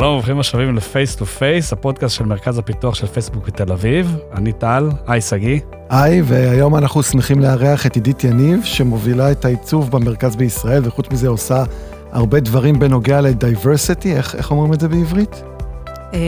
שלום, 0.00 0.14
ברוכים 0.14 0.40
השבים 0.40 0.76
ל 0.76 0.84
Face 0.84 1.16
to 1.16 1.26
Face, 1.26 1.72
הפודקאסט 1.72 2.16
של 2.16 2.24
מרכז 2.24 2.58
הפיתוח 2.58 2.94
של 2.94 3.06
פייסבוק 3.06 3.46
בתל 3.46 3.72
אביב. 3.72 4.16
אני 4.34 4.52
טל, 4.52 4.88
היי 5.06 5.20
שגיא. 5.20 5.60
היי, 5.90 6.22
והיום 6.22 6.76
אנחנו 6.76 7.02
שמחים 7.02 7.40
לארח 7.40 7.86
את 7.86 7.94
עידית 7.94 8.24
יניב, 8.24 8.64
שמובילה 8.64 9.32
את 9.32 9.44
העיצוב 9.44 9.90
במרכז 9.90 10.36
בישראל, 10.36 10.82
וחוץ 10.84 11.06
מזה 11.12 11.28
עושה 11.28 11.64
הרבה 12.12 12.40
דברים 12.40 12.78
בנוגע 12.78 13.20
ל 13.20 13.29
diversity, 13.29 14.16
איך, 14.16 14.34
איך 14.34 14.50
אומרים 14.50 14.72
את 14.72 14.80
זה 14.80 14.88
בעברית? 14.88 15.42
אה, 16.14 16.18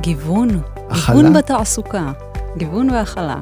גיוון. 0.00 0.48
הכלה? 0.90 1.16
גיוון 1.16 1.32
בתעסוקה. 1.32 2.12
גיוון 2.56 2.90
והכלה. 2.90 3.38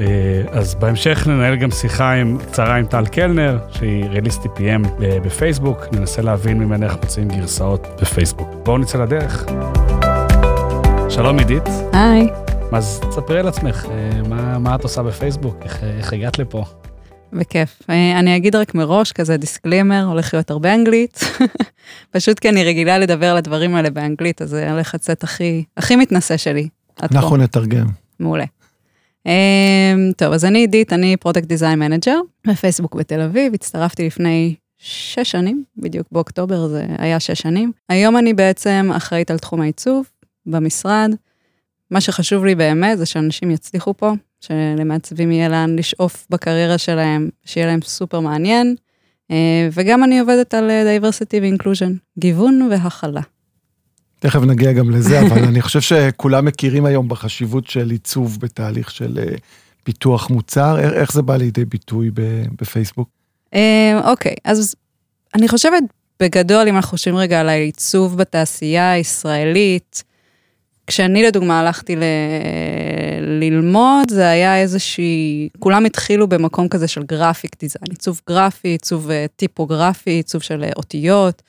אה, 0.00 0.42
אז 0.50 0.74
בהמשך 0.74 1.26
ננהל 1.26 1.56
גם 1.56 1.70
שיחה 1.70 2.12
עם, 2.12 2.38
קצרה 2.38 2.76
עם 2.76 2.86
טל 2.86 3.06
קלנר, 3.06 3.58
שהיא 3.70 4.04
release 4.04 4.48
TPM 4.48 4.88
בפייסבוק, 5.00 5.78
ננסה 5.92 6.22
להבין 6.22 6.58
ממנה 6.58 6.86
איך 6.86 6.96
מוציאים 7.02 7.28
גרסאות 7.28 7.86
בפייסבוק. 8.02 8.48
בואו 8.62 8.78
נצא 8.78 8.98
לדרך. 8.98 9.44
שלום 11.08 11.38
עידית, 11.38 11.68
היי. 11.92 12.28
אז 12.72 13.00
תספרי 13.10 13.40
על 13.40 13.48
עצמך, 13.48 13.86
אה, 13.90 14.22
מה, 14.28 14.58
מה 14.58 14.74
את 14.74 14.82
עושה 14.82 15.02
בפייסבוק, 15.02 15.56
איך, 15.64 15.84
איך 15.98 16.12
הגעת 16.12 16.38
לפה? 16.38 16.64
בכיף. 17.32 17.82
אה, 17.90 18.18
אני 18.18 18.36
אגיד 18.36 18.56
רק 18.56 18.74
מראש, 18.74 19.12
כזה 19.12 19.36
disclaimer, 19.36 20.04
הולך 20.04 20.34
להיות 20.34 20.50
הרבה 20.50 20.74
אנגלית. 20.74 21.20
פשוט 22.14 22.38
כי 22.38 22.48
אני 22.48 22.64
רגילה 22.64 22.98
לדבר 22.98 23.30
על 23.30 23.36
הדברים 23.36 23.74
האלה 23.74 23.90
באנגלית, 23.90 24.42
אז 24.42 24.50
זה 24.50 24.72
הולך 24.72 24.94
לצאת 24.94 25.24
הכי, 25.24 25.64
הכי 25.76 25.96
מתנשא 25.96 26.36
שלי. 26.36 26.68
עד 27.00 27.10
פה. 27.10 27.18
אנחנו 27.18 27.36
נתרגם. 27.36 27.86
מעולה. 28.20 28.44
Um, 29.28 30.14
טוב, 30.16 30.32
אז 30.32 30.44
אני 30.44 30.58
עידית, 30.58 30.92
אני 30.92 31.16
product 31.16 31.46
design 31.46 31.78
manager 31.78 32.20
בפייסבוק 32.46 32.94
בתל 32.94 33.20
אביב, 33.20 33.54
הצטרפתי 33.54 34.06
לפני 34.06 34.54
שש 34.78 35.30
שנים, 35.30 35.64
בדיוק 35.76 36.06
באוקטובר 36.12 36.68
זה 36.68 36.86
היה 36.98 37.20
שש 37.20 37.42
שנים. 37.42 37.72
היום 37.88 38.16
אני 38.16 38.34
בעצם 38.34 38.90
אחראית 38.96 39.30
על 39.30 39.38
תחום 39.38 39.60
העיצוב 39.60 40.06
במשרד. 40.46 41.10
מה 41.90 42.00
שחשוב 42.00 42.44
לי 42.44 42.54
באמת 42.54 42.98
זה 42.98 43.06
שאנשים 43.06 43.50
יצליחו 43.50 43.94
פה, 43.96 44.12
שלמעצבים 44.40 45.32
יהיה 45.32 45.48
לאן 45.48 45.76
לשאוף 45.78 46.26
בקריירה 46.30 46.78
שלהם, 46.78 47.28
שיהיה 47.44 47.66
להם 47.66 47.80
סופר 47.82 48.20
מעניין. 48.20 48.74
Uh, 49.32 49.34
וגם 49.72 50.04
אני 50.04 50.20
עובדת 50.20 50.54
על 50.54 50.70
אה, 50.70 50.98
diversity 50.98 51.40
ו-inclusion, 51.42 51.92
גיוון 52.18 52.68
והכלה. 52.70 53.20
תכף 54.24 54.40
נגיע 54.42 54.72
גם 54.72 54.90
לזה, 54.90 55.20
אבל 55.20 55.44
אני 55.44 55.62
חושב 55.62 55.80
שכולם 55.80 56.44
מכירים 56.44 56.84
היום 56.84 57.08
בחשיבות 57.08 57.66
של 57.66 57.90
עיצוב 57.90 58.38
בתהליך 58.40 58.90
של 58.90 59.18
אה, 59.18 59.34
פיתוח 59.82 60.30
מוצר. 60.30 60.80
איך, 60.80 61.12
זה 61.12 61.22
בא 61.22 61.36
לידי 61.36 61.64
ביטוי 61.64 62.10
בפייסבוק? 62.60 63.08
אה, 63.54 64.00
אוקיי, 64.04 64.34
אז 64.44 64.74
אני 65.34 65.48
חושבת 65.48 65.82
בגדול, 66.20 66.68
אם 66.68 66.76
אנחנו 66.76 66.90
חושבים 66.90 67.16
רגע 67.16 67.40
על 67.40 67.48
העיצוב 67.48 68.16
בתעשייה 68.16 68.92
הישראלית, 68.92 70.04
כשאני 70.86 71.22
לדוגמה 71.22 71.60
הלכתי 71.60 71.96
ל... 71.96 72.02
ללמוד, 73.20 74.10
זה 74.10 74.28
היה 74.28 74.60
איזושהי, 74.60 75.48
כולם 75.58 75.84
התחילו 75.84 76.28
במקום 76.28 76.68
כזה 76.68 76.88
של 76.88 77.02
graphic 77.02 77.56
design, 77.60 77.90
עיצוב 77.90 78.20
גרפי, 78.28 78.68
עיצוב 78.68 79.10
אה, 79.10 79.26
טיפוגרפי, 79.36 80.10
עיצוב 80.10 80.42
של 80.42 80.64
אותיות, 80.76 81.42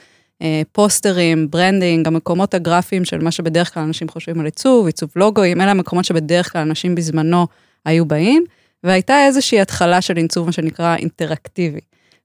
פוסטרים, 0.71 1.51
branding, 1.51 2.07
המקומות 2.07 2.53
הגרפיים 2.53 3.05
של 3.05 3.23
מה 3.23 3.31
שבדרך 3.31 3.73
כלל 3.73 3.83
אנשים 3.83 4.09
חושבים 4.09 4.39
על 4.39 4.45
עיצוב, 4.45 4.85
עיצוב 4.85 5.09
לוגוים, 5.15 5.61
אלה 5.61 5.71
המקומות 5.71 6.05
שבדרך 6.05 6.51
כלל 6.51 6.61
אנשים 6.61 6.95
בזמנו 6.95 7.47
היו 7.85 8.05
באים, 8.05 8.43
והייתה 8.83 9.25
איזושהי 9.25 9.61
התחלה 9.61 10.01
של 10.01 10.17
עיצוב, 10.17 10.45
מה 10.45 10.51
שנקרא 10.51 10.95
אינטראקטיבי. 10.95 11.79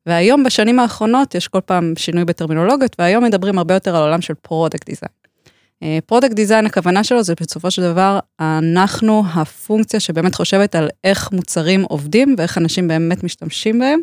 והיום, 0.06 0.44
בשנים 0.44 0.78
האחרונות, 0.78 1.34
יש 1.34 1.48
כל 1.48 1.61
פעם 1.61 1.92
שינוי 1.97 2.25
בטרמינולוגיות, 2.25 2.97
והיום 2.99 3.25
מדברים 3.25 3.59
הרבה 3.59 3.75
יותר 3.75 3.97
על 3.97 4.03
עולם 4.03 4.20
של 4.20 4.34
product 4.34 4.86
design. 4.86 5.10
product 6.06 6.32
design, 6.32 6.66
הכוונה 6.66 7.04
שלו 7.04 7.22
זה 7.22 7.34
בסופו 7.41 7.70
של 7.70 7.82
דבר, 7.82 8.19
אנחנו 8.41 9.22
הפונקציה 9.34 10.00
שבאמת 10.00 10.34
חושבת 10.34 10.75
על 10.75 10.88
איך 11.04 11.32
מוצרים 11.32 11.82
עובדים 11.82 12.34
ואיך 12.38 12.59
אנשים 12.59 12.88
באמת 12.88 13.25
משתמשים 13.25 13.78
בהם. 13.78 14.00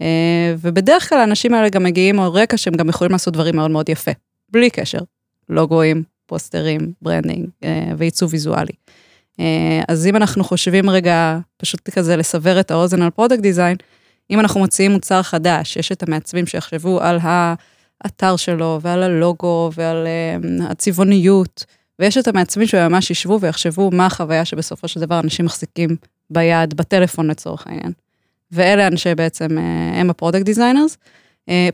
אה, 0.00 0.54
ובדרך 0.58 1.08
כלל 1.08 1.18
האנשים 1.18 1.54
האלה 1.54 1.68
גם 1.68 1.82
מגיעים 1.82 2.20
על 2.20 2.28
רקע 2.28 2.56
שהם 2.56 2.74
גם 2.74 2.88
יכולים 2.88 3.12
לעשות 3.12 3.34
דברים 3.34 3.56
מאוד 3.56 3.70
מאוד 3.70 3.88
יפה, 3.88 4.10
בלי 4.48 4.70
קשר. 4.70 4.98
לוגויים, 5.48 6.02
פוסטרים, 6.26 6.92
branding 7.02 7.48
אה, 7.64 7.92
ועיצוב 7.96 8.32
ויזואלי. 8.32 8.72
אה, 9.40 9.82
אז 9.88 10.06
אם 10.06 10.16
אנחנו 10.16 10.44
חושבים 10.44 10.90
רגע, 10.90 11.38
פשוט 11.56 11.90
כזה 11.90 12.16
לסבר 12.16 12.60
את 12.60 12.70
האוזן 12.70 13.02
על 13.02 13.10
product 13.10 13.40
design, 13.40 13.76
אם 14.30 14.40
אנחנו 14.40 14.60
מוציאים 14.60 14.90
מוצר 14.90 15.22
חדש, 15.22 15.76
יש 15.76 15.92
את 15.92 16.02
המעצבים 16.02 16.46
שיחשבו 16.46 17.00
על 17.00 17.18
האתר 17.22 18.36
שלו 18.36 18.78
ועל 18.82 19.02
הלוגו 19.02 19.70
ועל 19.74 20.06
הצבעוניות, 20.68 21.64
ויש 21.98 22.18
את 22.18 22.28
המעצבים 22.28 22.66
שממש 22.66 23.10
ישבו 23.10 23.40
ויחשבו 23.40 23.90
מה 23.90 24.06
החוויה 24.06 24.44
שבסופו 24.44 24.88
של 24.88 25.00
דבר 25.00 25.20
אנשים 25.20 25.44
מחזיקים 25.44 25.96
ביד, 26.30 26.74
בטלפון 26.74 27.30
לצורך 27.30 27.66
העניין. 27.66 27.92
ואלה 28.52 28.86
אנשי 28.86 29.14
בעצם, 29.14 29.58
אה, 29.58 30.00
הם 30.00 30.10
ה 30.10 30.14
product 30.14 30.44
designers. 30.44 30.96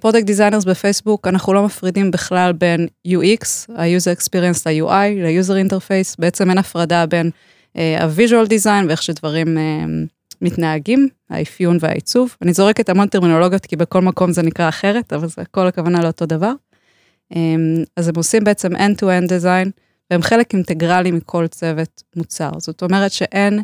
product 0.01 0.25
designers 0.25 0.65
בפייסבוק, 0.65 1.27
אנחנו 1.27 1.53
לא 1.53 1.65
מפרידים 1.65 2.11
בכלל 2.11 2.53
בין 2.53 2.87
UX, 3.09 3.73
ה-user 3.77 4.19
experience 4.19 4.63
ל-UI, 4.67 5.09
ל-user 5.17 5.69
interface, 5.69 6.15
בעצם 6.19 6.51
אין 6.51 6.59
הפרדה 6.59 7.07
בין 7.07 7.31
אה, 7.77 8.05
ה-visual 8.05 8.49
design 8.49 8.87
ואיך 8.89 9.03
שדברים 9.03 9.59
אה, 9.59 9.85
מתנהגים, 10.43 11.09
האפיון 11.31 11.77
והעיצוב. 11.81 12.37
אני 12.43 12.53
זורקת 12.53 12.89
המון 12.89 13.09
טרמינולוגיות 13.09 13.67
כי 13.67 13.77
בכל 13.77 14.01
מקום 14.01 14.33
זה 14.33 14.43
נקרא 14.43 14.69
אחרת, 14.69 15.13
אבל 15.13 15.29
זה 15.29 15.43
כל 15.51 15.67
הכוונה 15.67 16.03
לאותו 16.03 16.27
דבר. 16.27 16.53
אז 17.97 18.09
הם 18.09 18.15
עושים 18.17 18.45
בעצם 18.45 18.77
end-to-end 18.77 19.29
design, 19.29 19.71
והם 20.11 20.23
חלק 20.23 20.55
אינטגרלי 20.55 21.11
מכל 21.11 21.47
צוות 21.47 22.03
מוצר. 22.17 22.51
זאת 22.59 22.83
אומרת 22.83 23.13
שאין 23.13 23.61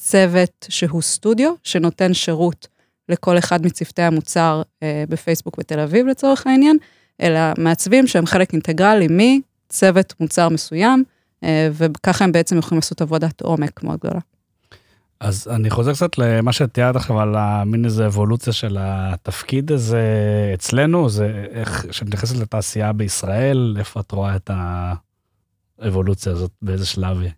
צוות 0.00 0.66
שהוא 0.68 1.02
סטודיו, 1.02 1.52
שנותן 1.62 2.14
שירות 2.14 2.68
לכל 3.08 3.38
אחד 3.38 3.66
מצוותי 3.66 4.02
המוצר 4.02 4.62
אה, 4.82 5.04
בפייסבוק 5.08 5.58
בתל 5.58 5.80
אביב 5.80 6.06
לצורך 6.06 6.46
העניין, 6.46 6.76
אלא 7.20 7.40
מעצבים 7.58 8.06
שהם 8.06 8.26
חלק 8.26 8.52
אינטגרלי 8.52 9.08
מצוות 9.10 10.14
מוצר 10.20 10.48
מסוים, 10.48 11.04
אה, 11.44 11.68
וככה 11.72 12.24
הם 12.24 12.32
בעצם 12.32 12.58
יכולים 12.58 12.78
לעשות 12.78 13.00
עבודת 13.00 13.40
עומק 13.40 13.82
מאוד 13.82 13.98
גדולה. 13.98 14.20
אז 15.20 15.48
אני 15.48 15.70
חוזר 15.70 15.92
קצת 15.92 16.18
למה 16.18 16.52
שתיארת 16.52 16.96
עכשיו 16.96 17.20
על 17.20 17.34
המין 17.36 17.84
איזה 17.84 18.06
אבולוציה 18.06 18.52
של 18.52 18.76
התפקיד 18.80 19.72
הזה 19.72 20.02
אצלנו, 20.54 21.08
זה 21.08 21.46
איך 21.50 21.86
שמתייחסת 21.90 22.36
לתעשייה 22.36 22.92
בישראל, 22.92 23.76
איפה 23.78 24.00
את 24.00 24.12
רואה 24.12 24.36
את 24.36 24.50
האבולוציה 25.80 26.32
הזאת, 26.32 26.50
באיזה 26.62 26.86
שלב 26.86 27.20
היא? 27.20 27.30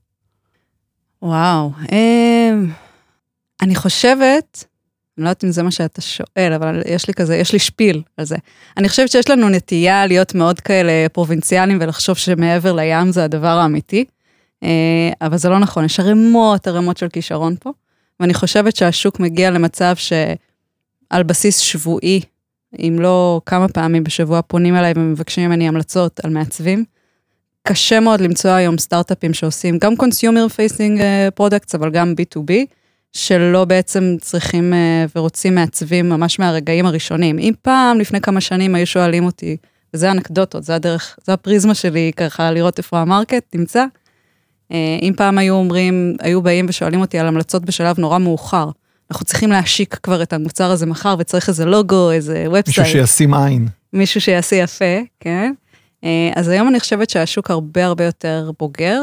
וואו, 1.22 1.70
אמ, 1.92 2.70
אני 3.62 3.74
חושבת, 3.74 4.64
אני 5.18 5.24
לא 5.24 5.28
יודעת 5.28 5.44
אם 5.44 5.50
זה 5.50 5.62
מה 5.62 5.70
שאתה 5.70 6.00
שואל, 6.00 6.52
אבל 6.56 6.82
יש 6.86 7.08
לי 7.08 7.14
כזה, 7.14 7.36
יש 7.36 7.52
לי 7.52 7.58
שפיל 7.58 8.02
על 8.16 8.24
זה. 8.24 8.36
אני 8.76 8.88
חושבת 8.88 9.08
שיש 9.08 9.30
לנו 9.30 9.48
נטייה 9.48 10.06
להיות 10.06 10.34
מאוד 10.34 10.60
כאלה 10.60 11.08
פרובינציאליים 11.12 11.78
ולחשוב 11.80 12.16
שמעבר 12.16 12.72
לים 12.72 13.12
זה 13.12 13.24
הדבר 13.24 13.58
האמיתי, 13.58 14.04
אה, 14.62 15.10
אבל 15.20 15.36
זה 15.36 15.48
לא 15.48 15.58
נכון, 15.58 15.84
יש 15.84 16.00
ערימות 16.00 16.66
ערימות 16.66 16.96
של 16.96 17.08
כישרון 17.08 17.54
פה, 17.60 17.70
ואני 18.20 18.34
חושבת 18.34 18.76
שהשוק 18.76 19.20
מגיע 19.20 19.50
למצב 19.50 19.94
שעל 19.96 21.22
בסיס 21.22 21.58
שבועי, 21.58 22.20
אם 22.78 22.96
לא 23.00 23.40
כמה 23.46 23.68
פעמים 23.68 24.04
בשבוע 24.04 24.42
פונים 24.42 24.76
אליי 24.76 24.92
ומבקשים 24.96 25.48
ממני 25.48 25.68
המלצות 25.68 26.20
על 26.24 26.30
מעצבים, 26.30 26.84
קשה 27.62 28.00
מאוד 28.00 28.20
למצוא 28.20 28.50
היום 28.50 28.78
סטארט-אפים 28.78 29.34
שעושים 29.34 29.78
גם 29.78 29.92
consumer 29.92 30.50
facing 30.50 31.00
products, 31.40 31.74
אבל 31.74 31.90
גם 31.90 32.14
B2B, 32.20 32.52
שלא 33.12 33.64
בעצם 33.64 34.16
צריכים 34.20 34.72
ורוצים 35.16 35.54
מעצבים 35.54 36.08
ממש 36.08 36.38
מהרגעים 36.38 36.86
הראשונים. 36.86 37.38
אם 37.38 37.52
פעם, 37.62 37.98
לפני 37.98 38.20
כמה 38.20 38.40
שנים, 38.40 38.74
היו 38.74 38.86
שואלים 38.86 39.24
אותי, 39.24 39.56
וזה 39.94 40.10
אנקדוטות, 40.10 40.64
זה 40.64 40.74
הדרך, 40.74 41.16
זה 41.24 41.32
הפריזמה 41.32 41.74
שלי 41.74 42.10
ככה 42.16 42.50
לראות 42.50 42.78
איפה 42.78 42.98
ה 42.98 43.06
market 43.06 43.54
נמצא. 43.54 43.84
אם 44.72 45.12
פעם 45.16 45.38
היו 45.38 45.54
אומרים, 45.54 46.16
היו 46.20 46.42
באים 46.42 46.66
ושואלים 46.68 47.00
אותי 47.00 47.18
על 47.18 47.26
המלצות 47.26 47.64
בשלב 47.64 48.00
נורא 48.00 48.18
מאוחר, 48.18 48.70
אנחנו 49.10 49.24
צריכים 49.24 49.50
להשיק 49.50 49.98
כבר 50.02 50.22
את 50.22 50.32
המוצר 50.32 50.70
הזה 50.70 50.86
מחר 50.86 51.14
וצריך 51.18 51.48
איזה 51.48 51.64
לוגו, 51.64 52.10
איזה 52.10 52.44
website. 52.48 52.78
מישהו 52.78 52.84
שישים 52.84 53.34
עין. 53.34 53.68
מישהו 53.92 54.20
שיעשה 54.20 54.56
יפה, 54.56 55.00
כן. 55.20 55.52
אז 56.34 56.48
היום 56.48 56.68
אני 56.68 56.80
חושבת 56.80 57.10
שהשוק 57.10 57.50
הרבה 57.50 57.86
הרבה 57.86 58.04
יותר 58.04 58.50
בוגר, 58.58 59.02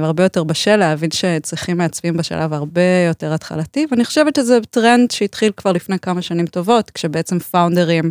והרבה 0.00 0.22
יותר 0.22 0.44
בשל 0.44 0.76
להבין 0.76 1.10
שצריכים 1.10 1.78
מעצבים 1.78 2.16
בשלב 2.16 2.52
הרבה 2.52 3.04
יותר 3.08 3.34
התחלתי, 3.34 3.86
ואני 3.90 4.04
חושבת 4.04 4.36
שזה 4.36 4.58
טרנד 4.70 5.10
שהתחיל 5.10 5.52
כבר 5.56 5.72
לפני 5.72 5.98
כמה 5.98 6.22
שנים 6.22 6.46
טובות, 6.46 6.90
כשבעצם 6.90 7.38
founderים, 7.38 8.10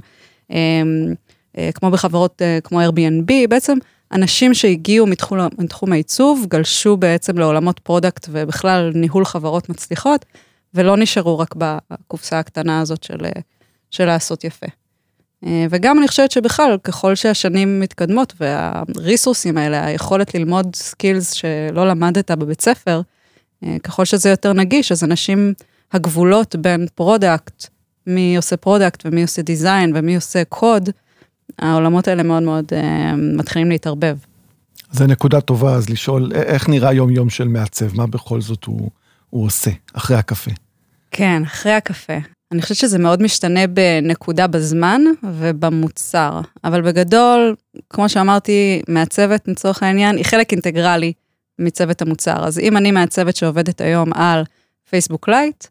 כמו 1.73 1.91
בחברות 1.91 2.41
כמו 2.63 2.81
Airbnb, 2.81 3.31
בעצם 3.49 3.77
אנשים 4.11 4.53
שהגיעו 4.53 5.07
מתחום, 5.07 5.39
מתחום 5.57 5.91
העיצוב, 5.91 6.45
גלשו 6.49 6.97
בעצם 6.97 7.37
לעולמות 7.37 7.79
product 7.79 8.27
ובכלל 8.31 8.91
ניהול 8.95 9.25
חברות 9.25 9.69
מצליחות, 9.69 10.25
ולא 10.73 10.97
נשארו 10.97 11.39
רק 11.39 11.55
בקופסה 11.57 12.39
הקטנה 12.39 12.81
הזאת 12.81 13.03
של, 13.03 13.17
של 13.91 14.05
לעשות 14.05 14.43
יפה. 14.43 14.67
אה, 15.45 15.65
וגם 15.69 15.99
אני 15.99 16.07
חושבת 16.07 16.31
שבכלל, 16.31 16.77
ככל 16.83 17.15
שהשנים 17.15 17.79
מתקדמות 17.79 18.33
וה 18.39 18.59
resourceים 18.59 19.57
האלה, 19.57 19.85
היכולת 19.85 20.35
ללמוד 20.35 20.75
skills 20.75 21.31
שלא 21.31 21.87
למדת 21.87 22.31
בבית 22.31 22.61
ספר, 22.61 23.01
אה, 23.63 23.77
ככל 23.83 24.05
שזה 24.05 24.29
יותר 24.29 24.53
נגיש, 24.53 24.91
אז 24.91 25.03
אנשים, 25.03 25.53
הגבולות 25.93 26.55
בין 26.55 26.87
product, 26.95 27.67
מי 28.07 28.37
עושה 28.37 28.57
product 28.57 29.05
ומי 29.05 29.21
עושה 29.21 29.41
design 29.41 29.91
ומי 29.95 30.15
עושה 30.15 30.43
קוד, 30.43 30.89
העולמות 31.59 32.07
האלה 32.07 32.23
מאוד 32.23 32.43
מאוד 32.43 32.65
uh, 32.65 32.75
מתחילים 33.37 33.69
להתערבב. 33.69 34.17
זה 34.91 35.07
נקודה 35.07 35.41
טובה, 35.41 35.73
אז 35.73 35.89
לשאול 35.89 36.31
איך 36.35 36.69
נראה 36.69 36.93
יום-יום 36.93 37.29
של 37.29 37.47
מעצב, 37.47 37.95
מה 37.95 38.07
בכל 38.07 38.41
זאת 38.41 38.65
הוא, 38.65 38.89
הוא 39.29 39.45
עושה 39.45 39.71
אחרי 39.93 40.17
הקפה. 40.17 40.51
כן, 41.11 41.43
אחרי 41.43 41.71
הקפה. 41.71 42.17
אני 42.51 42.61
חושבת 42.61 42.77
שזה 42.77 42.99
מאוד 42.99 43.21
משתנה 43.21 43.67
בנקודה 43.67 44.47
בזמן 44.47 45.01
ובמוצר, 45.23 46.41
אבל 46.63 46.81
בגדול, 46.81 47.55
כמו 47.89 48.09
שאמרתי, 48.09 48.81
מעצבת 48.87 49.47
לצורך 49.47 49.83
העניין 49.83 50.17
היא 50.17 50.25
חלק 50.25 50.51
אינטגרלי 50.51 51.13
מצוות 51.59 52.01
המוצר. 52.01 52.45
אז 52.47 52.59
אם 52.59 52.77
אני 52.77 52.91
מעצבת 52.91 53.35
שעובדת 53.35 53.81
היום 53.81 54.13
על 54.13 54.43
פייסבוק 54.89 55.29
Lite, 55.29 55.67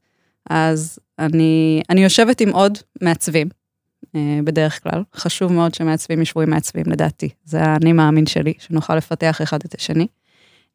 אז 0.50 0.98
אני, 1.18 1.82
אני 1.90 2.02
יושבת 2.02 2.40
עם 2.40 2.50
עוד 2.50 2.78
מעצבים, 3.02 3.48
אה, 4.16 4.38
בדרך 4.44 4.82
כלל. 4.82 5.02
חשוב 5.14 5.52
מאוד 5.52 5.74
שמעצבים 5.74 6.22
ישבו 6.22 6.40
עם 6.40 6.50
מעצבים, 6.50 6.84
לדעתי. 6.86 7.28
זה 7.44 7.62
האני 7.62 7.92
מאמין 7.92 8.26
שלי, 8.26 8.52
שנוכל 8.58 8.96
לפתח 8.96 9.42
אחד 9.42 9.58
את 9.64 9.74
השני. 9.74 10.06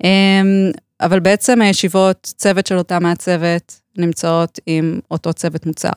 אמ, 0.03 0.71
אבל 1.01 1.19
בעצם 1.19 1.61
הישיבות, 1.61 2.33
צוות 2.37 2.67
של 2.67 2.77
אותה 2.77 2.99
מעצבת, 2.99 3.80
נמצאות 3.97 4.59
עם 4.65 4.99
אותו 5.11 5.33
צוות 5.33 5.65
מוצר. 5.65 5.89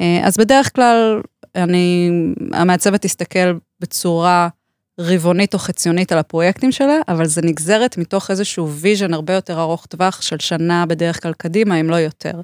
אה, 0.00 0.20
אז 0.24 0.36
בדרך 0.36 0.74
כלל, 0.74 1.20
אני, 1.54 2.10
המעצבת 2.52 3.02
תסתכל 3.02 3.58
בצורה 3.80 4.48
רבעונית 5.00 5.54
או 5.54 5.58
חציונית 5.58 6.12
על 6.12 6.18
הפרויקטים 6.18 6.72
שלה, 6.72 6.98
אבל 7.08 7.26
זה 7.26 7.42
נגזרת 7.42 7.98
מתוך 7.98 8.30
איזשהו 8.30 8.70
vision 8.70 9.14
הרבה 9.14 9.34
יותר 9.34 9.60
ארוך 9.60 9.86
טווח 9.86 10.22
של 10.22 10.36
שנה 10.40 10.86
בדרך 10.86 11.22
כלל 11.22 11.32
קדימה, 11.32 11.80
אם 11.80 11.90
לא 11.90 11.96
יותר. 11.96 12.40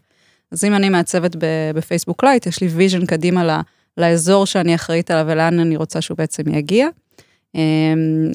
אז 0.53 0.65
אם 0.65 0.75
אני 0.75 0.89
מעצבת 0.89 1.37
בפייסבוק 1.75 2.25
Lite, 2.25 2.47
יש 2.47 2.61
לי 2.61 2.69
vision 2.69 3.07
קדימה 3.07 3.45
ל... 3.45 3.61
לאזור 3.97 4.47
שאני 4.47 4.75
אחראית 4.75 5.11
עליו 5.11 5.27
ולאן 5.29 5.59
אני 5.59 5.77
רוצה 5.77 6.01
שהוא 6.01 6.19
בעצם 6.19 6.43
יגיע. 6.55 6.89
אמ, 7.55 8.33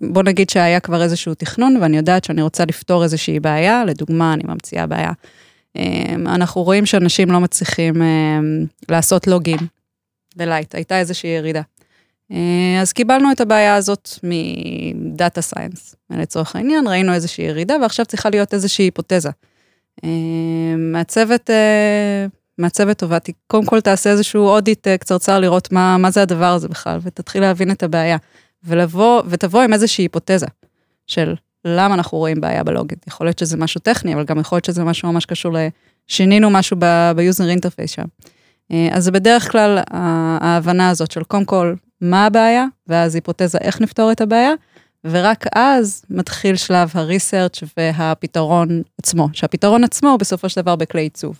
בוא 0.00 0.22
נגיד 0.22 0.50
שהיה 0.50 0.80
כבר 0.80 1.02
איזשהו 1.02 1.34
תכנון 1.34 1.76
ואני 1.80 1.96
יודעת 1.96 2.24
שאני 2.24 2.42
רוצה 2.42 2.64
לפתור 2.64 3.02
איזושהי 3.02 3.40
בעיה, 3.40 3.84
לדוגמה, 3.84 4.32
אני 4.34 4.42
ממציאה 4.46 4.86
בעיה. 4.86 5.12
אמ, 5.76 6.26
אנחנו 6.26 6.62
רואים 6.62 6.86
שאנשים 6.86 7.30
לא 7.30 7.40
מצליחים 7.40 8.02
אמ, 8.02 8.66
לעשות 8.88 9.26
login 9.26 9.58
ב 10.36 10.42
Lite, 10.42 10.74
הייתה 10.74 10.98
איזושהי 10.98 11.30
ירידה. 11.30 11.62
אז 12.82 12.92
קיבלנו 12.92 13.32
את 13.32 13.40
הבעיה 13.40 13.74
הזאת 13.74 14.08
מ 14.22 14.46
data 14.46 15.40
science, 15.40 15.94
לצורך 16.10 16.56
העניין, 16.56 16.88
ראינו 16.88 17.14
איזושהי 17.14 17.44
ירידה 17.44 17.76
ועכשיו 17.82 18.06
צריכה 18.06 18.30
להיות 18.30 18.54
איזושהי 18.54 18.84
היפותזה. 18.84 19.30
מהצוות 20.78 21.50
מעצבת 22.60 22.98
טובה, 22.98 23.18
קודם 23.46 23.66
כל 23.66 23.80
תעשה 23.80 24.10
איזשהו 24.10 24.46
audit 24.46 24.88
אה, 24.88 24.98
קצרצר 24.98 25.38
לראות 25.38 25.72
מה, 25.72 25.96
מה 25.98 26.10
זה 26.10 26.22
הדבר 26.22 26.46
הזה 26.52 26.68
בכלל, 26.68 26.98
ותתחיל 27.02 27.42
להבין 27.42 27.70
את 27.70 27.82
הבעיה. 27.82 28.16
ולבוא, 28.64 29.22
ותבוא 29.26 29.62
עם 29.62 29.72
איזושהי 29.72 30.04
היפותזה 30.04 30.46
של 31.06 31.34
למה 31.64 31.94
אנחנו 31.94 32.18
רואים 32.18 32.40
בעיה 32.40 32.64
ב 32.64 32.69
login. 32.69 32.98
יכול 33.06 33.26
להיות 33.26 33.38
שזה 33.38 33.56
משהו 33.56 33.80
טכני, 33.80 34.14
אבל 34.14 34.24
גם 34.24 34.38
יכול 34.38 34.56
להיות 34.56 34.64
שזה 34.64 34.84
משהו 34.84 35.12
ממש 35.12 35.26
קשור 35.26 35.52
לשינינו 36.08 36.50
משהו 36.50 36.76
ב 37.16 37.22
user 37.22 37.48
interface 37.48 37.90
שם. 37.90 38.04
אה, 38.72 38.88
אז 38.92 39.04
זה 39.04 39.10
בדרך 39.10 39.52
כלל 39.52 39.78
ההבנה 40.40 40.88
הזאת 40.88 41.10
של 41.10 41.22
קודם 41.22 41.44
כל, 41.44 41.74
מה 42.00 42.26
הבעיה, 42.26 42.64
ואז 42.86 43.14
היפותזה 43.14 43.58
איך 43.58 43.80
נפתור 43.80 44.12
את 44.12 44.20
הבעיה, 44.20 44.52
ורק 45.04 45.44
אז 45.54 46.04
מתחיל 46.10 46.56
שלב 46.56 46.90
ה 46.94 47.01
research 47.01 47.60
והפתרון 47.76 48.82
עצמו, 48.98 49.28
שהפתרון 49.32 49.84
עצמו 49.84 50.08
הוא 50.08 50.18
בסופו 50.18 50.48
של 50.48 50.60
דבר 50.60 50.76
בכלי 50.76 51.02
עיצוב. 51.02 51.36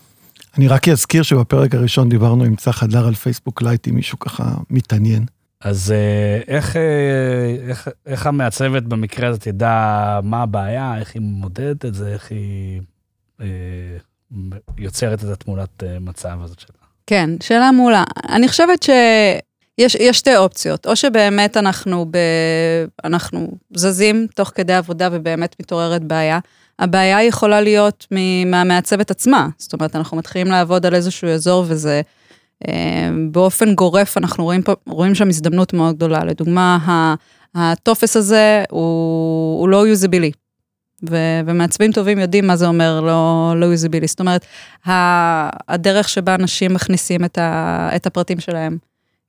אני 0.58 0.69
רק 0.69 0.88
אזכיר 0.88 1.23
שבפרק 1.23 1.75
הראשון 1.75 2.08
דיברנו 2.08 2.44
עם 2.44 2.56
צח 2.56 2.82
הדר 2.82 3.06
על 3.06 3.14
פייסבוק 3.14 3.62
Lite, 3.62 3.88
אם 3.88 3.94
מישהו 3.94 4.19
ככה 4.19 4.44
מתעניין. 4.70 5.25
אז 5.60 5.92
אה, 5.92 6.54
איך, 6.54 6.76
אה, 6.76 7.56
איך, 7.68 7.88
איך 8.06 8.26
המעצבת 8.26 8.82
במקרה 8.82 9.28
הזה 9.28 9.38
תדע 9.38 10.20
מה 10.22 10.42
הבעיה, 10.42 10.98
איך 10.98 11.14
היא 11.14 11.22
מודדת 11.22 11.84
את 11.84 11.94
זה, 11.94 12.12
איך 12.12 12.30
היא 12.30 12.80
אה, 13.40 13.46
יוצרת 14.78 15.24
את 15.24 15.28
התמונת 15.28 15.84
אה, 15.84 15.98
מצב 15.98 16.38
הזאת 16.42 16.60
שלה? 16.60 16.76
כן, 17.06 17.30
שאלה 17.42 17.72
מעולה. 17.72 18.04
אני 18.28 18.48
חושבת 18.48 18.82
שיש 18.82 19.94
יש 19.94 20.18
שתי 20.18 20.36
אופציות, 20.36 20.86
או 20.86 20.96
שבאמת 20.96 21.56
אנחנו, 21.56 22.06
ב, 22.10 22.16
אנחנו 23.04 23.48
זזים 23.74 24.26
תוך 24.34 24.52
כדי 24.54 24.74
עבודה 24.74 25.08
ובאמת 25.12 25.56
מתעוררת 25.60 26.04
בעיה. 26.04 26.38
הבעיה 26.78 27.22
יכולה 27.22 27.60
להיות 27.60 28.06
מהמעצבת 28.46 29.10
עצמה, 29.10 29.48
זאת 29.58 29.72
אומרת, 29.72 29.96
אנחנו 29.96 30.16
מתחילים 30.16 30.46
לעבוד 30.46 30.86
על 30.86 30.94
איזשהו 30.94 31.28
אזור 31.28 31.64
וזה, 31.68 32.02
באופן 33.30 33.74
גורף 33.74 34.18
אנחנו 34.18 34.44
רואים, 34.44 34.62
פה, 34.62 34.72
רואים 34.86 35.14
שם 35.14 35.28
הזדמנות 35.28 35.72
מאוד 35.72 35.96
גדולה. 35.96 36.24
לדוגמה, 36.24 37.14
הטופס 37.54 38.16
הזה 38.16 38.64
הוא, 38.70 39.60
הוא 39.60 39.68
לא 39.68 39.86
usableי, 39.87 40.31
ומעצבים 41.46 41.92
טובים 41.92 42.18
יודעים 42.18 42.46
מה 42.46 42.56
זה 42.56 42.66
אומר 42.66 43.00
לא, 43.00 43.52
לא 43.56 43.66
usableי. 43.66 44.06
זאת 44.06 44.20
אומרת, 44.20 44.46
הדרך 45.68 46.08
שבה 46.08 46.34
אנשים 46.34 46.74
מכניסים 46.74 47.24
את, 47.24 47.38
ה- 47.38 47.90
את 47.96 48.06
הפרטים 48.06 48.40
שלהם 48.40 48.78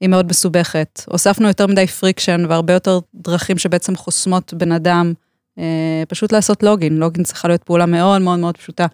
היא 0.02 0.10
מאוד 0.10 0.30
מסובכת. 0.30 1.02
הוספנו 1.08 1.48
יותר 1.48 1.68
מדי 1.68 1.88
friction 1.88 2.46
והרבה 2.50 2.74
יותר 2.74 3.00
דרכים 3.16 3.58
שבעצם 3.58 3.96
חוסמות 3.96 4.54
בן 4.54 4.72
אדם 4.72 5.14
אה, 5.60 6.04
פשוט 6.08 6.32
לעשות 6.32 6.64
לוגין, 6.64 6.98
לוגין 6.98 7.24
צריכה 7.24 7.48
להיות 7.48 7.64
פעולה 7.64 7.86
מאוד 7.86 8.22
מאוד 8.22 8.40
מאוד 8.40 8.58
פשוטה, 8.58 8.86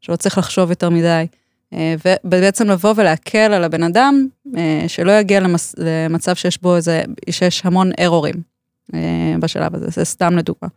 שלא 0.00 0.16
צריך 0.16 0.38
לחשוב 0.38 0.70
יותר 0.70 0.90
מדי. 0.90 1.26
אה, 1.72 1.94
ובעצם 2.24 2.68
לבוא 2.68 2.94
ולהקל 2.96 3.52
על 3.52 3.64
הבן 3.64 3.82
אדם, 3.82 4.26
אה, 4.56 4.84
שלא 4.88 5.12
יגיע 5.12 5.40
למס, 5.40 5.74
למצב 5.78 6.34
שיש 6.34 6.62
בו 6.62 6.76
איזה, 6.76 7.02
שיש 7.30 7.62
המון 7.64 7.90
ארורים 8.00 8.52
בשלב 9.40 9.74
הזה, 9.74 9.86
זה 9.88 10.04
סתם 10.04 10.36
לדוגמה. 10.36 10.68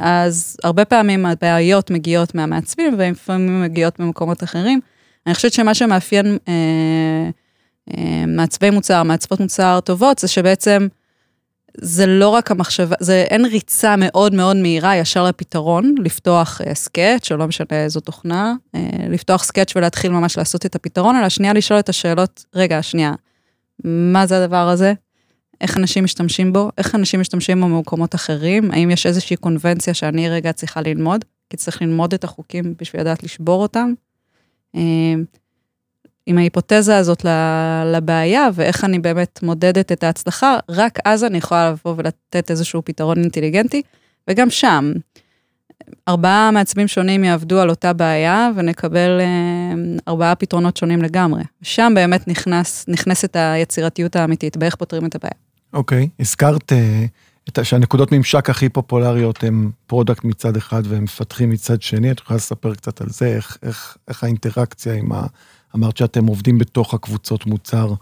אז 0.00 0.56
הרבה 0.64 0.84
פעמים 0.84 1.26
הבעיות 1.26 1.90
מגיעות 1.90 2.34
מהמעצבים, 2.34 2.94
ולפעמים 2.98 3.62
מגיעות 3.62 4.00
ממקומות 4.00 4.42
אחרים. 4.42 4.80
אני 5.26 5.34
חושבת 5.34 5.52
שמה 5.52 5.74
שמאפיין 5.74 6.38
מעצבי 8.26 8.70
מוצר, 8.70 9.02
מעצבות 9.02 9.40
מוצר 9.40 9.80
טובות, 9.84 10.18
זה 10.18 10.28
שבעצם 10.28 10.86
זה 11.80 12.06
לא 12.06 12.28
רק 12.28 12.50
המחשבה, 12.50 12.96
זה 13.00 13.24
אין 13.30 13.44
ריצה 13.44 13.96
מאוד 13.96 14.34
מאוד 14.34 14.56
מהירה 14.56 14.96
ישר 14.96 15.24
לפתרון, 15.24 15.94
לפתוח 15.98 16.60
uh, 16.60 16.74
סקאץ', 16.74 17.32
או 17.32 17.36
לא 17.36 17.46
משנה 17.46 17.66
איזו 17.84 18.00
תוכנה, 18.00 18.54
uh, 18.76 18.78
לפתוח 19.08 19.44
סקאץ' 19.44 19.76
ולהתחיל 19.76 20.10
ממש 20.12 20.38
לעשות 20.38 20.66
את 20.66 20.74
הפתרון, 20.74 21.16
אלא 21.16 21.28
שנייה 21.28 21.52
לשאול 21.52 21.78
את 21.78 21.88
השאלות, 21.88 22.44
רגע, 22.54 22.82
שנייה, 22.82 23.12
מה 23.84 24.26
זה 24.26 24.44
הדבר 24.44 24.68
הזה? 24.68 24.92
איך 25.60 25.76
אנשים 25.76 26.04
משתמשים 26.04 26.52
בו? 26.52 26.70
איך 26.78 26.94
אנשים 26.94 27.20
משתמשים 27.20 27.60
בו 27.60 27.66
במקומות 27.66 28.14
אחרים? 28.14 28.70
האם 28.70 28.90
יש 28.90 29.06
איזושהי 29.06 29.36
קונבנציה 29.36 29.94
שאני 29.94 30.28
רגע 30.28 30.52
צריכה 30.52 30.80
ללמוד? 30.80 31.24
כי 31.50 31.56
צריך 31.56 31.82
ללמוד 31.82 32.14
את 32.14 32.24
החוקים 32.24 32.74
בשביל 32.80 33.02
לדעת 33.02 33.22
לשבור 33.22 33.62
אותם. 33.62 33.92
Uh, 34.76 34.78
עם 36.26 36.38
ההיפותזה 36.38 36.96
הזאת 36.96 37.26
לבעיה 37.86 38.48
ואיך 38.54 38.84
אני 38.84 38.98
באמת 38.98 39.40
מודדת 39.42 39.92
את 39.92 40.04
ההצלחה, 40.04 40.58
רק 40.68 40.98
אז 41.04 41.24
אני 41.24 41.38
יכולה 41.38 41.70
לבוא 41.70 41.94
ולתת 41.96 42.50
איזשהו 42.50 42.82
פתרון 42.84 43.18
אינטליגנטי. 43.18 43.82
וגם 44.28 44.50
שם, 44.50 44.92
ארבעה 46.08 46.50
מעצבים 46.50 46.88
שונים 46.88 47.24
יעבדו 47.24 47.60
על 47.60 47.70
אותה 47.70 47.92
בעיה 47.92 48.50
ונקבל 48.56 49.20
אה, 49.20 49.74
ארבעה 50.08 50.34
פתרונות 50.34 50.76
שונים 50.76 51.02
לגמרי. 51.02 51.42
שם 51.62 51.92
באמת 51.94 52.28
נכנס, 52.28 52.84
נכנסת 52.88 53.36
היצירתיות 53.36 54.16
האמיתית 54.16 54.56
באיך 54.56 54.76
פותרים 54.76 55.06
את 55.06 55.14
הבעיה. 55.14 55.34
אוקיי, 55.72 56.04
okay, 56.04 56.20
הזכרת 56.20 56.72
uh, 56.72 57.62
שהנקודות 57.62 58.12
ממשק 58.12 58.50
הכי 58.50 58.68
פופולריות 58.68 59.44
הם 59.44 59.70
product 59.86 60.24
מצד 60.24 60.56
אחד 60.56 60.82
והם 60.84 61.04
מפתחים 61.04 61.50
מצד 61.50 61.82
שני, 61.82 62.10
את 62.10 62.20
יכולה 62.20 62.36
לספר 62.36 62.74
קצת 62.74 63.00
על 63.00 63.06
זה, 63.10 63.26
איך, 63.26 63.58
איך, 63.62 63.96
איך 64.08 64.24
האינטראקציה 64.24 64.94
עם 64.94 65.12
ה... 65.12 65.26
אמרת 65.76 65.96
שאתם 65.96 66.26
עובדים 66.26 66.58
בתוך 66.58 66.94
הקבוצות 66.94 67.46
מוצר. 67.46 67.94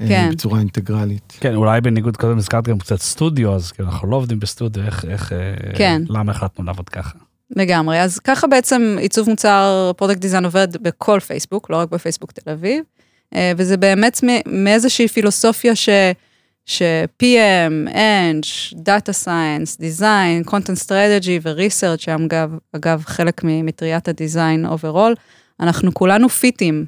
אה, 0.00 0.08
כן. 0.08 0.30
בצורה 0.32 0.58
אינטגרלית. 0.58 1.32
כן, 1.40 1.54
אולי 1.54 1.80
בניגוד 1.80 2.16
קודם 2.16 2.38
הזכרת 2.38 2.68
גם 2.68 2.78
קצת 2.78 3.00
סטודיו, 3.00 3.54
אז 3.54 3.72
כאילו 3.72 3.88
אנחנו 3.88 4.10
לא 4.10 4.16
עובדים 4.16 4.40
בסטודיו, 4.40 4.84
איך, 4.84 5.04
איך, 5.04 5.32
אה, 5.32 5.38
כן. 5.74 6.02
למה 6.08 6.32
החלטנו 6.32 6.64
לעבוד 6.64 6.88
ככה? 6.88 7.18
לגמרי, 7.56 8.02
אז 8.02 8.18
ככה 8.18 8.46
בעצם 8.46 8.96
עיצוב 9.00 9.28
מוצר 9.28 9.92
product 9.96 10.20
design 10.20 10.44
עובד 10.44 10.68
בכל 10.82 11.20
פייסבוק, 11.20 11.70
לא 11.70 11.76
רק 11.76 11.90
בפייסבוק 11.90 12.32
תל 12.32 12.50
אביב, 12.50 12.84
אה, 13.34 13.52
וזה 13.56 13.76
באמת 13.76 14.20
מאיזושהי 14.46 15.08
פילוסופיה 15.08 15.76
ש... 15.76 15.88
ש-PM, 16.66 17.88
Eng, 17.88 18.74
Data 18.74 19.12
Science, 19.24 19.80
Design, 19.80 20.50
Content 20.50 20.86
Strategy 20.86 21.40
ו-Research, 21.42 21.98
שהם 21.98 22.24
אגב, 22.24 22.50
אגב 22.72 23.02
חלק 23.06 23.40
ממטריית 23.44 24.08
ה 24.08 24.16
design 24.16 24.66
overall, 24.66 25.14
אנחנו 25.60 25.94
כולנו 25.94 26.28
פיטים 26.28 26.86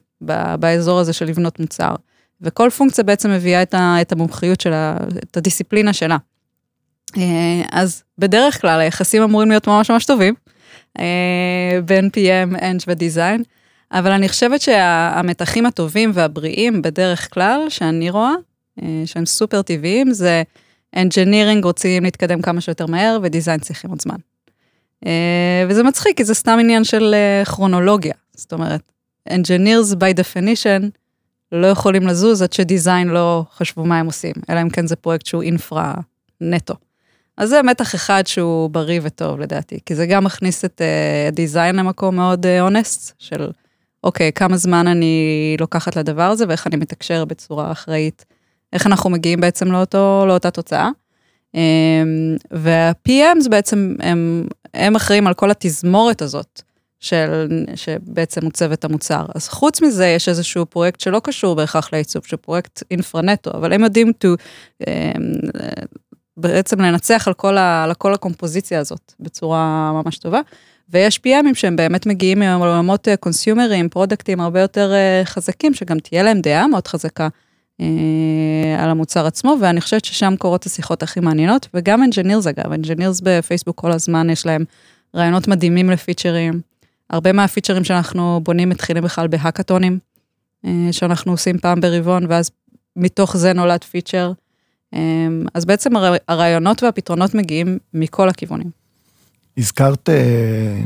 באזור 0.59 1.01
הזה 1.01 1.13
של 1.13 1.25
לבנות 1.25 1.61
מוצר. 1.61 1.95
וכל 2.43 2.71
פונקציה 2.71 3.05
בעצם 3.05 3.31
מביאה 3.31 3.63
את, 3.63 3.75
ה, 3.75 3.97
את 4.01 4.13
המומחיות 4.13 4.61
שלה, 4.61 4.97
את 5.31 5.37
הדיסציפלינה 5.37 5.93
שלה. 5.93 6.17
אה, 7.17 7.63
אז 7.73 8.03
בדרך 8.19 8.61
כלל 8.61 8.81
היחסים 8.81 9.23
אמורים 9.23 9.49
להיות 9.49 9.67
ממש 9.67 9.91
ממש 9.91 10.05
טובים, 10.05 10.35
אה, 10.99 11.79
בין 11.85 12.11
PM, 12.17 12.57
Eng 12.57 12.85
ודיזיין, 12.87 13.43
אבל 13.93 14.13
אני 14.13 14.29
חושבת 14.29 14.61
שהמתחים 14.61 15.67
הטובים 15.67 16.11
והבריאים 16.15 16.83
בדרך 16.83 17.35
כלל, 17.35 17.67
שאני 17.69 18.11
רואה, 18.11 18.33
אה, 18.83 19.03
שהם 19.05 19.27
סופר 19.27 19.63
טבעיים, 19.63 20.13
זה 20.13 20.43
engineering 20.97 21.63
רוצים 21.63 22.05
להתקדם 22.05 22.43
כמה 22.43 22.61
שיותר 22.61 22.87
מהר 22.87 23.19
ודיזיין 23.23 23.61
צריכים 23.61 23.91
עוד 23.91 24.03
זמן. 24.03 24.17
וזה 25.69 25.83
מצחיק, 25.83 26.17
כי 26.17 26.25
זה 26.25 26.35
סתם 26.35 26.59
עניין 26.61 26.85
של 26.85 27.15
כרונולוגיה. 27.45 28.15
זאת 28.37 28.53
אומרת, 28.53 28.92
engineers 29.29 29.95
by 29.95 30.21
definition 30.21 30.91
לא 31.53 31.67
יכולים 31.67 32.07
לזוז 32.07 32.43
עד 32.43 32.53
שדיזיין 32.53 33.09
לא 33.09 33.45
חשבו 33.55 33.85
מה 33.85 33.99
הם 33.99 34.07
עושים, 34.07 34.33
אלא 34.51 34.63
אם 34.63 34.71
כן 34.71 34.87
זה 34.87 34.97
פרויקט 34.97 35.27
שהוא 35.27 35.43
אינפרה 35.43 35.95
נטו. 36.41 36.75
אז 37.37 37.49
זה 37.49 37.63
מתח 37.63 37.95
אחד 37.95 38.27
שהוא 38.27 38.71
בריא 38.71 39.01
וטוב 39.03 39.41
לדעתי, 39.41 39.79
כי 39.87 39.95
זה 39.95 40.07
גם 40.07 40.25
מכניס 40.25 40.65
את 40.65 40.83
הדיזיין 41.29 41.75
uh, 41.75 41.79
למקום 41.79 42.17
מאוד 42.17 42.47
אונסט, 42.61 43.11
uh, 43.11 43.15
של 43.19 43.51
אוקיי, 44.05 44.33
כמה 44.33 44.57
זמן 44.57 44.87
אני 44.87 45.57
לוקחת 45.61 45.97
לדבר 45.97 46.23
הזה 46.23 46.45
ואיך 46.49 46.67
אני 46.67 46.77
מתקשר 46.77 47.25
בצורה 47.25 47.73
אחראית, 47.73 48.25
איך 48.73 48.87
אנחנו 48.87 49.11
מגיעים 49.11 49.41
בעצם 49.41 49.73
לאותו, 49.73 50.25
לאותה 50.29 50.51
תוצאה. 50.51 50.91
Um, 51.57 51.59
וה-PMs 52.51 53.49
בעצם, 53.51 53.95
הם, 54.01 54.47
הם 54.75 54.97
אחראים 54.97 55.27
על 55.27 55.35
כל 55.35 55.51
התזמורת 55.51 56.23
הזאת. 56.23 56.63
של, 57.03 57.65
שבעצם 57.75 58.45
עוצב 58.45 58.73
את 58.73 58.85
המוצר. 58.85 59.27
אז 59.35 59.49
חוץ 59.49 59.83
מזה, 59.83 60.07
יש 60.07 60.29
איזשהו 60.29 60.67
פרויקט 60.67 61.01
שלא 61.01 61.21
קשור 61.25 61.57
בהכרח 61.57 61.93
לעיצוב, 61.93 62.23
שהוא 62.27 62.39
פרויקט 62.41 62.83
infra 62.91 63.24
נטו, 63.24 63.51
אבל 63.51 63.73
הם 63.73 63.85
יודעים 63.85 64.13
to, 64.25 64.27
um, 64.83 64.87
בעצם 66.37 66.81
לנצח 66.81 67.29
על 67.29 67.35
כל, 67.35 67.59
ה, 67.59 67.85
על 67.85 67.95
כל 67.95 68.15
הקומפוזיציה 68.15 68.81
הזאת 68.81 69.13
בצורה 69.21 69.93
ממש 69.93 70.19
טובה. 70.19 70.41
ויש 70.89 71.21
PMים 71.27 71.55
שהם 71.55 71.77
באמת 71.77 72.07
מגיעים 72.07 72.39
מעולמות 72.39 73.09
consumer 73.21 73.70
ים, 73.70 73.89
product 73.89 74.29
ים 74.29 74.41
הרבה 74.41 74.61
יותר 74.61 74.93
uh, 74.93 75.27
חזקים, 75.27 75.75
שגם 75.75 75.99
תהיה 75.99 76.23
להם 76.23 76.41
דעה 76.41 76.67
מאוד 76.67 76.87
חזקה 76.87 77.29
uh, 77.81 77.85
על 78.79 78.91
המוצר 78.91 79.27
עצמו, 79.27 79.57
ואני 79.61 79.81
חושבת 79.81 80.05
ששם 80.05 80.35
קורות 80.39 80.67
השיחות 80.67 81.03
הכי 81.03 81.21
מעניינות, 81.21 81.69
וגם 81.75 82.03
engineers 82.03 82.47
אגב, 82.47 82.73
engineers 82.73 83.21
בפייסבוק 83.21 83.81
כל 83.81 83.93
הזמן 83.93 84.31
יש 84.31 84.47
להם 84.47 84.65
רעיונות 85.17 85.49
מדהימים 85.49 85.91
לפיצ'רים. 85.91 86.72
הרבה 87.13 87.33
מהפיצ'רים 87.33 87.85
שאנחנו 87.85 88.41
בונים 88.45 88.69
מתחילים 88.69 89.05
בכלל 89.05 89.29
בהאקתונים, 89.29 89.99
אה, 90.67 90.89
שאנחנו 90.93 91.33
עושים 91.33 91.59
פעם 91.59 91.81
ברבעון, 91.81 92.27
ואז 92.29 92.51
מתוך 92.97 93.37
זה 93.37 93.53
נולד 93.53 93.85
פיצ'ר. 93.85 94.33
אה, 94.95 95.01
אז 95.55 95.65
בעצם 95.65 95.91
הרעיונות 96.29 96.83
והפתרונות 96.83 97.35
מגיעים 97.35 97.79
מכל 97.95 98.29
הכיוונים. 98.29 98.83
הזכרת 99.59 100.09
אה, 100.09 100.15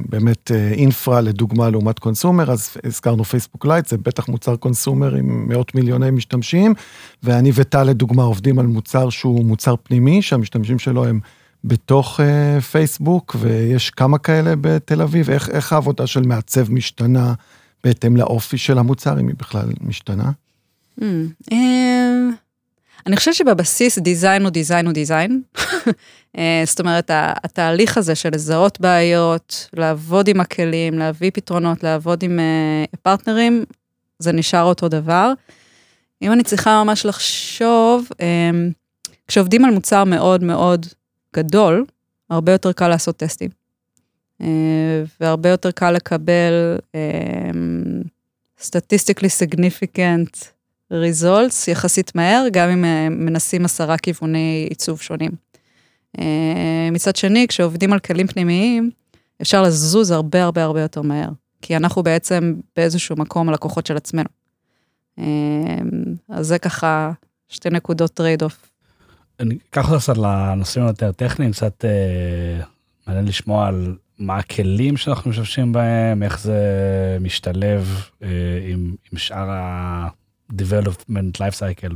באמת 0.09 0.51
infra 0.73 1.21
לדוגמה 1.21 1.71
לעומת 1.71 1.99
consumer, 1.99 2.53
אז 2.53 2.77
הזכרנו 2.85 3.25
פייסבוק 3.25 3.67
לייט, 3.67 3.87
זה 3.87 3.99
בטח 3.99 4.29
מוצר 4.29 4.57
consumer 4.57 5.15
עם 5.15 5.49
מאות 5.49 5.75
מיליוני 5.75 6.11
משתמשים, 6.11 6.75
ואני 7.23 7.51
וטל 7.55 7.83
לדוגמה 7.83 8.23
עובדים 8.23 8.59
על 8.59 8.67
מוצר 8.67 9.11
שהוא 9.11 9.45
מוצר 9.45 9.75
פנימי, 9.83 10.23
שהמשתמשים 10.23 10.79
שלו 10.79 11.07
הם 11.07 11.21
בתוך 11.67 12.21
uh, 12.21 12.61
פייסבוק, 12.61 13.37
ויש 13.39 13.91
כמה 13.91 14.19
כאלה 14.19 14.55
בתל 14.61 15.03
אביב. 15.03 15.31
איך, 15.31 15.51
איך 15.51 15.73
העבודה 15.73 16.07
של 16.07 16.23
מעצב 16.23 16.73
משתנה 16.73 17.35
בהתאם 17.85 18.17
לאופי 18.17 18.59
של 18.59 18.79
המוצר, 18.79 19.21
אם 19.21 19.29
היא 19.29 19.37
בכלל 19.39 19.69
משתנה? 19.81 20.31
Mm, 21.01 21.03
uh, 21.51 21.55
אני 23.07 23.17
חושבת 23.17 23.35
שבבסיס 23.35 23.99
דיזיין 23.99 24.43
הוא 24.43 24.51
דיזיין 24.51 24.87
הוא 24.87 24.95
דיזיין. 24.95 25.43
uh, 25.57 25.61
זאת 26.71 26.81
אומרת, 26.81 27.11
התהליך 27.15 27.99
הזה 27.99 28.15
של 28.15 28.29
לזהות 28.33 28.81
בעיות, 28.81 29.69
לעבוד 29.73 30.29
עם 30.29 30.41
הכלים, 30.41 30.99
להביא 30.99 31.31
פתרונות, 31.35 31.83
לעבוד 31.83 32.23
עם 32.23 32.39
uh, 32.39 32.97
פרטנרים, 33.03 33.65
זה 34.19 34.33
נשאר 34.33 34.63
אותו 34.63 34.89
דבר. 34.89 35.33
אם 36.23 36.33
אני 36.33 36.43
צריכה 36.43 36.85
ממש 36.85 37.07
לחשוב, 37.07 38.09
um, 38.13 38.17
כשעובדים 39.29 39.65
על 39.65 39.71
מוצר 39.71 40.05
מאוד 40.05 40.45
מאוד 40.45 40.87
גדול, 41.37 41.85
הרבה 42.31 42.53
יותר 42.53 42.73
קל 42.73 42.89
לעשות 42.89 43.17
טסטים. 43.17 43.51
אה, 44.41 45.03
והרבה 45.21 45.49
יותר 45.49 45.71
קל 45.71 45.91
לקבל 45.91 46.77
אה, 46.95 47.51
statistically 48.61 49.29
significant 49.45 50.45
results 50.93 51.71
יחסית 51.71 52.15
מהר, 52.15 52.47
גם 52.53 52.69
אם 52.69 52.85
אה, 52.85 53.09
מנסים 53.09 53.65
עשרה 53.65 53.99
כיווני 53.99 54.67
עיצוב 54.71 55.01
שונים. 55.01 55.31
מצד 56.93 57.17
שני, 57.17 57.47
כשעובדים 57.49 57.93
על 57.93 57.99
כלים 57.99 58.27
פנימיים, 58.27 58.91
אפשר 59.43 59.63
לזוז 59.63 60.11
הרבה 60.11 60.43
הרבה 60.43 60.63
הרבה 60.63 60.81
יותר 60.81 61.03
מהר, 61.03 61.29
כי 61.63 61.77
אנחנו 61.77 62.03
בעצם 62.03 62.55
באיזשהו 62.77 63.17
מקום 63.17 63.49
הלקוחות 63.49 63.87
של 63.87 63.97
עצמנו. 63.97 64.29
אז 66.29 66.47
זה 66.47 66.59
ככה 66.59 67.13
שתי 67.49 67.71
נקודות 67.71 68.11
trade 68.15 68.43
off. 68.43 68.71
אני 69.41 69.59
אקח 69.71 69.91
אותך 69.91 70.03
קצת 70.03 70.17
לנושאים 70.17 70.85
היותר 70.85 71.13
טכניים, 71.13 71.53
קצת 71.53 71.85
אה, 71.85 72.65
מעניין 73.07 73.25
לשמוע 73.25 73.67
על 73.67 73.97
מה 74.19 74.37
הכלים 74.37 74.97
שאנחנו 74.97 75.31
משתמשים 75.31 75.73
בהם, 75.73 76.23
איך 76.23 76.41
זה 76.41 76.61
משתלב 77.21 78.09
אה, 78.23 78.29
עם, 78.69 78.95
עם 79.13 79.19
שאר 79.19 79.51
ה-development 79.51 81.37
life 81.39 81.55
cycle 81.59 81.95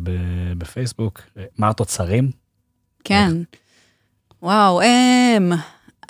בפייסבוק, 0.58 1.20
אה, 1.38 1.44
מה 1.58 1.68
התוצרים? 1.68 2.30
כן, 3.04 3.32
וואו, 4.42 4.82
הם, 4.82 5.52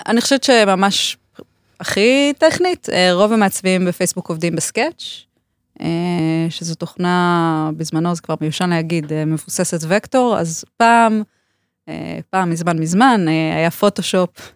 אני 0.07 0.21
חושבת 0.21 0.43
שממש 0.43 1.17
הכי 1.79 2.33
טכנית, 2.37 2.89
אה, 2.89 3.13
רוב 3.13 3.33
המעצבים 3.33 3.85
בפייסבוק 3.85 4.29
עובדים 4.29 4.55
בסקאץ'. 4.55 5.30
אה, 5.81 6.47
שזו 6.49 6.75
תוכנה, 6.75 7.69
בזמנו 7.77 8.15
זה 8.15 8.21
כבר 8.21 8.35
מיושן 8.41 8.69
להגיד, 8.69 9.13
אה, 9.13 9.25
מבוססת 9.25 9.79
וקטור, 9.87 10.37
אז 10.39 10.65
פעם, 10.77 11.23
אה, 11.89 12.19
פעם 12.29 12.49
מזמן 12.49 12.79
מזמן, 12.79 13.25
היה 13.57 13.71
פוטושופ, 13.71 14.53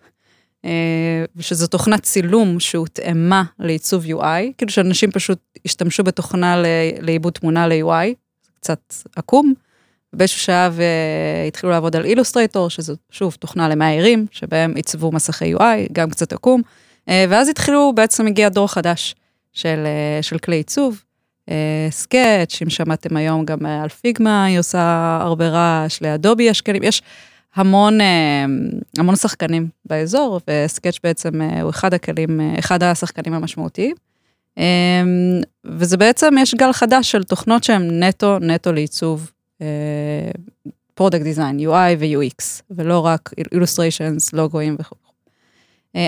שזו 1.39 1.67
תוכנת 1.67 2.03
צילום 2.03 2.59
שהותאמה 2.59 3.43
לעיצוב 3.59 4.05
UI, 4.05 4.53
כאילו 4.57 4.71
שאנשים 4.71 5.11
פשוט 5.11 5.39
השתמשו 5.65 6.03
בתוכנה 6.03 6.63
לעיבוד 7.01 7.33
תמונה 7.33 7.67
ל-UI, 7.67 8.13
קצת 8.55 8.93
עקום. 9.15 9.53
באיזשהו 10.13 10.39
שעה 10.39 10.69
והתחילו 10.71 11.71
לעבוד 11.71 11.95
על 11.95 12.05
אילוסטרייטור, 12.05 12.69
שזו 12.69 12.95
שוב 13.09 13.35
תוכנה 13.39 13.69
למאיירים, 13.69 14.25
שבהם 14.31 14.75
עיצבו 14.75 15.11
מסכי 15.11 15.55
UI, 15.55 15.91
גם 15.91 16.09
קצת 16.09 16.33
עקום, 16.33 16.61
ואז 17.07 17.49
התחילו, 17.49 17.93
בעצם 17.95 18.27
הגיע 18.27 18.49
דור 18.49 18.67
חדש 18.67 19.15
של, 19.53 19.87
של 20.21 20.37
כלי 20.37 20.55
עיצוב, 20.55 21.03
סקאץ', 21.89 22.61
אם 22.61 22.69
שמעתם 22.69 23.17
היום 23.17 23.45
גם 23.45 23.65
על 23.65 23.89
פיגמה, 23.89 24.45
היא 24.45 24.59
עושה 24.59 25.17
הרבה 25.21 25.49
רעש, 25.49 26.01
לאדובי 26.01 26.43
יש 26.43 26.61
כלים, 26.61 26.83
יש 26.83 27.01
המון, 27.55 28.01
אה, 28.01 28.45
המון 28.97 29.15
שחקנים 29.15 29.67
באזור, 29.85 30.39
וסקאץ' 30.47 30.99
בעצם 31.03 31.41
אה, 31.41 31.61
הוא 31.61 31.69
אחד 31.69 31.93
הכלים, 31.93 32.41
אה, 32.41 32.59
אחד 32.59 32.83
השחקנים 32.83 33.33
המשמעותיים. 33.33 33.95
וזה 35.65 35.97
בעצם, 35.97 36.33
יש 36.39 36.55
גל 36.55 36.71
חדש 36.71 37.11
של 37.11 37.23
תוכנות 37.23 37.63
שהן 37.63 38.03
נטו, 38.03 38.39
נטו 38.39 38.71
לעיצוב 38.73 39.31
product 40.93 41.23
design, 41.23 41.59
UI 41.59 41.95
ו-UX, 41.99 42.61
ולא 42.71 43.05
רק 43.05 43.29
illustrations, 43.51 44.33
לוגויים 44.33 44.75
וכו'. 44.79 44.95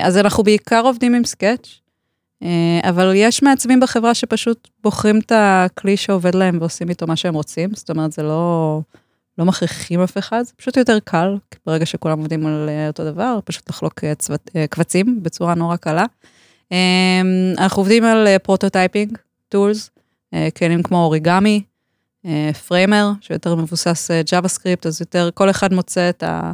אז 0.01 0.17
אנחנו 0.17 0.43
בעיקר 0.43 0.81
עובדים 0.85 1.13
עם 1.13 1.23
Sketch, 1.23 1.67
אה, 1.67 1.86
אבל 2.83 3.11
יש 3.15 3.43
מעצבים 3.43 3.79
בחברה 3.79 4.13
שפשוט 4.13 4.67
בוחרים 4.83 5.19
את 5.19 5.31
הכלי 5.35 5.97
שעובד 5.97 6.35
להם 6.35 6.57
ועושים 6.59 6.89
איתו 6.89 7.07
מה 7.07 7.15
שהם 7.15 7.33
רוצים, 7.33 7.69
זאת 7.73 7.89
אומרת, 7.89 8.11
זה 8.11 8.23
לא, 8.23 8.81
לא 9.37 9.45
מכריחים 9.45 10.01
אף 10.01 10.17
אחד, 10.17 10.43
זה 10.43 10.53
פשוט 10.55 10.77
יותר 10.77 10.97
קל, 11.03 11.37
ברגע 11.65 11.85
שכולם 11.85 12.17
עובדים 12.17 12.45
על 12.45 12.69
אה, 12.69 12.87
אותו 12.87 13.05
דבר, 13.05 13.39
פשוט 13.45 13.69
לחלוק 13.69 14.03
אה, 14.03 14.15
צוות, 14.15 14.49
קבצים 14.69 15.23
בצורה 15.23 15.55
נורא 15.55 15.75
קלה. 15.75 16.05
אנחנו 17.57 17.81
עובדים 17.81 18.03
על 18.03 18.37
prototyping 18.37 19.17
tools, 19.49 19.89
כלים 20.57 20.83
כמו 20.83 21.03
Origami, 21.03 21.63
Framer, 22.67 23.11
שיותר 23.21 23.55
מבוסס 23.55 24.11
סקריפט, 24.47 24.85
אז 24.85 25.01
יותר, 25.01 25.29
כל 25.33 25.49
אחד 25.49 25.73
מוצא 25.73 26.09
את, 26.09 26.23
ה, 26.23 26.51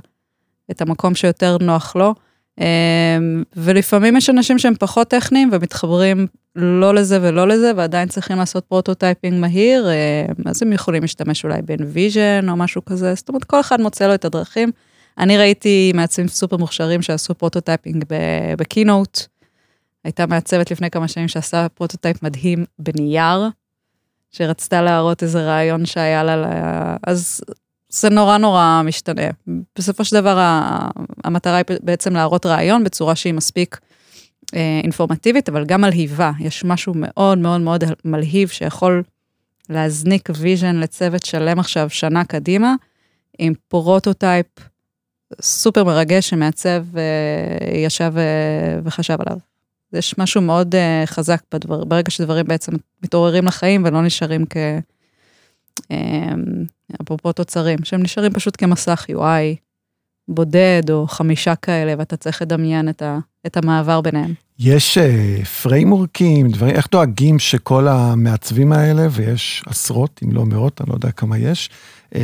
את 0.71 0.81
המקום 0.81 1.15
שיותר 1.15 1.57
נוח 1.61 1.95
לו. 1.95 2.15
אמ, 2.59 3.43
ולפעמים 3.55 4.17
יש 4.17 4.29
אנשים 4.29 4.59
שהם 4.59 4.73
פחות 4.79 5.07
טכניים 5.07 5.49
ומתחברים 5.51 6.27
לא 6.55 6.95
לזה 6.95 7.19
ולא 7.21 7.47
לזה, 7.47 7.71
ועדיין 7.75 8.09
צריכים 8.09 8.37
לעשות 8.37 8.65
prototyping 8.65 9.39
מהיר, 9.39 9.87
אמ, 9.89 10.33
אז 10.45 10.63
הם 10.63 10.73
יכולים 10.73 11.01
להשתמש 11.01 11.43
אולי 11.43 11.61
ב- 11.61 11.79
InVision 11.79 12.49
או 12.49 12.55
משהו 12.55 12.85
כזה, 12.85 13.13
זאת 13.13 13.29
אומרת, 13.29 13.43
כל 13.43 13.59
אחד 13.59 13.81
מוצא 13.81 14.07
לו 14.07 14.13
את 14.13 14.25
הדרכים. 14.25 14.71
אני 15.17 15.37
ראיתי 15.37 15.91
מעצבים 15.95 16.27
סופר 16.27 16.57
מוכשרים 16.57 17.01
שעשו 17.01 17.35
prototyping 17.35 18.03
ב 18.57 18.64
Keynote. 18.64 19.19
הייתה 20.03 20.25
מעצבת 20.25 20.71
לפני 20.71 20.89
כמה 20.89 21.07
שנים 21.07 21.27
שעשה 21.27 21.67
prototype 21.69 22.23
מדהים 22.23 22.65
בנייר, 22.79 23.49
שרצתה 24.31 24.81
להראות 24.81 25.23
איזה 25.23 25.45
רעיון 25.45 25.85
שהיה 25.85 26.23
לה, 26.23 26.95
אז 27.07 27.41
זה 27.89 28.09
נורא 28.09 28.37
נורא 28.37 28.81
משתנה. 28.85 29.27
בסופו 29.77 30.05
של 30.05 30.15
דבר 30.21 30.37
המטרה 31.23 31.57
היא 31.57 31.77
בעצם 31.81 32.13
להראות 32.13 32.45
רעיון 32.45 32.83
בצורה 32.83 33.15
שהיא 33.15 33.33
מספיק 33.33 33.79
אה, 34.55 34.79
אינפורמטיבית, 34.83 35.49
אבל 35.49 35.65
גם 35.65 35.81
מלהיבה. 35.81 36.31
יש 36.39 36.63
משהו 36.63 36.93
מאוד 36.95 37.37
מאוד 37.37 37.61
מאוד 37.61 37.83
מלהיב 38.05 38.49
שיכול 38.49 39.03
להזניק 39.69 40.29
vision 40.35 40.75
לצוות 40.75 41.25
שלם 41.25 41.59
עכשיו 41.59 41.89
שנה 41.89 42.25
קדימה, 42.25 42.75
עם 43.39 43.53
prototype 43.67 44.45
סופר 45.41 45.83
מרגש 45.83 46.29
שמעצב 46.29 46.85
אה, 46.97 47.71
ישב 47.71 48.13
אה, 48.17 48.79
וחשב 48.83 49.17
עליו. 49.19 49.37
יש 49.93 50.17
משהו 50.17 50.41
מאוד 50.41 50.75
חזק 51.05 51.41
בדבר, 51.53 51.83
ברגע 51.83 52.11
שדברים 52.11 52.45
בעצם 52.45 52.71
מתעוררים 53.03 53.45
לחיים 53.45 53.83
ולא 53.85 54.01
נשארים 54.01 54.45
כ... 54.49 54.57
אפרופו 57.01 57.33
תוצרים, 57.33 57.79
שהם 57.83 58.03
נשארים 58.03 58.33
פשוט 58.33 58.55
כמסך 58.57 59.05
UI 59.09 59.55
בודד 60.27 60.83
או 60.89 61.07
חמישה 61.07 61.55
כאלה, 61.55 61.93
ואתה 61.97 62.17
צריך 62.17 62.41
לדמיין 62.41 62.89
את, 62.89 63.01
ה, 63.01 63.19
את 63.45 63.57
המעבר 63.57 64.01
ביניהם. 64.01 64.33
יש 64.59 64.97
uh, 64.97 65.45
פריימורקים, 65.45 66.49
דברים, 66.49 66.75
איך 66.75 66.87
דואגים 66.91 67.39
שכל 67.39 67.87
המעצבים 67.87 68.71
האלה, 68.71 69.07
ויש 69.11 69.63
עשרות, 69.65 70.19
אם 70.23 70.31
לא 70.31 70.45
מאות, 70.45 70.81
אני 70.81 70.89
לא 70.89 70.93
יודע 70.93 71.11
כמה 71.11 71.37
יש, 71.37 71.69
uh, 72.13 72.17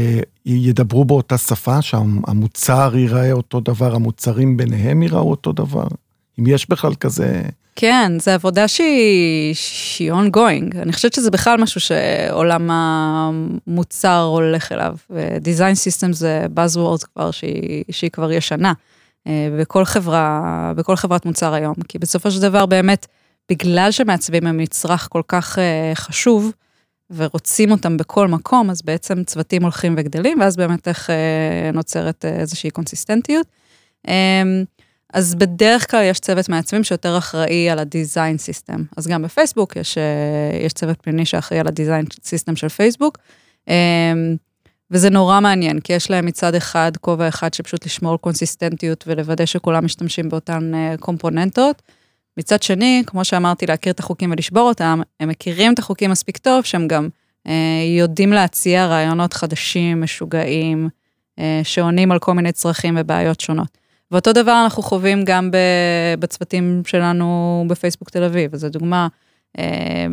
ידברו 0.46 1.06
באותה 1.06 1.38
שפה, 1.38 1.82
שהמוצר 1.82 2.92
ייראה 2.96 3.32
אותו 3.32 3.60
דבר, 3.60 3.96
המוצרים 3.96 4.58
ביניהם 4.58 5.04
ייראו 5.04 5.30
אותו 5.30 5.52
דבר? 5.52 5.88
אם 6.40 6.44
יש 6.48 6.70
בכלל 6.70 6.96
כזה... 6.96 7.42
כן, 7.82 8.12
זו 8.20 8.32
עבודה 8.32 8.68
שהיא, 8.68 9.54
שהיא 9.54 10.12
ongoing. 10.12 10.78
אני 10.82 10.94
חושבת 10.94 11.14
שזה 11.14 11.32
בכלל 11.32 11.62
משהו 11.62 11.82
שעולם 11.82 12.70
המוצר 12.72 14.22
הולך 14.22 14.72
אליו. 14.72 14.98
דיזיין 15.42 15.76
סיסטם 15.76 16.14
זה 16.14 16.46
Buzzwords 16.56 17.06
כבר 17.14 17.32
שהיא, 17.32 17.84
שהיא 17.92 18.12
כבר 18.12 18.32
ישנה. 18.32 18.74
אה, 19.28 19.50
בכל 19.60 19.86
חברה, 19.86 20.74
בכל 20.76 20.96
חברת 20.96 21.26
מוצר 21.26 21.54
היום. 21.54 21.76
כי 21.88 22.00
בסופו 22.00 22.32
של 22.32 22.42
דבר 22.42 22.66
באמת, 22.66 23.08
בגלל 23.52 23.92
שמעצבים 23.92 24.48
הם 24.48 24.58
מצרך 24.58 25.08
כל 25.12 25.22
כך 25.28 25.60
אה, 25.60 25.92
חשוב, 25.96 26.52
ורוצים 27.12 27.72
אותם 27.72 27.98
בכל 27.98 28.28
מקום, 28.28 28.70
אז 28.70 28.82
בעצם 28.82 29.24
צוותים 29.24 29.62
הולכים 29.62 29.96
וגדלים, 29.98 30.40
ואז 30.40 30.56
באמת 30.56 30.88
איך 30.88 31.10
אה, 31.10 31.72
נוצרת 31.74 32.26
איזושהי 32.26 32.72
קונסיסטנטיות. 32.72 33.48
אז 35.14 35.36
בדרך 35.36 35.92
כלל 35.92 36.04
יש 36.04 36.20
צוות 36.20 36.50
מעצבים 36.50 36.84
שיותר 36.84 37.18
אחראי 37.18 37.70
על 37.70 37.80
ה 37.80 37.88
design 37.88 38.38
system. 38.38 38.84
אז 38.98 39.08
גם 39.08 39.22
בפייסבוק 39.22 39.76
יש, 39.76 39.98
אה, 39.98 40.66
יש 40.66 40.74
צוות 40.74 40.98
פנימי 41.02 41.26
שאחראי 41.26 41.60
על 41.60 41.68
ה 41.68 41.73
design 41.73 42.06
system 42.24 42.56
של 42.56 42.70
פייסבוק. 42.70 43.18
אמ, 43.68 44.36
וזה 44.92 45.10
נורא 45.10 45.40
מעניין, 45.40 45.80
כי 45.80 45.94
יש 45.94 46.12
להם 46.12 46.26
מצד 46.26 46.56
אחד 46.56 46.92
כובע 47.02 47.28
אחד 47.28 47.54
שפשוט 47.54 47.86
לשמור 47.86 48.18
קונסיסטנטיות 48.18 49.04
ולוודא 49.08 49.46
שכולם 49.46 49.86
משתמשים 49.86 50.30
באותן 50.30 50.72
אה, 50.76 50.96
קומפוננטות. 51.00 51.82
מצד 52.38 52.64
שני, 52.64 53.04
כמו 53.08 53.26
שאמרתי, 53.26 53.66
להכיר 53.66 53.94
את 53.94 54.00
החוקים 54.00 54.32
ולשבור 54.32 54.70
אותם, 54.70 55.02
הם 55.20 55.30
מכירים 55.30 55.74
את 55.74 55.80
החוקים 55.80 56.12
מספיק 56.12 56.38
טוב, 56.38 56.64
שהם 56.64 56.88
גם 56.88 57.10
אה, 57.48 57.54
יודעים 57.98 58.34
להציע 58.34 58.86
רעיונות 58.86 59.34
חדשים, 59.34 60.02
משוגעים, 60.02 60.90
אה, 61.40 61.62
שעונים 61.64 62.12
על 62.12 62.20
כל 62.20 62.34
מיני 62.34 62.52
צרכים 62.52 62.98
ובעיות 63.00 63.40
שונות. 63.40 63.78
ואותו 64.12 64.34
דבר 64.34 64.62
אנחנו 64.64 64.84
חווים 64.84 65.24
גם 65.26 65.52
בצוותים 66.20 66.82
שלנו 66.86 67.66
בפייסבוק 67.70 68.10
תל 68.10 68.24
אביב, 68.24 68.54
וזו 68.54 68.70
דוגמה, 68.70 69.08
אה, 69.58 70.06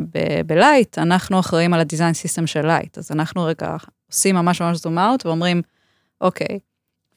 בלייט, 0.47 0.99
אנחנו 0.99 1.41
אחראים 1.41 1.75
על 1.75 1.81
ה 1.81 1.85
design 1.85 2.15
system 2.15 2.47
של 2.47 2.67
לייט, 2.67 2.99
אז 2.99 3.13
אנחנו 3.13 3.45
רגע 3.45 3.77
עושים 4.11 4.35
ממש 4.35 4.63
ממש 4.63 4.77
zoom 4.79 4.99
out 4.99 5.27
ואומרים, 5.27 5.63
אוקיי, 6.21 6.59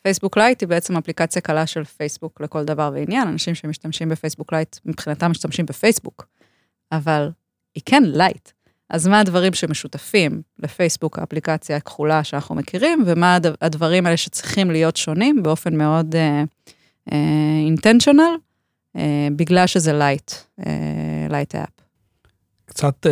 פייסבוק 0.01 0.37
לייט 0.37 0.61
היא 0.61 0.69
בעצם 0.69 0.97
אפליקציה 0.97 1.41
קלה 1.41 1.67
של 1.67 1.83
פייסבוק 1.83 2.41
לכל 2.41 2.65
דבר 2.65 2.91
ועניין, 2.93 3.27
אנשים 3.27 3.55
שמשתמשים 3.55 4.09
בפייסבוק 4.09 4.53
לייט 4.53 4.75
מבחינתם 4.85 5.31
משתמשים 5.31 5.65
בפייסבוק, 5.65 6.27
אבל 6.91 7.29
היא 7.75 7.83
כן 7.85 8.03
לייט. 8.05 8.49
אז 8.89 9.07
מה 9.07 9.19
הדברים 9.19 9.53
שמשותפים 9.53 10.41
לפייסבוק, 10.59 11.19
האפליקציה 11.19 11.77
הכחולה 11.77 12.23
שאנחנו 12.23 12.55
מכירים, 12.55 13.03
ומה 13.05 13.37
הדברים 13.61 14.05
האלה 14.05 14.17
שצריכים 14.17 14.71
להיות 14.71 14.95
שונים 14.95 15.43
באופן 15.43 15.77
מאוד 15.77 16.15
intentional, 17.65 18.21
uh, 18.21 18.97
uh, 18.97 18.97
uh, 18.97 18.99
בגלל 19.35 19.67
שזה 19.67 19.93
לייט, 19.93 20.31
lite 21.29 21.55
app. 21.55 21.69
קצת 22.65 23.05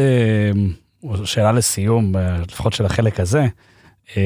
uh, 1.03 1.25
שאלה 1.25 1.51
לסיום, 1.51 2.15
uh, 2.15 2.19
לפחות 2.47 2.73
של 2.73 2.85
החלק 2.85 3.19
הזה, 3.19 3.45
uh, 4.05 4.17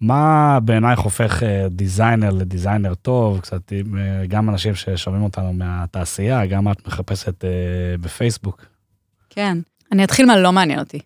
מה 0.00 0.58
בעינייך 0.64 1.00
הופך 1.00 1.42
designer 1.70 2.30
ל 2.30 2.37
designer 2.37 2.94
טוב, 2.94 3.40
קצת 3.40 3.72
גם 4.28 4.50
אנשים 4.50 4.74
ששומעים 4.74 5.24
אותנו 5.24 5.52
מהתעשייה, 5.52 6.46
גם 6.46 6.70
את 6.72 6.86
מחפשת 6.86 7.44
בפייסבוק. 8.00 8.64
כן, 9.30 9.58
אני 9.92 10.04
אתחיל 10.04 10.26
מה 10.26 10.38
לא 10.38 10.52
מעניין 10.52 10.78
אותי. 10.78 10.98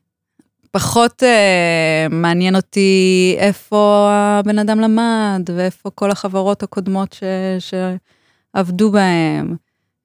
פחות 0.71 1.23
אה, 1.23 2.07
מעניין 2.11 2.57
אותי 2.57 3.35
איפה 3.39 4.11
הבן 4.13 4.59
אדם 4.59 4.81
למד, 4.81 5.51
ואיפה 5.57 5.91
כל 5.91 6.11
החברות 6.11 6.63
הקודמות 6.63 7.13
ש, 7.13 7.23
שעבדו 7.59 8.91
בהם. 8.91 9.57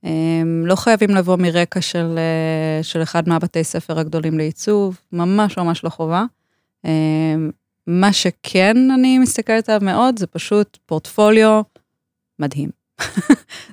אה, 0.06 0.42
לא 0.63 0.76
חייבים 0.76 1.10
לבוא 1.10 1.36
מרקע 1.36 1.82
של, 1.82 2.18
אה, 2.18 2.84
של 2.84 3.04
אחד 3.04 3.30
מהבתי 3.30 3.63
ספר 3.63 4.00
הגדולים 4.00 4.38
לעיצוב, 4.38 5.00
ממש 5.12 5.58
ממש 5.58 5.84
לא 5.84 5.90
חובה. 5.90 6.24
אה, 6.86 7.36
מה 7.88 8.13
שכן 8.13 8.92
אני 8.92 9.20
מסתכלת 9.20 9.70
עליו 9.70 9.82
מאוד, 9.86 10.20
זה 10.20 10.28
פשוט 10.28 10.78
פורטפוליו 10.86 11.62
מדהים. 12.40 12.70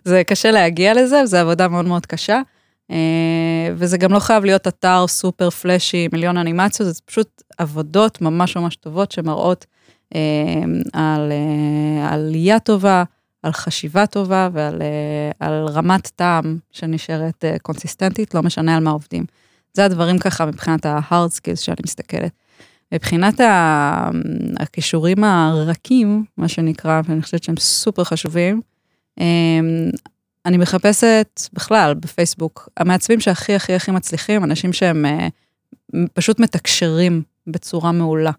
זה 0.04 0.22
קשה 0.26 0.50
להגיע 0.50 0.94
לזה, 0.94 1.26
זו 1.26 1.36
עבודה 1.36 1.68
מאוד 1.68 1.84
מאוד 1.84 2.06
קשה. 2.06 2.40
אה, 2.90 3.68
וזה 3.76 3.98
גם 3.98 4.12
לא 4.12 4.18
חייב 4.18 4.44
להיות 4.44 4.66
אתר 4.66 5.06
סופר 5.06 5.50
פלאשי, 5.50 6.08
מיליון 6.12 6.36
אנימציות, 6.36 6.88
זה 6.94 7.00
פשוט 7.04 7.42
עבודות 7.58 8.20
ממש 8.20 8.56
ממש 8.56 8.76
טובות 8.76 9.12
שמראות 9.12 9.66
אה, 10.14 10.20
על 10.92 11.32
אה, 11.32 12.12
עלייה 12.12 12.58
טובה, 12.58 13.04
על 13.42 13.52
חשיבה 13.52 14.06
טובה 14.06 14.48
ועל 14.52 14.82
על 15.40 15.66
רמת 15.66 16.10
טעם 16.16 16.58
שנשארת 16.70 17.44
קונסיסטנטית, 17.62 18.34
לא 18.34 18.42
משנה 18.42 18.76
על 18.76 18.82
מה 18.82 18.90
עובדים. 18.90 19.24
זה 19.74 19.84
הדברים 19.84 20.18
ככה 20.18 20.46
מבחינת 20.46 20.86
ה-hard 20.86 21.36
skills 21.36 21.56
שאני 21.56 21.76
מסתכלת. 21.84 22.32
מבחינת 22.94 23.40
הכישורים 24.60 25.24
הרכים, 25.24 26.24
מה 26.36 26.48
שנקרא, 26.48 27.00
ואני 27.08 27.22
חושבת 27.22 27.42
שהם 27.42 27.56
סופר 27.56 28.04
חשובים, 28.04 28.60
אני 30.46 30.56
מחפשת 30.56 31.40
בכלל 31.52 31.94
בפייסבוק, 31.94 32.68
המעצבים 32.76 33.20
שהכי 33.20 33.54
הכי 33.54 33.74
הכי 33.74 33.90
מצליחים, 33.90 34.44
אנשים 34.44 34.72
שהם 34.72 35.06
אה, 35.06 35.28
פשוט 36.12 36.40
מתקשרים 36.40 37.22
בצורה 37.46 37.92
מעולה. 37.92 38.30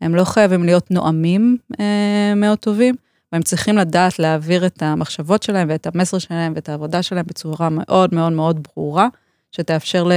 הם 0.00 0.14
לא 0.14 0.24
חייבים 0.24 0.64
להיות 0.64 0.90
נואמים 0.90 1.56
אה, 1.80 2.32
מאוד 2.36 2.58
טובים, 2.58 2.94
והם 3.32 3.42
צריכים 3.42 3.78
לדעת 3.78 4.18
להעביר 4.18 4.66
את 4.66 4.82
המחשבות 4.82 5.42
שלהם 5.42 5.68
ואת 5.70 5.86
המסר 5.86 6.18
שלהם 6.18 6.52
ואת 6.56 6.68
העבודה 6.68 7.02
שלהם 7.02 7.26
בצורה 7.26 7.68
מאוד 7.68 8.14
מאוד 8.14 8.32
מאוד 8.32 8.68
ברורה, 8.74 9.08
שתאפשר 9.52 10.08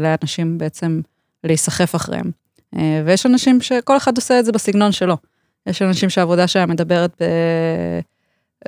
לאנשים 0.00 0.58
בעצם 0.58 1.00
להיסחף 1.44 1.94
אחריהם. 1.94 2.30
אה, 2.76 3.02
ויש 3.04 3.26
אנשים 3.26 3.60
שכל 3.60 3.96
אחד 3.96 4.16
עושה 4.16 4.38
את 4.38 4.44
זה 4.44 4.52
בסגנון 4.52 4.92
שלו. 4.92 5.16
יש 5.66 5.82
אנשים 5.82 6.10
שהעבודה 6.10 6.46
שלהם 6.46 6.70
מדברת 6.70 7.10
ב... 7.20 7.24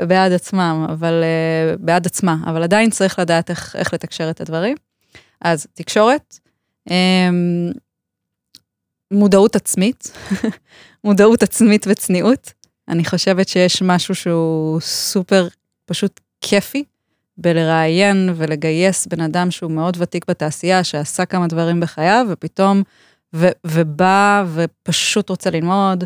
בעד 0.00 0.32
עצמם, 0.32 0.86
אבל 0.88 1.22
uh, 1.22 1.78
בעד 1.78 2.06
עצמה, 2.06 2.36
אבל 2.46 2.62
עדיין 2.62 2.90
צריך 2.90 3.18
לדעת 3.18 3.50
איך, 3.50 3.76
איך 3.76 3.94
לתקשר 3.94 4.30
את 4.30 4.40
הדברים. 4.40 4.76
אז 5.40 5.66
תקשורת, 5.74 6.38
um, 6.88 6.92
מודעות 9.10 9.56
עצמית, 9.56 10.12
מודעות 11.04 11.42
עצמית 11.42 11.86
וצניעות. 11.88 12.52
אני 12.88 13.04
חושבת 13.04 13.48
שיש 13.48 13.82
משהו 13.82 14.14
שהוא 14.14 14.80
סופר 14.80 15.48
פשוט 15.86 16.20
כיפי 16.40 16.84
בלראיין 17.38 18.30
ולגייס 18.36 19.06
בן 19.06 19.20
אדם 19.20 19.50
שהוא 19.50 19.70
מאוד 19.70 19.96
ותיק 20.00 20.24
בתעשייה, 20.28 20.84
שעשה 20.84 21.24
כמה 21.24 21.46
דברים 21.46 21.80
בחייו, 21.80 22.26
ופתאום, 22.30 22.82
ו, 23.34 23.48
ובא 23.66 24.44
ופשוט 24.54 25.30
רוצה 25.30 25.50
ללמוד. 25.50 26.04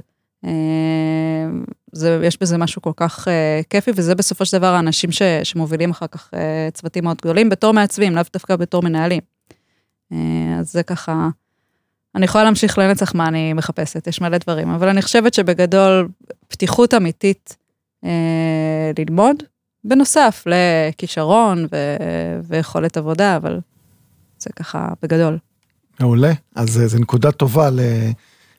זה, 1.97 2.21
יש 2.25 2.39
בזה 2.41 2.59
משהו 2.59 2.83
כל 2.83 2.93
כך 2.97 3.29
uh, 3.29 3.31
כיפי, 3.71 3.91
וזה 3.95 4.15
בסופו 4.15 4.45
של 4.45 4.59
דבר 4.59 4.75
האנשים 4.75 5.13
ש, 5.13 5.23
שמובילים 5.43 5.91
אחר 5.91 6.07
כך 6.07 6.31
uh, 6.35 6.37
צוותים 6.73 7.05
מאוד 7.05 7.17
גדולים, 7.17 7.49
בתור 7.49 7.73
מעצבים, 7.73 8.15
לאו 8.15 8.23
דווקא 8.33 8.57
בתור 8.57 8.83
מנהלים. 8.83 9.21
Uh, 10.13 10.17
אז 10.61 10.73
זה 10.73 10.83
ככה, 10.83 11.29
אני 12.15 12.25
יכולה 12.25 12.45
להמשיך 12.45 12.79
לנצח 12.79 13.15
מה 13.15 13.29
אני 13.29 13.53
מחפשת, 13.53 14.07
יש 14.07 14.21
מלא 14.21 14.39
דברים, 14.39 14.71
אבל 14.71 14.89
אני 14.89 15.03
חושבת 15.03 15.35
שבגדול, 15.35 16.09
פתיחות 16.49 16.95
אמיתית 16.95 17.57
uh, 18.05 18.09
ללמוד, 18.99 19.43
בנוסף 19.85 20.45
לכישרון 20.47 21.67
ו, 21.73 21.97
ויכולת 22.43 22.97
עבודה, 22.97 23.37
אבל 23.37 23.61
זה 24.39 24.51
ככה 24.57 24.89
בגדול. 25.03 25.39
מעולה. 26.01 26.33
אז 26.55 26.81
זו 26.87 26.99
נקודה 26.99 27.33
טובה 27.33 27.71
ל... 27.71 27.81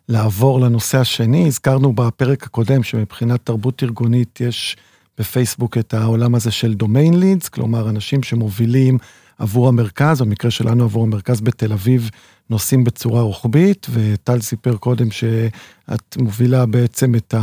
לעבור 0.09 0.59
לנושא 0.59 0.97
השני. 0.97 1.47
הזכרנו 1.47 1.93
בפרק 1.93 2.43
הקודם 2.43 2.83
שמבחינת 2.83 3.39
תרבות 3.45 3.83
ארגונית 3.83 4.41
יש 4.41 4.77
בפייסבוק 5.17 5.77
את 5.77 5.93
העולם 5.93 6.35
הזה 6.35 6.51
של 6.51 6.73
דומיין 6.73 7.19
לידס, 7.19 7.49
כלומר 7.49 7.89
אנשים 7.89 8.23
שמובילים 8.23 8.97
עבור 9.39 9.67
המרכז, 9.67 10.21
במקרה 10.21 10.51
שלנו 10.51 10.83
עבור 10.83 11.03
המרכז 11.03 11.41
בתל 11.41 11.73
אביב, 11.73 12.09
נוסעים 12.49 12.83
בצורה 12.83 13.21
רוחבית, 13.21 13.87
וטל 13.89 14.41
סיפר 14.41 14.77
קודם 14.77 15.11
שאת 15.11 16.17
מובילה 16.17 16.65
בעצם 16.65 17.15
את 17.15 17.33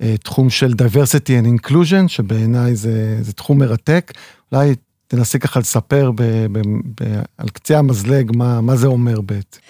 התחום 0.00 0.50
של 0.50 0.72
diversity 0.72 1.42
and 1.42 1.66
inclusion, 1.66 2.08
שבעיניי 2.08 2.76
זה, 2.76 3.18
זה 3.20 3.32
תחום 3.32 3.58
מרתק. 3.58 4.12
אולי 4.52 4.74
תנסי 5.06 5.38
ככה 5.38 5.60
לספר 5.60 6.10
ב, 6.14 6.22
ב, 6.52 6.58
ב, 7.00 7.20
על 7.38 7.48
קצה 7.48 7.78
המזלג 7.78 8.36
מה, 8.36 8.60
מה 8.60 8.76
זה 8.76 8.86
אומר 8.86 9.20
בעצם. 9.20 9.60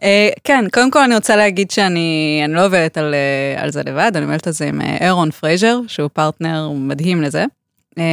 Uh, 0.00 0.04
כן, 0.44 0.64
קודם 0.72 0.90
כל 0.90 1.02
אני 1.02 1.14
רוצה 1.14 1.36
להגיד 1.36 1.70
שאני 1.70 2.44
לא 2.48 2.66
עובדת 2.66 2.98
על, 2.98 3.14
uh, 3.14 3.60
על 3.62 3.72
זה 3.72 3.82
לבד, 3.86 4.12
אני 4.14 4.24
עובדת 4.24 4.46
על 4.46 4.52
זה 4.52 4.68
עם 4.68 4.80
uh, 4.80 4.84
אירון 5.00 5.30
פרייזר, 5.30 5.80
שהוא 5.88 6.10
פרטנר 6.12 6.68
מדהים 6.74 7.22
לזה. 7.22 7.44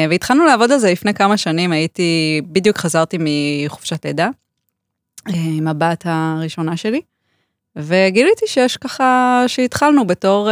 והתחלנו 0.09 0.45
לעבוד 0.45 0.71
על 0.71 0.77
זה 0.77 0.91
לפני 0.91 1.13
כמה 1.13 1.37
שנים, 1.37 1.71
הייתי, 1.71 2.41
בדיוק 2.45 2.77
חזרתי 2.77 3.17
מחופשת 3.19 4.05
לידה, 4.05 4.29
עם 5.27 5.67
הבת 5.67 6.03
הראשונה 6.05 6.77
שלי, 6.77 7.01
וגיליתי 7.75 8.47
שיש 8.47 8.77
ככה, 8.77 9.43
שהתחלנו 9.47 10.07
בתור... 10.07 10.49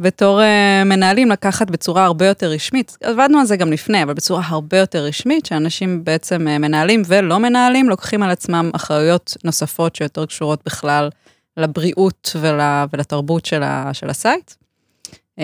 בתור 0.00 0.40
uh, 0.40 0.84
מנהלים 0.84 1.30
לקחת 1.30 1.70
בצורה 1.70 2.04
הרבה 2.04 2.26
יותר 2.26 2.50
רשמית, 2.50 2.98
עבדנו 3.02 3.38
על 3.38 3.46
זה 3.46 3.56
גם 3.56 3.72
לפני, 3.72 4.02
אבל 4.02 4.14
בצורה 4.14 4.42
הרבה 4.46 4.78
יותר 4.78 5.04
רשמית, 5.04 5.46
שאנשים 5.46 6.04
בעצם 6.04 6.46
uh, 6.46 6.58
מנהלים 6.58 7.02
ולא 7.06 7.38
מנהלים, 7.38 7.88
לוקחים 7.88 8.22
על 8.22 8.30
עצמם 8.30 8.70
אחריות 8.74 9.36
נוספות 9.44 9.96
שיותר 9.96 10.26
קשורות 10.26 10.60
בכלל 10.66 11.08
לבריאות 11.56 12.36
ול, 12.40 12.60
ולתרבות 12.92 13.46
של, 13.46 13.62
ה, 13.62 13.94
של 13.94 14.10
ה 14.10 14.17
site. 14.17 14.50
Uh, 15.38 15.42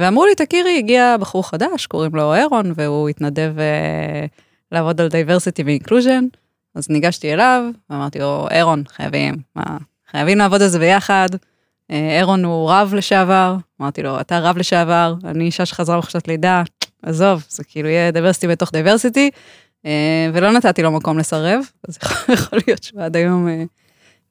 ואמרו 0.00 0.26
לי, 0.26 0.34
תכירי, 0.34 0.78
הגיע 0.78 1.16
בחור 1.20 1.48
חדש, 1.48 1.86
קוראים 1.86 2.14
לו 2.14 2.34
אירון, 2.34 2.72
והוא 2.76 3.08
התנדב 3.08 3.52
uh, 3.56 4.28
לעבוד 4.72 5.00
על 5.00 5.08
diversity 5.08 5.62
ו 5.62 5.68
inclusion, 5.68 6.24
אז 6.74 6.90
ניגשתי 6.90 7.32
אליו, 7.32 7.64
ואמרתי 7.90 8.18
לו, 8.18 8.46
אירון, 8.50 8.82
חייבים, 8.88 9.36
מה, 9.56 9.62
חייבים 10.10 10.38
לעבוד 10.38 10.62
על 10.62 10.68
זה 10.68 10.78
ביחד. 10.78 11.28
אירון 11.90 12.44
הוא 12.44 12.70
רב 12.70 12.94
לשעבר, 12.96 13.56
אמרתי 13.80 14.02
לו, 14.02 14.20
אתה 14.20 14.38
רב 14.38 14.58
לשעבר, 14.58 15.14
אני 15.24 15.44
אישה 15.44 15.66
שחזרה 15.66 15.98
מחופשת 15.98 16.28
לידה, 16.28 16.62
עזוב, 17.02 17.44
זה 17.48 17.64
כאילו 17.64 17.88
יהיה 17.88 18.10
diversity 18.10 18.48
בתוך 18.48 18.72
diversity, 18.72 19.30
ולא 20.32 20.52
נתתי 20.52 20.82
לו 20.82 20.90
מקום 20.90 21.18
לסרב, 21.18 21.60
אז 21.88 21.98
יכול 22.32 22.58
להיות 22.66 22.82
שהוא 22.82 23.02
עד 23.02 23.16
היום 23.16 23.48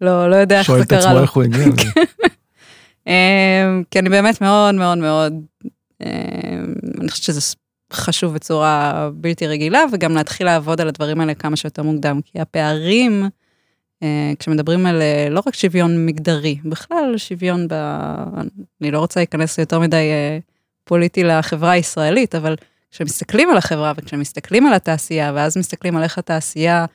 לא, 0.01 0.29
לא 0.29 0.35
יודע 0.35 0.59
איך 0.59 0.71
זה 0.71 0.85
קרה 0.85 0.97
לו. 0.97 1.03
שואל 1.03 1.03
את 1.03 1.05
עצמו 1.05 1.21
איך 1.21 1.31
הוא 1.31 1.43
הגיע. 1.43 1.91
כי 3.91 3.99
אני 3.99 4.09
באמת 4.09 4.41
מאוד 4.41 4.75
מאוד 4.75 4.97
מאוד, 4.97 5.33
אני 7.01 7.09
חושבת 7.09 7.23
שזה 7.23 7.55
חשוב 7.93 8.33
בצורה 8.33 9.09
בלתי 9.13 9.47
רגילה, 9.47 9.83
וגם 9.91 10.13
להתחיל 10.13 10.45
לעבוד 10.45 10.81
על 10.81 10.87
הדברים 10.87 11.21
האלה 11.21 11.33
כמה 11.33 11.55
שיותר 11.55 11.83
מוקדם, 11.83 12.19
כי 12.25 12.39
הפערים, 12.39 13.23
אה, 13.23 13.27
כשמדברים 14.39 14.85
על 14.85 15.01
אה, 15.01 15.27
לא 15.29 15.41
רק 15.47 15.55
שוויון 15.55 16.05
מגדרי, 16.05 16.57
בכלל 16.65 17.13
שוויון 17.17 17.67
ב... 17.67 17.73
אני 18.81 18.91
לא 18.91 18.99
רוצה 18.99 19.19
להיכנס 19.19 19.57
יותר 19.57 19.79
מדי 19.79 19.95
אה, 19.95 20.39
פוליטי 20.83 21.23
לחברה 21.23 21.71
הישראלית, 21.71 22.35
אבל 22.35 22.55
כשמסתכלים 22.91 23.49
על 23.49 23.57
החברה 23.57 23.93
וכשמסתכלים 23.97 24.65
על 24.65 24.73
התעשייה, 24.73 25.31
ואז 25.35 25.57
מסתכלים 25.57 25.97
על 25.97 26.03
איך 26.03 26.17
התעשייה 26.17 26.85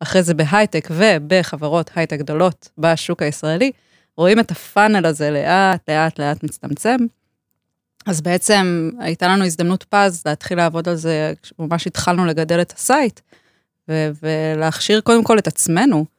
אחרי 0.00 0.22
זה 0.22 0.34
בהייטק 0.34 0.88
ובחברות 0.90 1.90
הייטק 1.94 2.18
גדולות 2.18 2.68
בשוק 2.78 3.22
הישראלי, 3.22 3.72
רואים 4.16 4.40
את 4.40 4.50
ה 4.50 4.58
funnel 4.58 5.06
הזה 5.06 5.30
לאט, 5.30 5.90
לאט, 5.90 6.18
לאט 6.18 6.44
מצטמצם. 6.44 6.96
אז 8.06 8.20
בעצם 8.20 8.90
הייתה 8.98 9.28
לנו 9.28 9.44
הזדמנות 9.44 9.84
פז 9.88 10.22
להתחיל 10.26 10.58
לעבוד 10.58 10.88
על 10.88 10.94
זה, 10.94 11.32
ממש 11.58 11.86
התחלנו 11.86 12.26
לגדל 12.26 12.60
את 12.60 12.72
ה 12.72 12.80
site, 12.80 13.20
ולהכשיר 13.88 15.00
קודם 15.00 15.24
כל 15.24 15.38
את 15.38 15.46
עצמנו, 15.46 15.96
אה, 15.98 16.11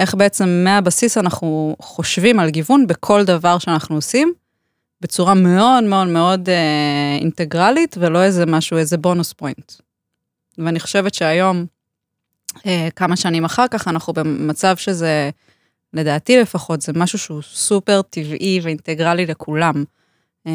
איך 0.00 0.14
בעצם 0.14 0.48
מהבסיס 0.64 1.18
אנחנו 1.18 1.76
חושבים 1.80 2.40
על 2.40 2.50
גיוון 2.50 2.86
בכל 2.86 3.24
דבר 3.24 3.58
שאנחנו 3.58 3.94
עושים, 3.94 4.32
בצורה 5.00 5.34
מאוד 5.34 5.84
מאוד 5.84 6.08
מאוד 6.08 6.48
אה, 6.48 7.16
אינטגרלית, 7.20 7.96
ולא 8.00 8.22
איזה 8.22 8.46
משהו, 8.46 8.76
איזה 8.76 8.98
בונוס 8.98 9.32
פוינט. 9.32 9.72
ואני 10.58 10.80
חושבת 10.80 11.14
שהיום, 11.14 11.66
אה, 12.66 12.88
כמה 12.96 13.16
שנים 13.16 13.44
אחר 13.44 13.68
כך, 13.70 13.88
אנחנו 13.88 14.12
במצב 14.12 14.76
שזה, 14.76 15.30
לדעתי 15.92 16.40
לפחות, 16.40 16.80
זה 16.80 16.92
משהו 16.96 17.18
שהוא 17.18 17.42
סופר 17.42 18.02
טבעי 18.02 18.60
ואינטגרלי 18.62 19.26
לכולם. 19.26 19.84
אה, 20.46 20.52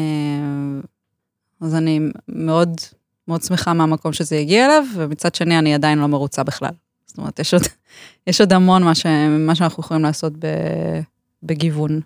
אז 1.60 1.74
אני 1.74 2.00
מאוד 2.28 2.80
מאוד 3.28 3.42
שמחה 3.42 3.72
מהמקום 3.72 4.12
שזה 4.12 4.36
הגיע 4.36 4.66
אליו, 4.66 4.84
ומצד 4.94 5.34
שני 5.34 5.58
אני 5.58 5.74
עדיין 5.74 5.98
לא 5.98 6.06
מרוצה 6.06 6.42
בכלל. 6.42 6.72
זאת 7.12 7.18
אומרת, 7.18 7.38
יש 7.38 7.54
עוד, 7.54 7.62
יש 8.26 8.40
עוד 8.40 8.52
המון 8.52 8.82
מה, 8.82 8.94
ש, 8.94 9.06
מה 9.38 9.54
שאנחנו 9.54 9.82
יכולים 9.82 10.02
לעשות 10.02 10.32
ב, 10.38 10.46
בגיוון. 11.42 12.00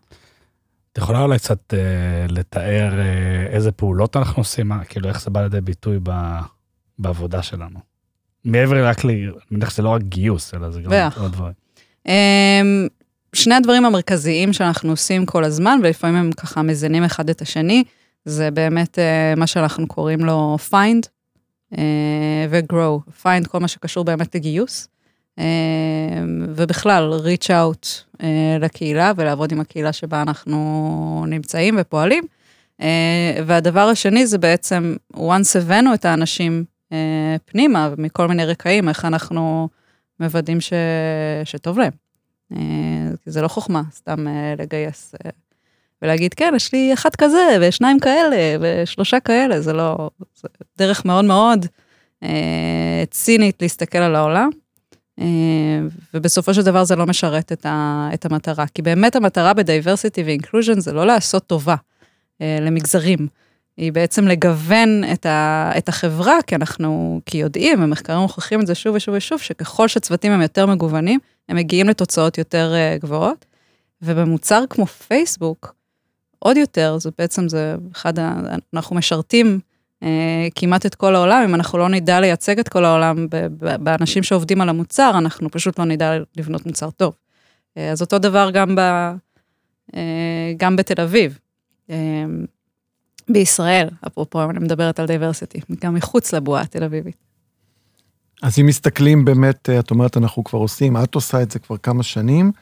את 0.92 0.98
יכולה 0.98 1.22
אולי 1.22 1.38
קצת 1.38 1.74
אה, 1.74 2.26
לתאר 2.28 2.98
אה, 2.98 3.46
איזה 3.50 3.72
פעולות 3.72 4.16
אנחנו 4.16 4.40
עושים, 4.40 4.68
מה, 4.68 4.84
כאילו 4.84 5.08
איך 5.08 5.20
זה 5.20 5.30
בא 5.30 5.42
לידי 5.42 5.60
ביטוי 5.60 5.98
ב, 6.02 6.10
בעבודה 6.98 7.42
שלנו. 7.42 7.78
מעבר 8.44 8.88
רק 8.88 9.04
ל... 9.04 9.10
אני 9.10 9.28
מניח 9.50 9.70
שזה 9.70 9.82
לא 9.82 9.88
רק 9.88 10.02
גיוס, 10.02 10.54
אלא 10.54 10.70
זה 10.70 10.80
גם 10.80 10.92
עוד 11.20 11.32
דברים. 11.32 11.52
אה, 12.08 12.86
שני 13.32 13.54
הדברים 13.54 13.84
המרכזיים 13.84 14.52
שאנחנו 14.52 14.90
עושים 14.90 15.26
כל 15.26 15.44
הזמן, 15.44 15.78
ולפעמים 15.82 16.16
הם 16.16 16.32
ככה 16.32 16.62
מזינים 16.62 17.04
אחד 17.04 17.30
את 17.30 17.42
השני, 17.42 17.84
זה 18.24 18.50
באמת 18.50 18.98
אה, 18.98 19.34
מה 19.36 19.46
שאנחנו 19.46 19.86
קוראים 19.86 20.24
לו 20.24 20.56
find 20.70 21.08
אה, 21.78 22.46
ו-grow, 22.50 23.22
find 23.22 23.48
כל 23.48 23.60
מה 23.60 23.68
שקשור 23.68 24.04
באמת 24.04 24.34
לגיוס. 24.34 24.88
אמ, 25.38 26.46
ובכלל, 26.48 27.12
reach 27.24 27.46
out 27.46 27.86
אה, 28.22 28.56
לקהילה 28.60 29.12
ולעבוד 29.16 29.52
עם 29.52 29.60
הקהילה 29.60 29.92
שבה 29.92 30.22
אנחנו 30.22 31.24
נמצאים 31.28 31.76
ופועלים. 31.80 32.24
אה, 32.80 33.40
והדבר 33.46 33.80
השני 33.80 34.26
זה 34.26 34.38
בעצם, 34.38 34.96
once 35.16 35.58
הבאנו 35.58 35.94
את 35.94 36.04
האנשים 36.04 36.64
אה, 36.92 37.36
פנימה, 37.44 37.90
מכל 37.98 38.28
מיני 38.28 38.44
רקעים, 38.44 38.88
איך 38.88 39.04
אנחנו 39.04 39.68
מוודאים 40.20 40.60
ש... 40.60 40.72
שטוב 41.44 41.78
להם. 41.78 41.92
זה 43.26 43.42
לא 43.42 43.48
חוכמה, 43.48 43.82
סתם 43.92 44.26
לגייס 44.58 45.14
ולהגיד, 46.02 46.34
כן, 46.34 46.52
יש 46.56 46.72
לי 46.72 46.92
אחד 46.92 47.16
כזה, 47.16 47.58
ושניים 47.60 48.00
כאלה, 48.00 48.36
ושלושה 48.60 49.20
כאלה, 49.20 49.60
זה 49.60 49.72
לא... 49.72 50.10
זה 50.34 50.48
דרך 50.78 51.04
מאוד 51.04 51.24
מאוד 51.24 51.66
צינית 53.10 53.62
להסתכל 53.62 53.98
על 53.98 54.14
העולם. 54.14 54.50
אה, 55.20 55.26
ובסופו 56.14 56.54
של 56.54 56.62
דבר 56.62 56.84
זה 56.84 56.96
לא 56.96 57.06
משרת 57.06 57.52
את, 57.52 57.66
ה, 57.66 58.08
את 58.14 58.24
המטרה. 58.24 58.64
כי 58.74 58.82
באמת 58.82 59.16
המטרה 59.16 59.54
ב 59.54 59.61
diversity 59.61 60.22
ו 60.22 60.28
inclusion 60.28 60.80
זה 60.80 60.92
לא 60.92 61.06
לעשות 61.06 61.46
טובה 61.46 61.74
אה, 62.40 62.58
למגזרים. 62.60 63.28
היא 63.76 63.92
בעצם 63.92 64.28
לגוון 64.28 65.04
את, 65.12 65.26
ה, 65.26 65.72
את 65.78 65.88
החברה, 65.88 66.42
כי 66.46 66.54
אנחנו, 66.54 67.20
כי 67.26 67.38
יודעים, 67.38 67.82
ומחקרים 67.82 68.18
מוכיחים 68.18 68.60
את 68.60 68.66
זה 68.66 68.74
שוב 68.74 68.94
ושוב 68.94 69.14
ושוב, 69.14 69.40
שככל 69.40 69.88
שצוותים 69.88 70.32
הם 70.32 70.42
יותר 70.42 70.66
מגוונים, 70.66 71.20
הם 71.48 71.56
מגיעים 71.56 71.88
לתוצאות 71.88 72.38
יותר 72.38 72.72
אה, 72.74 73.02
גבוהות. 73.02 73.46
ובמוצר 74.02 74.64
כמו 74.70 74.86
פייסבוק, 74.86 75.74
עוד 76.38 76.56
יותר, 76.56 76.98
זה 76.98 77.10
בעצם, 77.18 77.48
זה 77.48 77.74
אחד. 77.92 78.12
אנחנו 78.74 78.96
משרתים 78.96 79.46
אה, 79.46 79.75
כמעט 80.54 80.86
את 80.86 80.94
כל 80.94 81.14
העולם, 81.14 81.42
אם 81.48 81.54
אנחנו 81.54 81.78
לא 81.78 81.88
נדע 81.88 82.20
לייצג 82.20 82.58
את 82.58 82.68
כל 82.68 82.84
העולם 82.84 83.26
באנשים 83.58 84.22
שעובדים 84.22 84.60
על 84.60 84.68
המוצר, 84.68 85.12
אנחנו 85.18 85.50
פשוט 85.50 85.78
לא 85.78 85.84
נדע 85.84 86.12
לבנות 86.36 86.66
מוצר 86.66 86.90
טוב. 86.90 87.14
אה, 87.76 87.90
אז 87.90 88.00
אותו 88.00 88.18
דבר 88.18 88.50
גם, 88.52 88.76
ב, 88.76 88.80
אה, 89.96 90.52
גם 90.56 90.76
בתל 90.76 91.00
אביב. 91.00 91.38
בישראל, 93.28 93.88
אפרופו, 94.06 94.42
אני 94.42 94.58
מדברת 94.58 95.00
על 95.00 95.06
diversity, 95.06 95.60
גם 95.80 95.94
מחוץ 95.94 96.34
לבועה 96.34 96.62
התל 96.62 96.84
אביבית. 96.84 97.24
אז 98.42 98.58
אם 98.58 98.66
מסתכלים 98.66 99.24
באמת, 99.24 99.70
את 99.70 99.90
אומרת, 99.90 100.16
אנחנו 100.16 100.44
כבר 100.44 100.58
עושים, 100.58 100.96
את 100.96 101.14
עושה 101.14 101.42
את 101.42 101.50
זה 101.50 101.58
כבר 101.58 101.76
כמה 101.76 102.02
שנים. 102.02 102.52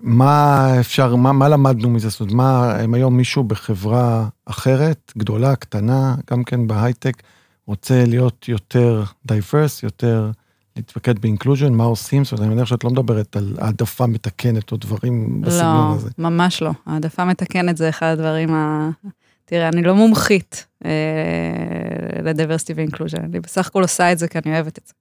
מה 0.00 0.66
אפשר, 0.80 1.16
מה, 1.16 1.32
מה 1.32 1.48
למדנו 1.48 1.90
מזה? 1.90 2.08
זאת 2.08 2.20
אומרת, 2.20 2.34
מה, 2.34 2.80
אם 2.84 2.94
היום 2.94 3.16
מישהו 3.16 3.44
בחברה 3.44 4.28
אחרת, 4.46 5.12
גדולה, 5.18 5.56
קטנה, 5.56 6.14
גם 6.30 6.44
כן 6.44 6.66
בהייטק, 6.66 7.22
רוצה 7.66 8.04
להיות 8.06 8.48
יותר 8.48 9.04
diverse, 9.26 9.82
יותר 9.82 10.30
להתמקד 10.76 11.18
ב 11.18 11.23
inclusion, 11.23 11.72
מה 11.72 11.84
עושים? 11.84 12.24
זאת 12.24 12.32
אומרת, 12.32 12.46
אני 12.46 12.54
מניח 12.54 12.66
שאת 12.66 12.84
לא 12.84 12.90
מדברת 12.90 13.36
על 13.36 13.56
העדפה 13.58 14.06
מתקנת 14.06 14.72
או 14.72 14.76
דברים 14.76 15.40
בסגנון 15.40 15.90
לא, 15.90 15.94
הזה. 15.94 16.10
לא, 16.18 16.30
ממש 16.30 16.62
לא. 16.62 16.70
העדפה 16.86 17.24
מתקנת 17.24 17.76
זה 17.76 17.88
אחד 17.88 18.06
הדברים 18.06 18.54
ה... 18.54 18.90
תראה, 19.44 19.68
אני 19.68 19.82
לא 19.82 19.94
מומחית 19.94 20.66
אה, 20.84 20.90
לדייברסיטי 22.22 22.72
ואינקלוז'ן, 22.72 23.24
אני 23.24 23.40
בסך 23.40 23.66
הכל 23.66 23.82
עושה 23.82 24.12
את 24.12 24.18
זה 24.18 24.28
כי 24.28 24.38
אני 24.38 24.54
אוהבת 24.54 24.78
את 24.78 24.86
זה. 24.86 24.92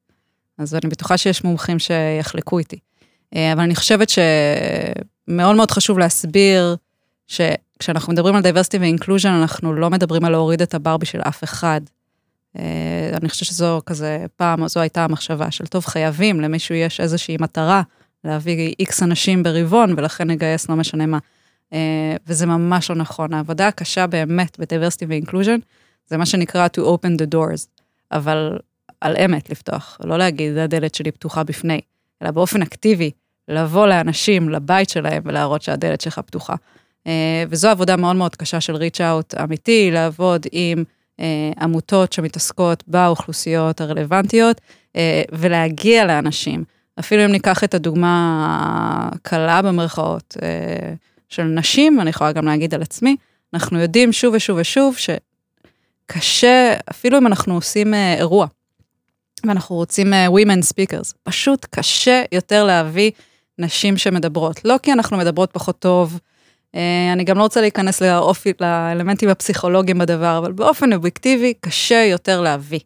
אז 0.57 0.75
אני 0.75 0.89
בטוחה 0.89 1.17
שיש 1.17 1.43
מומחים 1.43 1.79
שיחלקו 1.79 2.59
איתי. 2.59 2.79
אה, 3.35 3.53
אבל 3.53 3.61
אני 3.61 3.75
חושבת 3.75 4.07
שמאוד 4.09 5.55
מאוד 5.55 5.71
חשוב 5.71 5.99
להסביר 5.99 6.75
שכשאנחנו 7.27 8.13
מדברים 8.13 8.35
על 8.35 8.41
diversity 8.43 8.77
ו-inclusion, 8.79 9.27
אנחנו 9.27 9.73
לא 9.73 9.89
מדברים 9.89 10.25
על 10.25 10.31
להוריד 10.31 10.61
את 10.61 10.73
הבר 10.73 10.97
בשביל 10.97 11.21
אף 11.21 11.43
אחד. 11.43 11.81
אה, 12.57 13.11
אני 13.21 13.29
חושבת 13.29 13.47
שזו 13.47 13.81
כזה, 13.85 14.25
פעם, 14.35 14.67
זו 14.67 14.79
הייתה 14.79 15.03
המחשבה 15.03 15.51
של 15.51 15.65
טוב, 15.65 15.85
חייבים, 15.85 16.41
למישהו 16.41 16.75
יש 16.75 16.99
איזושהי 16.99 17.37
מטרה 17.39 17.81
להביא 18.23 18.73
איקס 18.79 19.03
אנשים 19.03 19.43
ברבעון, 19.43 19.93
ולכן 19.97 20.29
נגייס 20.29 20.69
לא 20.69 20.75
משנה 20.75 21.05
מה. 21.05 21.17
אה, 21.73 22.15
וזה 22.27 22.45
ממש 22.45 22.89
לא 22.89 22.95
נכון. 22.95 23.33
העבודה 23.33 23.67
הקשה 23.67 24.07
באמת 24.07 24.59
ב-diversity 24.59 25.05
ו-inclusion, 25.09 25.59
זה 26.07 26.17
מה 26.17 26.25
שנקרא 26.25 26.67
to 26.77 26.79
open 26.79 27.21
the 27.21 27.35
doors, 27.35 27.67
אבל 28.11 28.57
על 29.01 29.17
אמת 29.25 29.49
לפתוח, 29.49 29.97
לא 30.03 30.17
להגיד, 30.17 30.57
הדלת 30.57 30.95
שלי 30.95 31.11
פתוחה 31.11 31.43
בפני, 31.43 31.81
אלא 32.21 32.31
באופן 32.31 32.61
אקטיבי, 32.61 33.11
לבוא 33.47 33.87
לאנשים, 33.87 34.49
לבית 34.49 34.89
שלהם, 34.89 35.21
ולהראות 35.25 35.61
שהדלת 35.61 36.01
שלך 36.01 36.19
פתוחה. 36.19 36.55
אה, 37.07 37.43
וזו 37.49 37.69
עבודה 37.69 37.95
מאוד 37.95 38.15
מאוד 38.15 38.35
קשה 38.35 38.61
של 38.61 38.75
ריץ' 38.75 39.01
אאוט 39.01 39.33
אמיתי, 39.35 39.91
לעבוד 39.91 40.45
עם 40.51 40.83
אה, 41.19 41.51
עמותות 41.61 42.13
שמתעסקות 42.13 42.83
באוכלוסיות 42.87 43.81
הרלוונטיות, 43.81 44.61
ולהגיע 45.31 46.05
לאנשים. 46.05 46.63
אפילו 46.99 47.25
אם 47.25 47.31
ניקח 47.31 47.63
את 47.63 47.73
הדוגמה 47.73 49.09
הקלה 49.13 49.61
במרכאות 49.61 50.37
של 51.29 51.43
נשים, 51.43 52.01
אני 52.01 52.09
יכולה 52.09 52.31
גם 52.31 52.45
להגיד 52.45 52.73
על 52.73 52.81
עצמי, 52.81 53.15
אנחנו 53.53 53.79
יודעים 53.79 54.11
שוב 54.11 54.33
ושוב 54.33 54.57
ושוב 54.59 54.95
שקשה, 56.07 56.73
אפילו 56.89 57.17
אם 57.17 57.27
אנחנו 57.27 57.53
עושים 57.53 57.93
אירוע, 57.93 58.47
ואנחנו 59.47 59.75
רוצים 59.75 60.13
uh, 60.13 60.31
women 60.31 60.63
speakers. 60.73 61.13
פשוט 61.23 61.65
קשה 61.69 62.23
יותר 62.31 62.63
להביא 62.63 63.11
נשים 63.59 63.97
שמדברות. 63.97 64.65
לא 64.65 64.75
כי 64.83 64.93
אנחנו 64.93 65.17
מדברות 65.17 65.49
פחות 65.51 65.79
טוב, 65.79 66.19
uh, 66.75 66.77
אני 67.13 67.23
גם 67.23 67.37
לא 67.37 67.43
רוצה 67.43 67.61
להיכנס 67.61 68.01
לאופי, 68.01 68.53
לאלמנטים 68.61 69.29
הפסיכולוגיים 69.29 69.97
בדבר, 69.97 70.37
אבל 70.37 70.51
באופן 70.51 70.93
אובייקטיבי 70.93 71.53
קשה 71.59 72.05
יותר 72.11 72.41
להביא. 72.41 72.79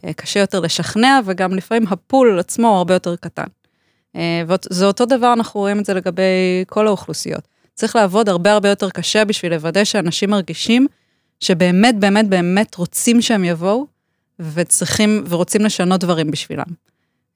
Uh, 0.00 0.12
קשה 0.12 0.40
יותר 0.40 0.60
לשכנע, 0.60 1.20
וגם 1.24 1.54
לפעמים 1.54 1.84
הפול 1.90 2.38
עצמו 2.38 2.78
הרבה 2.78 2.94
יותר 2.94 3.16
קטן. 3.16 3.46
Uh, 4.16 4.18
וזה 4.48 4.86
אותו 4.86 5.06
דבר, 5.06 5.32
אנחנו 5.32 5.60
רואים 5.60 5.80
את 5.80 5.84
זה 5.84 5.94
לגבי 5.94 6.64
כל 6.66 6.86
האוכלוסיות. 6.86 7.48
צריך 7.74 7.96
לעבוד 7.96 8.28
הרבה 8.28 8.52
הרבה 8.52 8.68
יותר 8.68 8.90
קשה 8.90 9.24
בשביל 9.24 9.54
לוודא 9.54 9.84
שאנשים 9.84 10.30
מרגישים 10.30 10.86
שבאמת 11.40 11.98
באמת 11.98 12.28
באמת 12.28 12.74
רוצים 12.74 13.22
שהם 13.22 13.44
יבואו, 13.44 13.86
וצריכים 14.40 15.24
ורוצים 15.28 15.64
לשנות 15.64 16.00
דברים 16.00 16.30
בשבילם. 16.30 16.64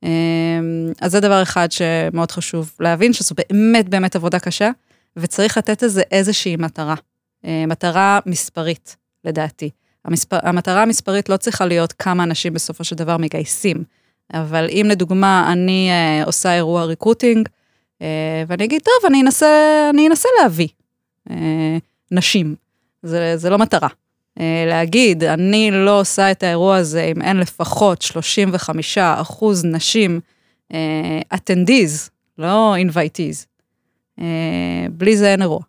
אמ, 0.03 0.93
אז 1.01 1.13
זה 1.13 1.21
דבר 1.21 1.43
אחד 1.43 1.73
שמאוד 1.73 2.31
חשוב 2.31 2.73
להבין, 2.81 3.13
שזו 3.13 3.35
באמת 3.35 3.89
באמת 3.89 4.17
עבודה 4.17 4.39
קשה, 4.39 4.71
וצריך 5.17 5.59
לתת 5.59 5.83
לזה 5.83 6.03
איזושהי 6.11 6.57
מטרה, 6.57 6.95
אה, 7.45 7.65
מטרה 7.67 8.19
מספרית, 8.27 8.97
לדעתי. 9.25 9.71
המספר, 10.05 10.39
המטרה 10.43 10.83
המספרית 10.83 11.29
לא 11.29 11.37
צריכה 11.37 11.67
להיות 11.67 11.93
כמה 11.93 12.23
אנשים 12.23 12.55
בסופו 12.55 12.85
של 12.85 12.97
דבר 12.97 13.17
מגייסים, 13.17 13.85
אבל 14.35 14.67
אם 14.71 14.87
לדוגמה 14.89 15.53
אני 15.53 15.91
אה, 15.91 16.25
עושה 16.25 16.55
אירוע 16.55 16.85
recruiting, 16.85 17.49
אה, 18.03 18.45
ואני 18.49 18.65
אגיד, 18.65 18.83
טוב, 18.83 19.11
אני 19.11 19.23
אנסה, 19.23 19.47
אני 19.91 20.09
אנסה 20.09 20.29
להביא 20.43 20.69
נשים, 22.11 22.55
זה, 23.03 23.37
זה 23.37 23.51
לא 23.51 23.59
מטרה. 23.59 23.89
אה, 24.41 24.65
להגיד, 24.67 25.25
אני 25.25 25.71
לא 25.71 26.01
עושה 26.01 26.31
את 26.31 26.43
האירוע 26.43 26.77
הזה 26.77 27.03
אם 27.17 27.23
אין 27.23 27.37
לפחות 27.37 28.03
35 28.03 28.99
אחוז 28.99 29.65
נשים 29.65 30.21
attendees, 31.35 32.11
לא 32.39 32.75
invitees. 32.77 33.47
אה, 34.21 34.87
בלי 34.93 35.17
זה 35.17 35.33
אין 35.33 35.43
אירוע. 35.43 35.61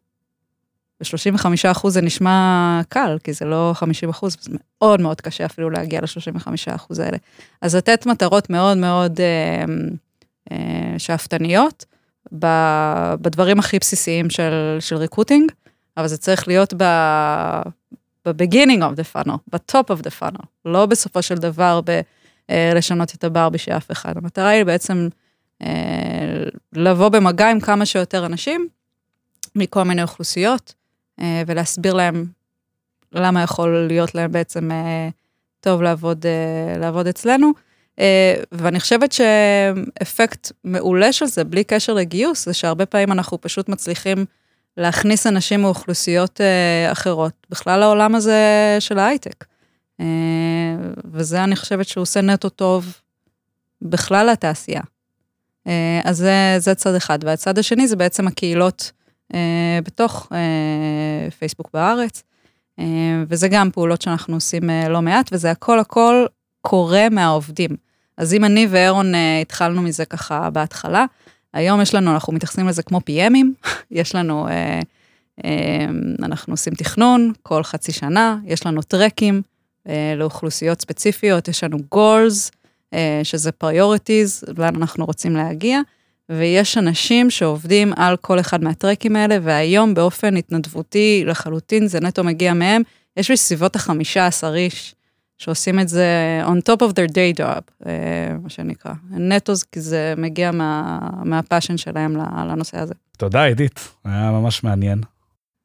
ו-35 1.01 1.71
אחוז 1.71 1.93
זה 1.93 2.01
נשמע 2.01 2.81
קל, 2.89 3.17
כי 3.23 3.33
זה 3.33 3.45
לא 3.45 3.71
50 3.75 4.09
אחוז, 4.09 4.37
זה 4.41 4.51
מאוד 4.81 5.01
מאוד 5.01 5.21
קשה 5.21 5.45
אפילו 5.45 5.69
להגיע 5.69 6.01
ל-35 6.01 6.47
אחוז 6.75 6.99
האלה. 6.99 7.17
אז 7.61 7.75
לתת 7.75 8.05
מטרות 8.05 8.49
מאוד 8.49 8.77
מאוד 8.77 9.19
אה, 9.19 9.65
אה, 10.51 10.99
שאפתניות, 10.99 11.85
בדברים 13.21 13.59
הכי 13.59 13.79
בסיסיים 13.79 14.29
של, 14.29 14.77
של 14.79 14.95
recruiting, 14.95 15.51
אבל 15.97 16.07
זה 16.07 16.17
צריך 16.17 16.47
להיות 16.47 16.73
ב, 16.77 16.83
ב-beginning 18.25 18.81
of 18.81 18.95
the 18.95 19.15
funnel, 19.15 19.37
ב-top 19.51 19.95
of 19.95 20.01
the 20.01 20.21
funnel, 20.21 20.45
לא 20.65 20.85
בסופו 20.85 21.21
של 21.21 21.35
דבר 21.35 21.81
בלשנות 21.81 23.09
אה, 23.09 23.13
את 23.17 23.23
הבר 23.23 23.49
בשביל 23.49 23.77
אף 23.77 23.91
אחד. 23.91 24.17
המטרה 24.17 24.49
היא 24.49 24.63
בעצם 24.63 25.07
אה, 25.61 26.43
לבוא 26.73 27.09
במגע 27.09 27.49
עם 27.49 27.59
כמה 27.59 27.85
שיותר 27.85 28.25
אנשים 28.25 28.67
מכל 29.55 29.83
מיני 29.83 30.01
אוכלוסיות, 30.01 30.73
אה, 31.19 31.43
ולהסביר 31.47 31.93
להם 31.93 32.25
למה 33.11 33.43
יכול 33.43 33.85
להיות 33.87 34.15
להם 34.15 34.31
בעצם 34.31 34.69
טוב 35.59 35.81
לעבוד, 35.81 36.25
לעבוד 36.79 37.07
אצלנו. 37.07 37.51
ואני 38.51 38.79
חושבת 38.79 39.11
שאפקט 39.11 40.51
מעולה 40.63 41.13
של 41.13 41.25
זה, 41.25 41.43
בלי 41.43 41.63
קשר 41.63 41.93
לגיוס, 41.93 42.45
זה 42.45 42.53
שהרבה 42.53 42.85
פעמים 42.85 43.11
אנחנו 43.11 43.41
פשוט 43.41 43.69
מצליחים 43.69 44.25
להכניס 44.77 45.27
אנשים 45.27 45.61
מאוכלוסיות 45.61 46.41
אה, 46.41 46.91
אחרות, 46.91 47.33
בכלל 47.49 47.83
העולם 47.83 48.15
הזה 48.15 48.77
של 48.79 48.99
ההייטק. 48.99 49.45
אה, 49.99 50.05
וזה 51.11 51.43
אני 51.43 51.55
חושבת 51.55 51.87
שהוא 51.87 52.01
עושה 52.01 52.21
נטו 52.21 52.49
טוב 52.49 52.97
בכלל 53.81 54.29
לתעשייה. 54.31 54.81
אה, 55.67 56.01
אז 56.03 56.17
זה, 56.17 56.55
זה 56.57 56.75
צד 56.75 56.95
אחד, 56.95 57.19
והצד 57.23 57.57
השני 57.57 57.87
זה 57.87 57.95
בעצם 57.95 58.27
הקהילות 58.27 58.91
אה, 59.33 59.79
בתוך 59.83 60.27
אה, 60.31 61.31
פייסבוק 61.31 61.69
בארץ, 61.73 62.23
אה, 62.79 62.85
וזה 63.27 63.47
גם 63.47 63.71
פעולות 63.71 64.01
שאנחנו 64.01 64.35
עושים 64.35 64.69
אה, 64.69 64.89
לא 64.89 65.01
מעט, 65.01 65.29
וזה 65.31 65.51
הכל 65.51 65.79
הכל 65.79 66.25
קורה 66.61 67.09
מהעובדים. 67.11 67.69
אז 68.17 68.33
אם 68.33 68.45
אני 68.45 68.67
ואירון 68.69 69.15
אה, 69.15 69.39
התחלנו 69.41 69.81
מזה 69.81 70.05
ככה 70.05 70.49
בהתחלה, 70.49 71.05
היום 71.53 71.81
יש 71.81 71.95
לנו, 71.95 72.13
אנחנו 72.13 72.33
מתייחסים 72.33 72.67
לזה 72.67 72.83
כמו 72.83 72.97
PMים, 73.09 73.67
יש 73.91 74.15
לנו, 74.15 74.47
אה, 74.47 74.79
אה, 75.45 75.85
אנחנו 76.23 76.53
עושים 76.53 76.73
תכנון 76.73 77.31
כל 77.43 77.63
חצי 77.63 77.91
שנה, 77.91 78.37
יש 78.45 78.65
לנו 78.65 78.81
טרקים 78.81 79.41
אה, 79.87 80.13
לאוכלוסיות 80.17 80.81
ספציפיות, 80.81 81.47
יש 81.47 81.63
לנו 81.63 81.77
goals, 81.95 82.51
אה, 82.93 83.21
שזה 83.23 83.49
priorities, 83.63 84.53
לאן 84.57 84.75
אנחנו 84.75 85.05
רוצים 85.05 85.35
להגיע, 85.35 85.79
ויש 86.29 86.77
אנשים 86.77 87.29
שעובדים 87.29 87.93
על 87.95 88.17
כל 88.17 88.39
אחד 88.39 88.63
מהטרקים 88.63 89.15
האלה, 89.15 89.37
והיום 89.41 89.93
באופן 89.93 90.37
התנדבותי 90.37 91.23
לחלוטין, 91.27 91.87
זה 91.87 91.99
נטו 91.99 92.23
מגיע 92.23 92.53
מהם, 92.53 92.81
יש 93.17 93.31
בסביבות 93.31 93.75
החמישה 93.75 94.27
עשר 94.27 94.55
איש. 94.55 94.95
שעושים 95.37 95.79
את 95.79 95.89
זה 95.89 96.41
on 96.45 96.71
top 96.71 96.81
of 96.81 96.91
their 96.91 97.11
day 97.11 97.39
job, 97.39 97.61
אה, 97.85 97.91
מה 98.43 98.49
שנקרא. 98.49 98.93
נטו 99.09 99.53
כי 99.71 99.81
זה 99.81 100.13
מגיע 100.17 100.51
מה, 100.51 100.99
מהפאשן 101.23 101.77
שלהם 101.77 102.17
לנושא 102.17 102.79
הזה. 102.79 102.93
תודה, 103.17 103.43
עידית, 103.43 103.89
היה 104.05 104.31
ממש 104.31 104.63
מעניין. 104.63 105.01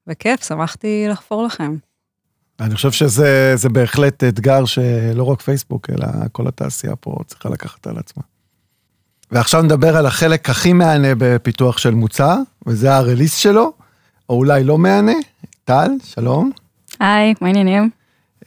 בכיף, 0.06 0.44
שמחתי 0.44 1.06
לחפור 1.08 1.42
לכם. 1.42 1.76
אני 2.60 2.74
חושב 2.74 2.90
שזה 2.90 3.68
בהחלט 3.72 4.24
אתגר 4.24 4.64
שלא 4.64 5.24
רק 5.24 5.40
פייסבוק, 5.42 5.90
אלא 5.90 6.06
כל 6.32 6.48
התעשייה 6.48 6.96
פה 6.96 7.16
צריכה 7.26 7.48
לקחת 7.48 7.86
על 7.86 7.98
עצמה. 7.98 8.22
ועכשיו 9.30 9.62
נדבר 9.62 9.96
על 9.96 10.06
החלק 10.06 10.50
הכי 10.50 10.72
מהנה 10.72 11.08
בפיתוח 11.18 11.78
של 11.78 11.94
מוצר, 11.94 12.36
וזה 12.66 12.94
הרליס 12.94 13.36
שלו, 13.36 13.72
או 14.28 14.34
אולי 14.34 14.64
לא 14.64 14.78
מהנה. 14.78 15.12
טל, 15.64 15.90
שלום. 16.04 16.50
היי, 17.00 17.34
מה 17.40 17.46
העניינים? 17.46 17.90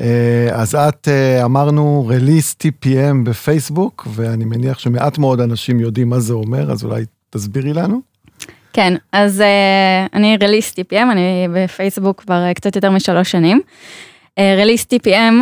אה, 0.02 0.50
אז 0.52 0.76
את 0.76 1.08
אה, 1.08 1.46
אמרנו 1.46 2.08
רליס 2.10 2.56
TPM 2.64 3.16
בפייסבוק, 3.24 4.08
ואני 4.14 4.46
מניח 4.46 4.80
שמעט 4.80 5.18
מאוד 5.18 5.42
אנשים 5.42 5.80
יודעים 5.80 6.10
מה 6.10 6.20
זה 6.20 6.34
אומר, 6.34 6.72
אז 6.72 6.84
אולי 6.84 7.06
תסבירי 7.30 7.74
לנו. 7.74 8.02
כן, 8.74 8.94
אז 9.12 9.40
uh, 9.42 10.10
אני 10.14 10.38
רליס 10.42 10.74
TPM, 10.80 11.12
אני 11.12 11.48
בפייסבוק 11.54 12.22
כבר 12.22 12.54
קצת 12.54 12.76
יותר 12.76 12.92
משלוש 12.92 13.32
שנים. 13.32 13.62
uh, 14.40 14.40
TPM, 14.94 15.34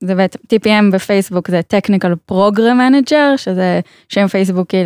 זה 0.00 0.14
בעצם, 0.14 0.38
TPM 0.54 0.92
בפייסבוק 0.92 1.50
זה 1.50 1.60
Technical 1.74 2.32
Program 2.32 2.78
Manager, 2.78 3.36
שזה 3.36 3.80
שם 4.08 4.26
פייסבוקי 4.26 4.82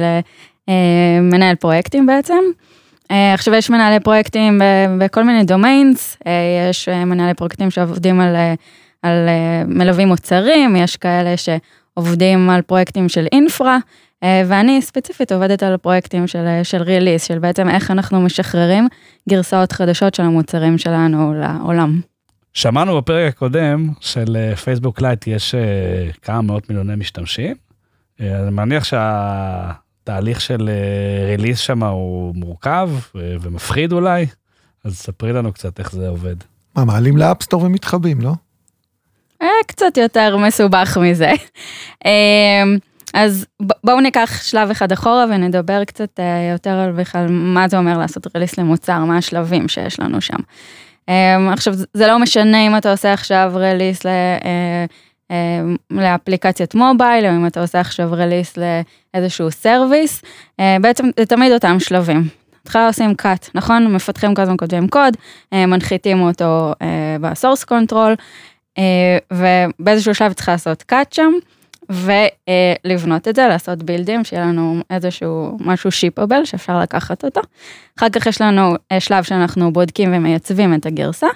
למנהל 0.69 1.55
פרויקטים 1.55 2.07
בעצם. 2.07 2.41
אה, 3.11 3.35
עכשיו 3.35 3.55
יש 3.55 3.71
מנהלי 3.71 4.01
פרויקטים 4.01 4.61
בכל 4.99 5.25
מיני 5.25 5.45
דומיינס, 5.45 6.17
אה, 6.27 6.33
יש 6.71 6.89
אה, 6.89 7.05
מנהלי 7.05 7.35
פרויקטים 7.35 7.71
שעובדים 7.71 8.21
על, 8.21 8.37
על 9.03 9.29
מלווים 9.67 10.09
מוצרים, 10.09 10.77
יש 10.77 10.97
כאלה 10.97 11.35
שעובדים 11.37 12.51
על 12.51 12.63
פרויקטים 12.63 13.09
של 13.09 13.27
אינפרה, 13.33 13.79
ואני 14.23 14.83
ספציפית 14.83 15.33
עובדת 15.33 15.63
על 15.63 15.77
פרויקטים 15.77 16.27
של, 16.27 16.47
של 16.63 16.83
release, 16.83 17.25
של 17.25 17.39
בעצם 17.39 17.69
איך 17.69 17.91
אנחנו 17.91 18.21
משחררים 18.21 18.89
גרסאות 19.29 19.73
חדשות 19.73 20.15
של 20.15 20.23
המוצרים 20.23 20.79
שלנו 20.79 21.35
לעולם. 21.35 22.01
שמענו 22.55 22.97
בפרק 22.97 23.35
הקודם 23.35 23.89
של 24.01 24.55
פייסבוק 24.65 25.01
לייט 25.01 25.27
יש 25.27 25.55
כמה 26.23 26.43
מאות 26.43 26.71
מיליוני 26.71 26.97
משתמשים, 26.97 27.55
אני 28.21 28.51
מניח 28.51 28.85
שהתהליך 30.09 30.41
של 30.41 30.71
release 31.27 31.59
שם 31.59 31.83
הוא 31.83 32.35
מורכב 32.35 32.91
ומפחיד 33.15 33.93
אולי, 33.93 34.27
אז 34.85 34.99
ספרי 34.99 35.33
לנו 35.33 35.53
קצת 35.53 35.79
איך 35.79 35.93
זה 35.93 36.09
עובד. 36.09 36.37
מה, 36.77 36.85
מעלים 36.85 37.17
ל 37.17 37.22
App 37.22 37.37
Store 37.37 37.63
ומתחבאים, 37.63 38.21
לא? 38.21 38.33
קצת 39.67 39.97
יותר 39.97 40.37
מסובך 40.37 40.99
מזה. 41.01 41.33
אז 43.15 43.47
בואו 43.85 44.01
ניקח 44.01 44.43
שלב 44.43 44.71
אחד 44.71 44.93
אחורה 44.93 45.25
ונדבר 45.25 45.85
קצת 45.85 46.21
יותר 46.53 46.71
על 46.71 46.93
בכלל 46.93 47.27
מה 47.31 47.69
זה 47.69 47.79
אומר 47.79 47.99
לעשות 47.99 48.37
release 48.37 48.59
למוצר, 48.59 48.99
מה 48.99 49.17
השלבים 49.17 49.69
שיש 49.69 50.01
לנו 50.01 50.21
שם. 50.21 50.39
עכשיו 51.53 51.75
זה 51.95 52.07
לא 52.07 52.19
משנה 52.19 52.67
אם 52.67 52.77
אתה 52.77 52.91
עושה 52.91 53.13
עכשיו 53.13 53.53
release 53.55 54.07
אמ, 54.07 54.11
לאפליקציית 55.91 56.75
mobile, 56.75 57.27
או 57.27 57.31
אם 57.31 57.47
אתה 57.47 57.61
עושה 57.61 57.81
עכשיו 57.81 58.09
release 58.13 58.55
לאיזשהו 59.15 59.51
service, 59.51 60.23
אה, 60.61 60.77
בעצם 60.81 61.11
זה 61.19 61.27
תמיד 61.27 61.53
אותם 61.53 61.81
שלבים. 61.81 62.29
התחלה 62.63 62.87
עושים 62.87 63.15
cut, 63.23 63.51
נכון? 63.55 63.95
מפתחים 63.95 64.35
כל 64.35 64.43
הזמן 64.43 64.57
כותבים 64.59 64.89
קוד, 64.89 65.17
אה, 65.53 65.67
מנחיתים 65.67 66.21
אותו 66.21 66.73
אה, 66.83 67.17
ב 67.21 67.27
source 67.27 67.65
control, 67.65 68.15
ובאיזשהו 69.33 70.15
שלב 70.15 70.33
צריך 70.33 70.49
לעשות 70.49 70.85
cut 70.93 71.15
שם, 71.15 71.33
ולבנות 71.91 73.29
את 73.29 73.37
זה, 73.37 73.49
לעשות 73.49 73.83
build 73.83 74.09
ים, 74.09 74.25
שיהיה 74.25 74.43
לנו 74.43 74.81
איזשהו 74.91 75.57
משהו 75.61 75.91
shippable 75.91 76.45
שאפשר 76.45 76.81
לקחת 76.81 77.25
אותו. 77.25 77.41
אחר 77.99 78.09
כך 78.09 78.27
יש 78.27 78.41
לנו 78.41 78.75
שלב 78.99 79.25
שאנחנו 79.25 79.73
בודקים 79.73 80.15
ומייצבים 80.15 80.75
את 80.75 80.87
הגרסה. 80.87 81.27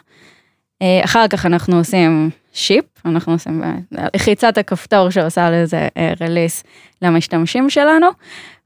אחר 1.05 1.29
כך 1.29 1.47
אנחנו 1.47 1.77
עושים 1.77 2.31
ship, 2.53 2.85
אנחנו 3.05 3.33
עושים 3.33 3.62
לחיצת 3.93 4.59
הכפתור 4.59 5.11
שעושה 5.11 5.51
לזה 5.51 5.88
release 6.21 6.65
למשתמשים 7.03 7.71
שלנו, 7.71 8.07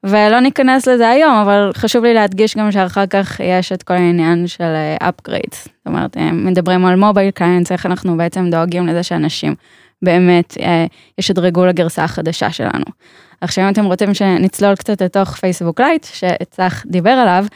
ולא 0.04 0.40
ניכנס 0.40 0.88
לזה 0.88 1.08
היום, 1.08 1.34
אבל 1.34 1.70
חשוב 1.74 2.04
לי 2.04 2.14
להדגיש 2.14 2.56
גם 2.56 2.72
שאחר 2.72 3.06
כך 3.06 3.40
יש 3.40 3.72
את 3.72 3.82
כל 3.82 3.94
העניין 3.94 4.46
של 4.46 4.74
upgrades. 5.02 5.56
זאת 5.56 5.86
אומרת, 5.86 6.16
מדברים 6.16 6.84
על 6.84 6.96
mobile 6.96 7.30
clients, 7.30 7.72
איך 7.72 7.86
אנחנו 7.86 8.16
בעצם 8.16 8.50
דואגים 8.50 8.86
לזה 8.86 9.02
שאנשים 9.02 9.54
באמת 10.02 10.54
ישדרגו 11.18 11.66
לגרסה 11.66 12.04
החדשה 12.04 12.50
שלנו. 12.50 12.84
עכשיו 13.40 13.64
אם 13.64 13.68
אתם 13.68 13.84
רוצים 13.84 14.14
שנצלול 14.14 14.74
קצת 14.74 15.02
לתוך 15.02 15.36
פייסבוק 15.36 15.80
לייט, 15.80 16.06
שצח 16.12 16.82
דיבר 16.86 17.10
עליו, 17.10 17.46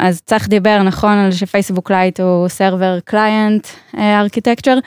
אז 0.00 0.20
צח 0.26 0.46
דיבר 0.46 0.82
נכון 0.82 1.12
על 1.12 1.32
שפייסבוק 1.32 1.90
לייט 1.90 2.20
הוא 2.20 2.48
server 2.48 2.98
client 3.04 3.66
architecture, 3.98 4.78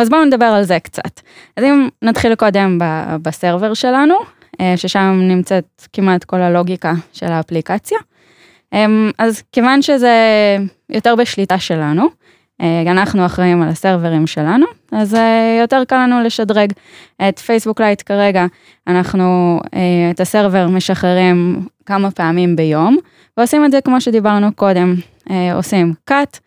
אז 0.00 0.08
בואו 0.08 0.24
נדבר 0.24 0.46
על 0.46 0.62
זה 0.62 0.78
קצת. 0.78 1.20
אז 1.56 1.64
אם 1.64 1.88
נתחיל 2.02 2.34
קודם 2.34 2.78
ב 3.22 3.29
server 3.29 3.74
שלנו, 3.74 4.14
אה, 4.60 4.76
ששם 4.76 5.20
נמצאת 5.22 5.64
כמעט 5.92 6.24
כל 6.24 6.40
הלוגיקה 6.40 6.92
של 7.12 7.26
האפליקציה. 7.26 7.98
אמ, 8.72 9.10
אז 9.18 9.42
כיוון 9.52 9.82
שזה 9.82 10.16
יותר 10.90 11.14
בשליטה 11.14 11.58
שלנו, 11.58 12.08
אה, 12.60 12.82
אנחנו 12.86 13.26
אחראים 13.26 13.62
על 13.62 13.68
ה 13.68 13.74
server 13.74 14.13
ים 14.13 14.26
שלנו, 14.26 14.66
אז 14.92 15.14
אה, 15.14 15.58
יותר 15.60 15.82
קל 15.88 15.96
לנו 15.96 16.22
לשדרג 16.22 16.72
את 17.28 17.38
פייסבוק 17.38 17.80
לייט 17.80 18.02
כרגע, 18.06 18.46
אנחנו 18.86 19.60
את 20.10 20.20
ה 20.20 20.27
server 20.27 20.68
משחררים 20.68 21.66
כמה 21.86 22.10
פעמים 22.10 22.56
ביום, 22.56 22.96
ועושים 23.36 23.64
את 23.64 23.70
זה 23.70 23.80
כמו 23.84 24.00
שדיברנו 24.00 24.52
קודם, 24.54 24.94
עושים 25.54 25.94
cut, 26.10 26.38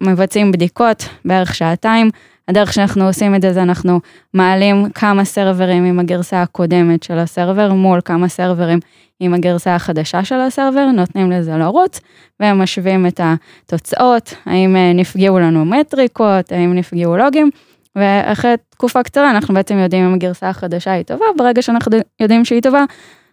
מבצעים 0.00 0.52
בדיקות 0.52 1.08
בערך 1.24 1.54
שעתיים. 1.54 2.10
הדרך 2.48 2.72
שאנחנו 2.72 3.06
עושים 3.06 3.34
את 3.34 3.42
זה, 3.42 3.52
זה 3.52 3.62
אנחנו 3.62 4.00
מעלים 4.34 4.90
כמה 4.94 5.24
סרברים 5.24 5.84
עם 5.84 5.98
הגרסה 5.98 6.42
הקודמת 6.42 7.02
של 7.02 7.18
הסרבר 7.18 7.72
מול 7.72 8.00
כמה 8.04 8.28
סרברים 8.28 8.78
עם 9.20 9.34
הגרסה 9.34 9.74
החדשה 9.74 10.24
של 10.24 10.40
הסרבר, 10.40 10.86
נותנים 10.86 11.30
לזה 11.30 11.56
לרוץ, 11.56 12.00
ומשווים 12.40 13.06
את 13.06 13.20
התוצאות, 13.22 14.34
האם 14.46 14.76
אה, 14.76 14.92
נפגעו 14.92 15.38
לנו 15.38 15.64
מטריקות, 15.64 16.52
האם 16.52 16.74
נפגעו 16.74 17.16
לוגים, 17.16 17.50
ואחרי 17.96 18.54
תקופה 18.70 19.02
קצרה 19.02 19.30
אנחנו 19.30 19.54
בעצם 19.54 19.78
יודעים 19.78 20.04
אם 20.04 20.14
הגרסה 20.14 20.48
החדשה 20.48 20.92
היא 20.92 21.02
טובה, 21.02 21.24
ברגע 21.36 21.62
שאנחנו 21.62 21.92
יודעים 22.20 22.44
שהיא 22.44 22.62
טובה, 22.62 22.84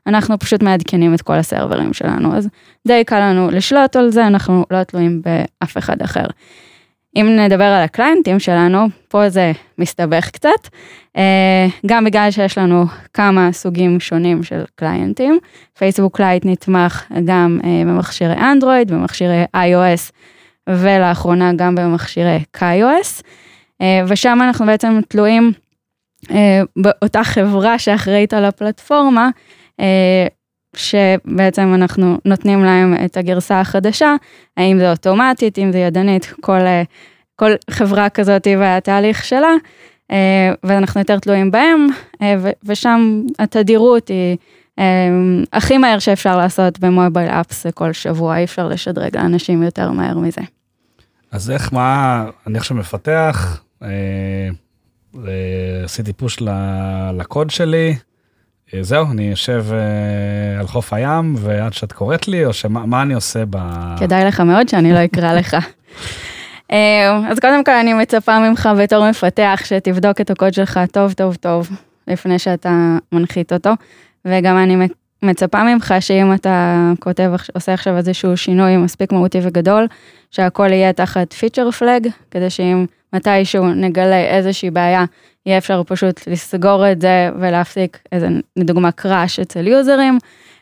אנחנו 0.07 0.39
פשוט 0.39 0.63
מעדכנים 0.63 1.13
את 1.13 1.21
כל 1.21 1.33
הסרברים 1.33 1.93
שלנו, 1.93 2.35
אז 2.35 2.49
די 2.87 3.03
קל 3.05 3.19
לנו 3.19 3.49
לשלוט 3.51 3.95
על 3.95 4.09
זה, 4.09 4.27
אנחנו 4.27 4.65
לא 4.71 4.83
תלויים 4.83 5.21
באף 5.21 5.77
אחד 5.77 6.01
אחר. 6.01 6.25
אם 7.15 7.39
נדבר 7.39 7.63
על 7.63 7.83
ה 7.83 7.90
clients 7.90 8.39
שלנו, 8.39 8.87
פה 9.07 9.29
זה 9.29 9.51
מסתבך 9.77 10.29
קצת, 10.29 10.67
אה, 11.17 11.67
גם 11.85 12.03
בגלל 12.03 12.31
שיש 12.31 12.57
לנו 12.57 12.85
כמה 13.13 13.51
סוגים 13.51 13.99
שונים 13.99 14.43
של 14.43 14.63
clients, 14.75 15.39
Facebook 15.77 16.19
Lite 16.19 16.45
נתמך 16.45 17.05
גם 17.25 17.59
אה, 17.63 17.83
במכשירי 17.85 18.33
אנדרואיד, 18.33 18.91
במכשירי 18.91 19.43
iOS 19.55 20.11
ולאחרונה 20.69 21.51
גם 21.55 21.75
במכשירי 21.75 22.43
KaiOS, 22.51 23.21
אה, 23.81 24.01
ושם 24.07 24.39
אנחנו 24.41 24.65
בעצם 24.65 24.99
תלויים 25.07 25.51
באותה 26.75 27.23
חברה 27.23 27.79
שאחראית 27.79 28.33
על 28.33 28.45
הפלטפורמה, 28.45 29.29
שבעצם 30.75 31.73
אנחנו 31.73 32.17
נותנים 32.25 32.63
להם 32.63 32.93
את 33.05 33.17
הגרסה 33.17 33.59
החדשה, 33.59 34.15
האם 34.57 34.79
זה 34.79 34.91
אוטומטית, 34.91 35.59
אם 35.59 35.71
זה 35.71 35.77
ידנית, 35.77 36.33
כל, 36.41 36.59
אה, 36.59 36.83
כל 37.35 37.51
חברה 37.69 38.09
כזאת 38.09 38.47
והתהליך 38.59 39.25
שלה, 39.25 39.53
אה, 40.11 40.51
ואנחנו 40.63 41.01
יותר 41.01 41.19
תלויים 41.19 41.51
בהם, 41.51 41.87
ושם 42.63 43.21
התדירות 43.39 44.07
היא 44.07 44.37
הכי 45.53 45.77
מהר 45.77 45.99
שאפשר 45.99 46.37
לעשות 46.37 46.79
במובייל 46.79 47.29
אפס 47.29 47.67
כל 47.67 47.93
שבוע, 47.93 48.37
אי 48.37 48.43
אפשר 48.43 48.67
לשדרג 48.67 49.17
לאנשים 49.17 49.63
יותר 49.63 49.91
מהר 49.91 50.17
מזה. 50.17 50.41
אז 51.31 51.51
איך, 51.51 51.73
מה, 51.73 52.25
אני 52.47 52.57
עכשיו 52.57 52.77
מפתח, 52.77 53.63
עשיתי 55.83 56.13
פוש 56.13 56.37
לקוד 57.13 57.49
שלי, 57.49 57.89
אה, 57.89 58.06
זהו, 58.81 59.05
אני 59.11 59.23
יושב 59.23 59.65
uh, 59.69 60.59
על 60.59 60.67
חוף 60.67 60.93
הים, 60.93 61.35
ועד 61.37 61.73
שאת 61.73 61.91
קוראת 61.91 62.27
לי, 62.27 62.45
או 62.45 62.53
שמה 62.53 63.01
אני 63.01 63.13
עושה 63.13 63.43
ב... 63.49 63.57
כדאי 63.99 64.25
לך 64.25 64.39
מאוד 64.39 64.69
שאני 64.69 64.93
לא 64.93 65.05
אקרא 65.05 65.33
לך. 65.33 65.53
uh, 65.53 66.75
אז 67.31 67.39
קודם 67.39 67.63
כל 67.63 67.71
אני 67.71 67.93
מצפה 67.93 68.39
ממך 68.39 68.69
בתור 68.79 69.09
מפתח 69.09 69.61
שתבדוק 69.65 70.21
את 70.21 70.29
הקוד 70.29 70.53
שלך 70.53 70.79
טוב 70.91 71.13
טוב 71.13 71.35
טוב 71.35 71.69
לפני 72.07 72.39
שאתה 72.39 72.97
מנחית 73.11 73.53
אותו, 73.53 73.69
וגם 74.25 74.57
אני 74.57 74.87
מצפה 75.23 75.63
ממך 75.63 75.93
שאם 75.99 76.33
אתה 76.33 76.91
כותב, 76.99 77.31
עושה 77.53 77.73
עכשיו 77.73 77.97
איזשהו 77.97 78.37
שינוי 78.37 78.77
מספיק 78.77 79.11
מהותי 79.11 79.39
וגדול, 79.43 79.87
שהכל 80.31 80.71
יהיה 80.71 80.93
תחת 80.93 81.33
פיצ'ר 81.33 81.71
פלאג, 81.71 82.07
כדי 82.31 82.49
שאם 82.49 82.85
מתישהו 83.13 83.67
נגלה 83.67 84.19
איזושהי 84.19 84.71
בעיה, 84.71 85.05
יהיה 85.45 85.57
אפשר 85.57 85.81
פשוט 85.83 86.27
לסגור 86.27 86.91
את 86.91 87.01
זה 87.01 87.29
ולהפסיק 87.39 87.97
איזה, 88.11 88.27
לדוגמה, 88.55 88.91
קראש 88.91 89.39
אצל 89.39 89.67
יוזרים, 89.67 90.17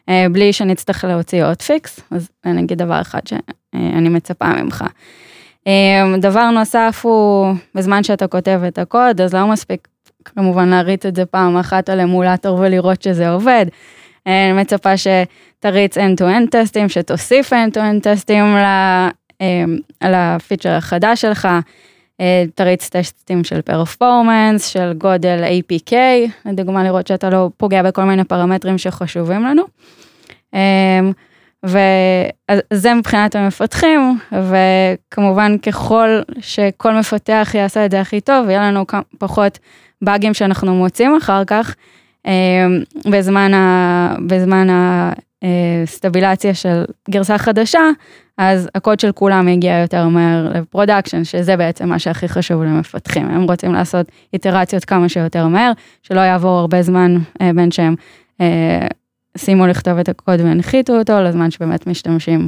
אה, 0.09 0.25
בלי 0.31 0.53
שנצטרך 0.53 1.03
להוציא 1.03 1.45
עוד 1.45 1.61
fix, 1.61 1.99
אז 2.11 2.29
אני 2.45 2.61
אגיד 2.61 2.77
דבר 2.77 3.01
אחד 3.01 3.19
שאני 3.27 4.09
מצפה 4.09 4.47
ממך. 4.47 4.83
אה, 5.67 6.03
דבר 6.17 6.49
נוסף 6.51 7.01
הוא, 7.03 7.53
בזמן 7.75 8.03
שאתה 8.03 8.27
כותב 8.27 8.61
את 8.67 8.77
הקוד, 8.77 9.21
אז 9.21 9.33
לא 9.33 9.47
מספיק 9.47 9.87
כמובן 10.25 10.69
להריץ 10.69 11.05
את 11.05 11.15
זה 11.15 11.25
פעם 11.25 11.57
אחת 11.57 11.89
על 11.89 11.99
emulator 11.99 12.59
ולראות 12.59 13.01
שזה 13.01 13.29
עובד. 13.29 13.65
אה, 14.27 14.49
אני 14.49 14.61
מצפה 14.61 14.93
שתריץ 14.97 15.97
end-to-end 15.97 16.49
טסטים, 16.51 16.89
שתוסיף 16.89 17.53
end-to-end 17.53 18.03
טסטים 18.03 18.55
ל 20.03 20.12
feature 20.12 20.71
החדש 20.71 21.21
שלך. 21.21 21.47
אה, 22.21 22.43
תריץ 22.55 22.89
טסטים 22.89 23.43
של 23.43 23.61
performance, 23.61 24.67
של 24.67 24.93
גודל 24.97 25.43
APK, 25.43 25.93
לדוגמה 26.45 26.83
לראות 26.83 27.07
שאתה 27.07 27.29
לא 27.29 27.49
פוגע 27.57 27.83
בכל 27.83 28.03
מיני 28.03 28.23
פרמטרים 28.23 28.77
שחשובים 28.77 29.43
לנו. 29.43 29.63
אמ, 30.53 31.11
וזה 31.63 32.93
מבחינת 32.93 33.35
המפתחים, 33.35 34.19
וכמובן 34.31 35.57
ככל 35.57 36.19
שכל 36.39 36.93
מפתח 36.93 37.51
יעשה 37.53 37.85
את 37.85 37.91
זה 37.91 38.01
הכי 38.01 38.21
טוב, 38.21 38.49
יהיה 38.49 38.61
לנו 38.71 38.85
פחות 39.17 39.59
באגים 40.01 40.33
שאנחנו 40.33 40.75
מוצאים 40.75 41.17
אחר 41.17 41.45
כך, 41.45 41.75
אמ, 42.25 42.31
בזמן, 43.11 43.53
ה, 43.53 44.15
בזמן 44.27 44.67
הסטביליזציה 45.43 46.53
של 46.53 46.83
גרסה 47.09 47.37
חדשה, 47.37 47.89
אז 48.37 48.69
הקוד 48.75 48.99
של 48.99 49.11
כולם 49.11 49.47
יגיע 49.47 49.79
יותר 49.79 50.07
מהר 50.07 50.49
ל 50.53 50.59
production, 50.59 51.23
שזה 51.23 51.57
בעצם 51.57 51.89
מה 51.89 51.99
שהכי 51.99 52.27
חשוב 52.27 52.63
למפתחים. 52.63 53.29
הם 53.29 53.43
רוצים 53.43 53.73
לעשות 53.73 54.05
איטרציות 54.33 54.85
כמה 54.85 55.09
שיותר 55.09 55.47
מהר, 55.47 55.71
שלא 56.01 56.19
יעבור 56.19 56.59
הרבה 56.59 56.81
זמן 56.81 57.17
אה, 57.41 57.51
בין 57.55 57.71
שהם 57.71 57.95
אה, 58.41 58.87
סיימו 59.37 59.67
לכתוב 59.67 59.97
את 59.97 60.09
הקוד 60.09 60.41
והנחיתו 60.41 60.97
אותו, 60.97 61.21
לזמן 61.21 61.51
שבאמת 61.51 61.87
משתמשים, 61.87 62.47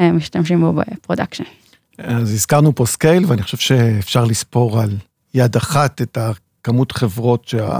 אה, 0.00 0.12
משתמשים 0.12 0.60
בו 0.60 0.72
ב 0.72 0.78
production. 0.78 1.44
אז 1.98 2.32
הזכרנו 2.32 2.74
פה 2.74 2.86
scale, 2.86 3.24
ואני 3.26 3.42
חושב 3.42 3.56
שאפשר 3.56 4.24
לספור 4.24 4.80
על 4.80 4.90
יד 5.34 5.56
אחת 5.56 6.02
את 6.02 6.18
הכמות 6.20 6.92
חברות 6.92 7.48
שה... 7.48 7.78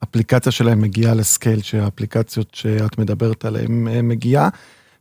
שהאפליקציה 0.00 0.52
שלהם 0.52 0.80
מגיעה 0.80 1.14
ל 1.14 1.22
scale 1.22 1.62
שהאפליקציות 1.62 2.54
שאת 2.54 2.98
מדברת 2.98 3.44
עליהן 3.44 3.88
אה, 3.88 4.02
מגיעה, 4.02 4.48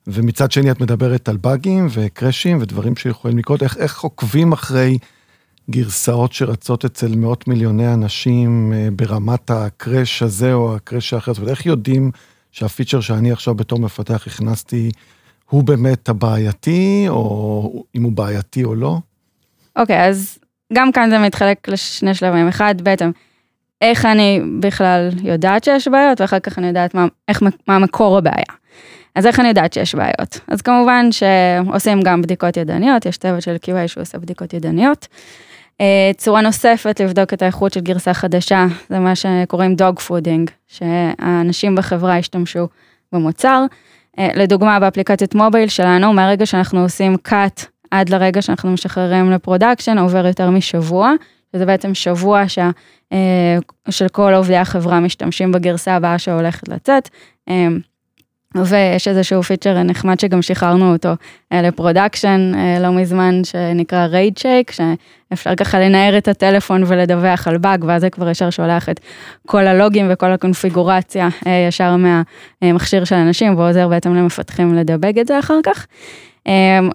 ומצד 0.07 0.51
שני 0.51 0.71
את 0.71 0.81
מדברת 0.81 1.29
על 1.29 1.37
באגים 1.37 1.87
וקראשים 1.91 2.57
ודברים 2.61 2.95
שיכולים 2.95 3.37
לקרות, 3.37 3.63
איך, 3.63 3.77
איך 3.77 3.99
עוקבים 3.99 4.51
אחרי 4.51 4.97
גרסאות 5.69 6.33
שרצות 6.33 6.85
אצל 6.85 7.15
מאות 7.15 7.47
מיליוני 7.47 7.93
אנשים 7.93 8.73
אה, 8.73 8.87
ברמת 8.91 9.49
הקרש 9.49 10.23
הזה 10.23 10.53
או 10.53 10.75
הקרש 10.75 11.13
האחר, 11.13 11.33
זאת 11.33 11.41
אומרת, 11.41 11.51
איך 11.51 11.65
יודעים 11.65 12.11
שהפיצ'ר 12.51 13.01
שאני 13.01 13.31
עכשיו 13.31 13.55
בתור 13.55 13.79
מפתח 13.79 14.27
הכנסתי, 14.27 14.91
הוא 15.49 15.63
באמת 15.63 16.09
הבעייתי, 16.09 17.05
או 17.09 17.83
אם 17.95 18.03
הוא 18.03 18.11
בעייתי 18.11 18.63
או 18.63 18.75
לא? 18.75 18.97
אוקיי, 19.75 20.05
okay, 20.05 20.09
אז 20.09 20.37
גם 20.73 20.91
כאן 20.91 21.09
זה 21.09 21.19
מתחלק 21.19 21.67
לשני 21.67 22.13
שלבים. 22.13 22.47
אחד, 22.47 22.75
בעצם, 22.81 23.11
איך 23.81 24.05
אני 24.05 24.41
בכלל 24.59 25.09
יודעת 25.23 25.63
שיש 25.63 25.87
בעיות, 25.87 26.21
ואחר 26.21 26.39
כך 26.39 26.59
אני 26.59 26.67
יודעת 26.67 26.93
מה, 26.93 27.05
איך, 27.27 27.43
מה 27.67 27.79
מקור 27.79 28.17
הבעיה. 28.17 28.64
אז 29.15 29.25
איך 29.25 29.39
אני 29.39 29.47
יודעת 29.47 29.73
שיש 29.73 29.95
בעיות? 29.95 30.39
אז 30.47 30.61
כמובן 30.61 31.09
שעושים 31.11 32.01
גם 32.01 32.21
בדיקות 32.21 32.57
ידניות, 32.57 33.05
יש 33.05 33.17
צוות 33.17 33.41
של 33.41 33.55
QA 33.65 33.87
שעושה 33.87 34.17
בדיקות 34.17 34.53
ידניות. 34.53 35.07
אה, 35.81 36.11
צורה 36.17 36.41
נוספת 36.41 36.99
לבדוק 36.99 37.33
את 37.33 37.41
האיכות 37.41 37.73
של 37.73 37.79
גרסה 37.79 38.13
חדשה, 38.13 38.65
זה 38.89 38.99
מה 38.99 39.13
שקוראים 39.15 39.75
dogfooding, 39.75 40.49
שהאנשים 40.67 41.75
בחברה 41.75 42.17
ישתמשו 42.17 42.67
במוצר. 43.11 43.65
אה, 44.19 44.29
לדוגמה, 44.35 44.79
באפליקציית 44.79 45.35
mobile 45.35 45.69
שלנו, 45.69 46.13
מהרגע 46.13 46.45
שאנחנו 46.45 46.81
עושים 46.81 47.15
cut 47.27 47.65
עד 47.91 48.09
לרגע 48.09 48.41
שאנחנו 48.41 48.71
משחררים 48.71 49.31
ל 49.31 49.37
production, 49.37 49.97
עובר 49.97 50.25
יותר 50.25 50.49
משבוע, 50.49 51.13
שזה 51.55 51.65
בעצם 51.65 51.93
שבוע 51.93 52.47
שה, 52.47 52.69
אה, 53.13 53.57
של 53.89 54.07
כל 54.07 54.33
עובדי 54.33 54.55
החברה 54.55 54.99
משתמשים 54.99 55.51
בגרסה 55.51 55.95
הבאה 55.95 56.19
שהולכת 56.19 56.67
לצאת. 56.67 57.09
ויש 58.63 59.07
איזשהו 59.07 59.43
feature 59.43 59.83
נחמד 59.83 60.19
שגם 60.19 60.41
שחררנו 60.41 60.93
אותו 60.93 61.09
אה, 61.53 61.61
ל 61.61 61.70
production 61.70 62.51
אה, 62.55 62.79
לא 62.79 62.91
מזמן 62.91 63.43
שנקרא 63.43 64.05
rage 64.05 64.37
shake, 64.37 64.71
שאפשר 64.71 65.55
ככה 65.55 65.79
לנער 65.79 66.17
את 66.17 66.27
הטלפון 66.27 66.83
ולדווח 66.87 67.47
על 67.47 67.57
באג 67.57 67.83
ואז 67.87 68.01
זה 68.01 68.09
כבר 68.09 68.29
ישר 68.29 68.49
שולח 68.49 68.89
את 68.89 68.99
כל 69.47 69.67
הלוגים 69.67 70.07
וכל 70.09 70.31
הקונפיגורציה 70.31 71.27
אה, 71.47 71.65
ישר 71.67 71.95
מהמכשיר 72.61 73.03
של 73.03 73.15
אנשים 73.15 73.57
ועוזר 73.57 73.87
בעצם 73.87 74.15
למפתחים 74.15 74.75
לדבג 74.75 75.19
את 75.19 75.27
זה 75.27 75.39
אחר 75.39 75.59
כך. 75.65 75.87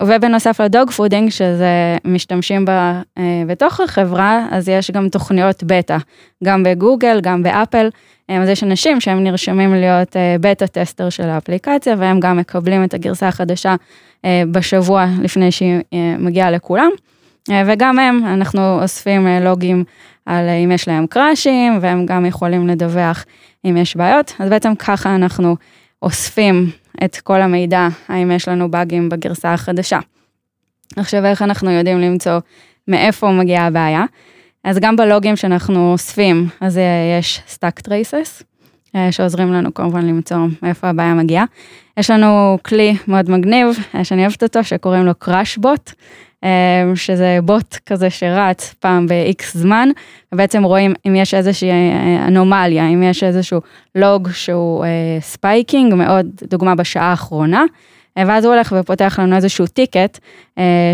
ובנוסף 0.02 0.60
ל 0.60 0.90
dogfooding 0.90 1.30
שזה 1.30 1.96
משתמשים 2.04 2.64
בה 2.64 3.02
בתוך 3.46 3.80
החברה 3.80 4.46
אז 4.50 4.68
יש 4.68 4.90
גם 4.90 5.08
תוכניות 5.08 5.64
בטא, 5.64 5.96
גם 6.44 6.62
בגוגל 6.62 7.20
גם 7.20 7.42
באפל. 7.42 7.88
אז 8.28 8.48
יש 8.48 8.64
אנשים 8.64 9.00
שהם 9.00 9.24
נרשמים 9.24 9.74
להיות 9.74 10.16
beta 10.40 10.66
tester 10.66 11.10
של 11.10 11.28
האפליקציה 11.28 11.94
והם 11.98 12.20
גם 12.20 12.36
מקבלים 12.36 12.84
את 12.84 12.94
הגרסה 12.94 13.28
החדשה 13.28 13.74
אה, 14.24 14.42
בשבוע 14.52 15.06
לפני 15.22 15.52
שהיא 15.52 15.80
אה, 15.94 16.14
מגיעה 16.18 16.50
לכולם. 16.50 16.90
אה, 17.50 17.62
וגם 17.66 17.98
הם, 17.98 18.20
אנחנו 18.26 18.82
אוספים 18.82 19.26
לוגים 19.26 19.84
על 20.26 20.48
אם 20.48 20.72
יש 20.72 20.88
להם 20.88 21.06
קראשים 21.06 21.78
והם 21.80 22.06
גם 22.06 22.26
יכולים 22.26 22.68
לדווח 22.68 23.24
אם 23.64 23.76
יש 23.76 23.96
בעיות, 23.96 24.32
אז 24.38 24.48
בעצם 24.48 24.74
ככה 24.74 25.14
אנחנו 25.14 25.56
אוספים 26.02 26.70
את 27.04 27.16
כל 27.16 27.40
המידע, 27.40 27.88
האם 28.08 28.30
יש 28.30 28.48
לנו 28.48 28.70
באגים 28.70 29.08
בגרסה 29.08 29.52
החדשה. 29.54 29.98
עכשיו 30.96 31.26
איך 31.26 31.42
אנחנו 31.42 31.70
יודעים 31.70 32.00
למצוא 32.00 32.38
מאיפה 32.88 33.30
מגיעה 33.30 33.66
הבעיה? 33.66 34.04
אז 34.64 34.78
גם 34.78 34.96
בלוגים 34.96 35.36
שאנחנו 35.36 35.92
אוספים, 35.92 36.48
אז 36.60 36.78
אה, 36.78 37.18
יש 37.18 37.42
stack 37.48 37.88
traces, 37.88 38.44
אה, 38.96 39.12
שעוזרים 39.12 39.52
לנו 39.52 39.74
כמובן 39.74 40.06
למצוא 40.06 40.36
מאיפה 40.62 40.88
הבעיה 40.88 41.14
מגיעה. 41.14 41.44
יש 41.96 42.10
לנו 42.10 42.58
כלי 42.64 42.96
מאוד 43.08 43.30
מגניב, 43.30 43.66
אה, 43.94 44.04
שאני 44.04 44.22
אוהבת 44.22 44.42
אותו, 44.42 44.64
שקוראים 44.64 45.06
לו 45.06 45.12
crash 45.24 45.58
bot, 45.62 45.92
שזה 46.94 47.38
בוט 47.44 47.76
כזה 47.86 48.10
שרץ 48.10 48.74
פעם 48.78 49.06
ב-X 49.06 49.42
זמן, 49.52 49.88
ובעצם 50.32 50.62
רואים 50.62 50.94
אם 51.08 51.16
יש 51.16 51.34
איזושהי 51.34 51.70
אנומליה, 52.28 52.88
אם 52.88 53.02
יש 53.02 53.24
איזשהו 53.24 53.60
לוג 53.94 54.28
שהוא 54.32 54.84
spiking, 55.20 55.94
לדוגמה 55.94 56.74
בשעה 56.74 57.10
האחרונה, 57.10 57.64
ואז 58.16 58.44
הוא 58.44 58.54
הולך 58.54 58.74
ופותח 58.80 59.18
לנו 59.18 59.36
איזשהו 59.36 59.66
ticket 59.66 60.18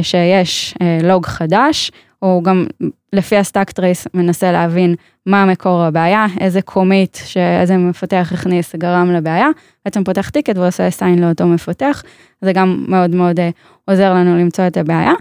שיש 0.03 0.75
לוג 1.03 1.27
חדש, 1.27 1.91
הוא 2.19 2.45
גם 2.45 2.67
לפי 3.13 3.37
ה 3.37 3.43
stack 3.43 3.71
trace 3.71 4.07
מנסה 4.15 4.53
להבין 4.53 4.95
מה 5.27 5.47
מקור 5.47 5.83
הבעיה, 5.83 6.27
איזה 6.41 6.63
commit 6.63 7.17
שאיזה 7.25 7.77
מפתח 7.77 8.31
הכניס 8.35 8.77
גרם 8.77 9.11
לבעיה, 9.11 9.49
בעצם 9.85 10.05
פותח 10.05 10.31
ticket 10.31 10.57
ועושה 10.59 10.91
assign 10.91 11.19
לאותו 11.19 11.47
מפתח, 11.47 12.03
זה 12.41 12.53
גם 12.53 12.85
מאוד 12.89 13.15
מאוד 13.15 13.41
אה, 13.41 13.51
עוזר 13.85 14.15
לנו 14.15 14.39
למצוא 14.39 14.67
את 14.67 14.77
הבעיה. 14.77 15.13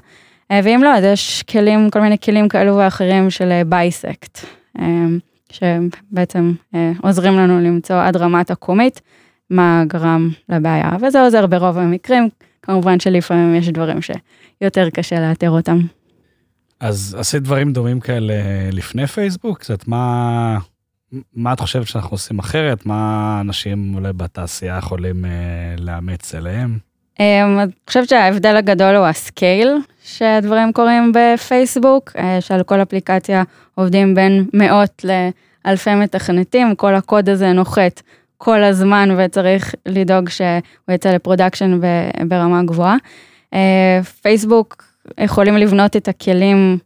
אה, 0.52 0.60
ואם 0.64 0.82
לא, 0.84 0.96
אז 0.96 1.04
יש 1.04 1.44
כלים, 1.44 1.90
כל 1.90 2.02
מיני 2.02 2.18
כלים 2.18 2.48
כאלו 2.48 2.78
ואחרים 2.78 3.30
של 3.30 3.62
bisect, 3.66 4.46
אה, 4.80 5.06
שבעצם 5.52 6.54
עוזרים 7.04 7.34
לנו 7.34 7.62
למצוא 7.62 7.96
עד 7.96 8.18
רמת 8.18 8.52
ה 8.52 8.59
commit 8.59 9.00
מה 9.50 9.84
גרם 9.88 10.30
לבעיה, 10.50 10.90
וזה 11.02 11.22
עוזר 11.22 11.48
ברוב 11.48 11.78
המקרים, 11.78 12.30
כמובן 12.62 13.00
שלפעמים 13.00 13.56
יש 13.56 13.70
דברים 13.70 13.98
שיותר 14.02 14.90
קשה 14.90 15.20
לאתר 15.20 15.50
אותם. 15.50 15.78
אז 16.80 17.16
עשית 17.20 17.44
דברים 17.44 17.74
דומים 17.74 18.00
כאלה 18.00 18.34
לפני 18.72 19.08
פייסבוק? 19.08 19.60
קצת 19.60 19.88
מה, 19.88 20.58
מה 21.34 21.54
את 21.54 21.60
חושבת 21.60 21.88
שאנחנו 21.88 22.12
עושים 22.12 22.40
אחרת? 22.40 22.86
מה 22.86 23.38
אנשים 23.42 23.96
אולי 23.96 24.14
בתעשייה 24.14 24.78
יכולים 24.78 25.26
אה, 25.26 25.30
לאמץ 25.78 26.36
אליהם? 26.36 26.78
אמ, 27.20 27.60
אני 27.60 27.72
חושבת 27.88 28.10
שההבדל 28.10 28.56
הגדול 28.56 28.96
הוא 28.96 29.06
ה 29.06 29.18
scale 29.18 29.78
שהדברים 30.04 30.74
קורים 30.74 31.12
בפייסבוק, 31.16 32.12
אה, 32.18 32.42
שעל 32.42 32.64
כל 32.64 32.82
אפליקציה 32.82 33.44
עובדים 33.76 34.16
בין 34.16 34.46
מאות 34.54 35.06
לאלפי 35.66 35.96
מתכנתים, 35.96 36.76
כל 36.76 36.96
הקוד 36.96 37.30
הזה 37.30 37.52
נוחת 37.52 38.02
כל 38.38 38.64
הזמן 38.64 39.10
וצריך 39.18 39.76
לדאוג 39.86 40.30
שהוא 40.30 40.50
יצא 40.92 41.12
ל 41.12 41.18
production 41.18 41.80
ברמה 42.28 42.64
גבוהה. 42.64 42.96
אה, 43.54 44.00
פייסבוק 44.22 44.84
יכולים 45.20 45.58
לבנות 45.58 45.96
את 45.96 46.08
הכלים 46.08 46.78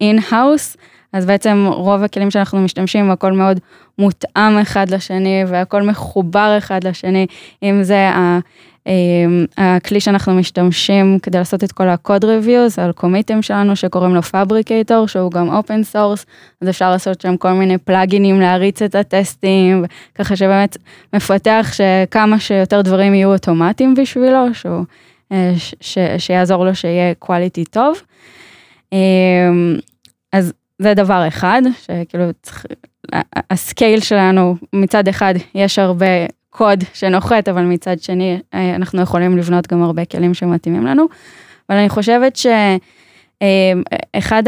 in-house, 0.00 0.76
אז 1.12 1.26
בעצם 1.26 1.66
רוב 1.70 2.02
הכלים 2.02 2.30
שאנחנו 2.30 2.60
משתמשים, 2.60 3.10
הכל 3.10 3.32
מאוד 3.32 3.60
מותאם 3.98 4.58
אחד 4.58 4.90
לשני 4.90 5.44
והכל 5.46 5.82
מחובר 5.82 6.54
אחד 6.58 6.84
לשני, 6.84 7.26
אם 7.62 7.82
זה 7.82 8.08
ה... 8.08 8.38
אמ, 8.86 9.44
הכלי 9.58 10.00
שאנחנו 10.00 10.34
משתמשים 10.34 11.18
כדי 11.18 11.38
לעשות 11.38 11.64
את 11.64 11.72
כל 11.72 11.88
ה-code 11.88 12.22
reviews 12.22 12.80
על 12.82 12.92
commits 12.92 13.42
שלנו 13.42 13.76
שקוראים 13.76 14.14
לו 14.14 14.20
Phabricator 14.20 15.06
שהוא 15.06 15.30
גם 15.30 15.58
open 15.58 15.94
source 15.94 16.24
אז 16.60 16.68
אפשר 16.68 16.90
לעשות 16.90 17.20
שם 17.20 17.36
כל 17.36 17.52
מיני 17.52 17.78
plugins 17.78 18.40
להריץ 18.40 18.82
את 18.82 18.94
הטסטים 18.94 19.84
ככה 20.14 20.36
שבאמת 20.36 20.76
מפתח 21.12 21.72
שכמה 21.72 22.38
שיותר 22.38 22.82
דברים 22.82 23.14
יהיו 23.14 23.32
אוטומטיים 23.32 23.94
בשבילו 23.94 24.54
שהוא 24.54 24.84
ש, 25.80 25.98
שיעזור 26.18 26.64
לו 26.64 26.74
שיהיה 26.74 27.12
quality 27.24 27.64
טוב. 27.70 28.02
אמ, 28.92 29.78
אז 30.32 30.52
זה 30.78 30.94
דבר 30.94 31.28
אחד, 31.28 31.62
שכאילו 31.82 32.24
צריך, 32.42 32.66
הסקייל 33.50 34.00
שלנו 34.00 34.56
מצד 34.72 35.08
אחד 35.08 35.34
יש 35.54 35.78
הרבה 35.78 36.06
קוד 36.50 36.84
שנוחת, 36.94 37.48
אבל 37.48 37.62
מצד 37.62 38.00
שני 38.00 38.38
אה, 38.54 38.74
אנחנו 38.74 39.02
יכולים 39.02 39.38
לבנות 39.38 39.66
גם 39.66 39.82
הרבה 39.82 40.04
כלים 40.04 40.34
שמתאימים 40.34 40.86
לנו. 40.86 41.06
אבל 41.68 41.78
אני 41.78 41.88
חושבת 41.88 42.38
שאחד 43.40 44.42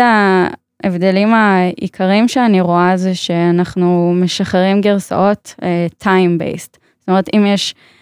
ההבדלים 0.82 1.34
העיקריים 1.34 2.28
שאני 2.28 2.60
רואה 2.60 2.96
זה 2.96 3.14
שאנחנו 3.14 4.14
משחררים 4.16 4.80
גרסאות 4.80 5.54
אה, 5.62 5.86
time 6.02 6.40
based. 6.40 6.78
זאת 7.00 7.08
אומרת, 7.08 7.28
אם 7.36 7.46
יש 7.46 7.74
אה, 7.78 7.93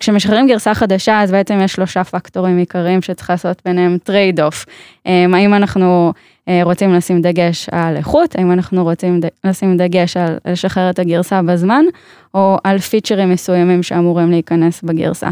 כשמשחררים 0.00 0.46
גרסה 0.46 0.74
חדשה 0.74 1.22
אז 1.22 1.30
בעצם 1.30 1.58
יש 1.64 1.72
שלושה 1.72 2.04
פקטורים 2.04 2.58
עיקריים 2.58 3.02
שצריך 3.02 3.30
לעשות 3.30 3.62
ביניהם 3.64 3.98
trade-off. 4.04 4.64
אה, 5.06 5.24
האם 5.32 5.54
אנחנו 5.54 6.12
אה, 6.48 6.60
רוצים 6.62 6.94
לשים 6.94 7.22
דגש 7.22 7.68
על 7.72 7.96
איכות, 7.96 8.34
האם 8.38 8.52
אנחנו 8.52 8.82
רוצים 8.84 9.20
לשים 9.44 9.76
דגש 9.76 10.16
על 10.16 10.38
לשחרר 10.46 10.90
את 10.90 10.98
הגרסה 10.98 11.42
בזמן, 11.42 11.84
או 12.34 12.58
על 12.64 12.78
features 12.78 13.30
מסוימים 13.30 13.82
שאמורים 13.82 14.30
להיכנס 14.30 14.82
בגרסה. 14.82 15.28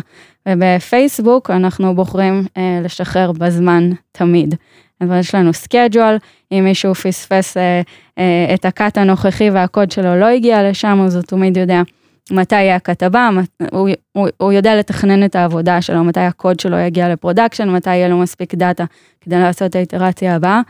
ובפייסבוק 0.48 1.50
אנחנו 1.50 1.94
בוחרים 1.94 2.42
לשחרר 2.84 3.32
בזמן 3.32 3.90
תמיד. 4.12 4.54
אבל 5.00 5.18
יש 5.18 5.34
לנו 5.34 5.52
schedule, 5.52 6.16
אם 6.52 6.64
מישהו 6.64 6.94
פספס 6.94 7.56
את 8.54 8.64
ה 8.64 8.73
cut 8.73 8.98
הנוכחי 8.98 9.50
והקוד 9.50 9.90
שלו 9.90 10.20
לא 10.20 10.26
הגיע 10.26 10.70
לשם, 10.70 11.00
אז 11.04 11.16
הוא 11.16 11.22
תמיד 11.22 11.56
יודע 11.56 11.82
מתי 12.30 12.54
יהיה 12.54 12.76
ה 12.76 12.83
cut 12.83 13.03
הבא, 13.03 13.30
הוא, 13.72 13.88
הוא, 14.12 14.28
הוא 14.36 14.52
יודע 14.52 14.76
לתכנן 14.76 15.24
את 15.24 15.36
העבודה 15.36 15.82
שלו, 15.82 16.04
מתי 16.04 16.20
הקוד 16.20 16.60
שלו 16.60 16.78
יגיע 16.78 17.08
ל 17.08 17.13
production, 17.13 17.68
מתי 17.70 17.90
יהיה 17.90 18.08
לו 18.08 18.18
מספיק 18.18 18.54
data 18.54 18.84
כדי 19.20 19.38
לעשות 19.38 19.70
את 19.70 19.76
האיטרציה 19.76 20.36
הבאה, 20.36 20.60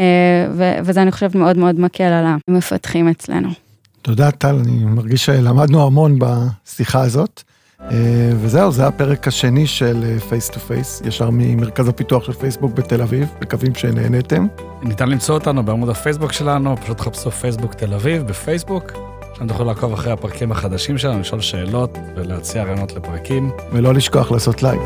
אה, 0.00 0.46
ו, 0.52 0.72
וזה 0.84 1.02
אני 1.02 1.12
חושבת 1.12 1.34
מאוד 1.34 1.58
מאוד 1.58 1.80
מקל 1.80 2.04
על 2.04 2.26
המפתחים 2.48 3.08
אצלנו. 3.08 3.48
תודה, 4.02 4.30
טל, 4.30 4.54
אני 4.64 4.84
מרגיש 4.84 5.24
שלמדנו 5.24 5.86
המון 5.86 6.18
בשיחה 6.18 7.00
הזאת. 7.00 7.42
אה, 7.80 8.32
וזהו, 8.40 8.72
זה 8.72 8.86
הפרק 8.86 9.28
השני 9.28 9.66
של 9.66 10.18
Face 10.28 10.50
to 10.50 10.60
Face, 10.60 11.02
ישר 11.04 11.30
ממרכז 11.32 11.88
הפיתוח 11.88 12.24
של 12.24 12.32
פייסבוק 12.32 12.72
בתל 12.72 13.02
אביב, 13.02 13.28
מקווים 13.42 13.74
שנהנתם. 13.74 14.46
ניתן 14.82 15.08
למצוא 15.08 15.34
אותנו 15.34 15.64
בעמוד 15.64 15.88
הפייסבוק 15.88 16.32
שלנו, 16.32 16.76
פשוט 16.76 17.00
חפשו 17.00 17.30
פייסבוק 17.30 17.74
תל 17.74 17.94
אביב 17.94 18.22
בפייסבוק. 18.22 19.13
שם 19.38 19.46
תוכלו 19.46 19.66
לעקוב 19.66 19.92
אחרי 19.92 20.12
הפרקים 20.12 20.52
החדשים 20.52 20.98
שלנו, 20.98 21.20
לשאול 21.20 21.40
שאלות 21.40 21.98
ולהציע 22.16 22.64
רעיונות 22.64 22.92
לפרקים. 22.92 23.50
ולא 23.72 23.94
לשכוח 23.94 24.30
לעשות 24.30 24.62
לייק. 24.62 24.80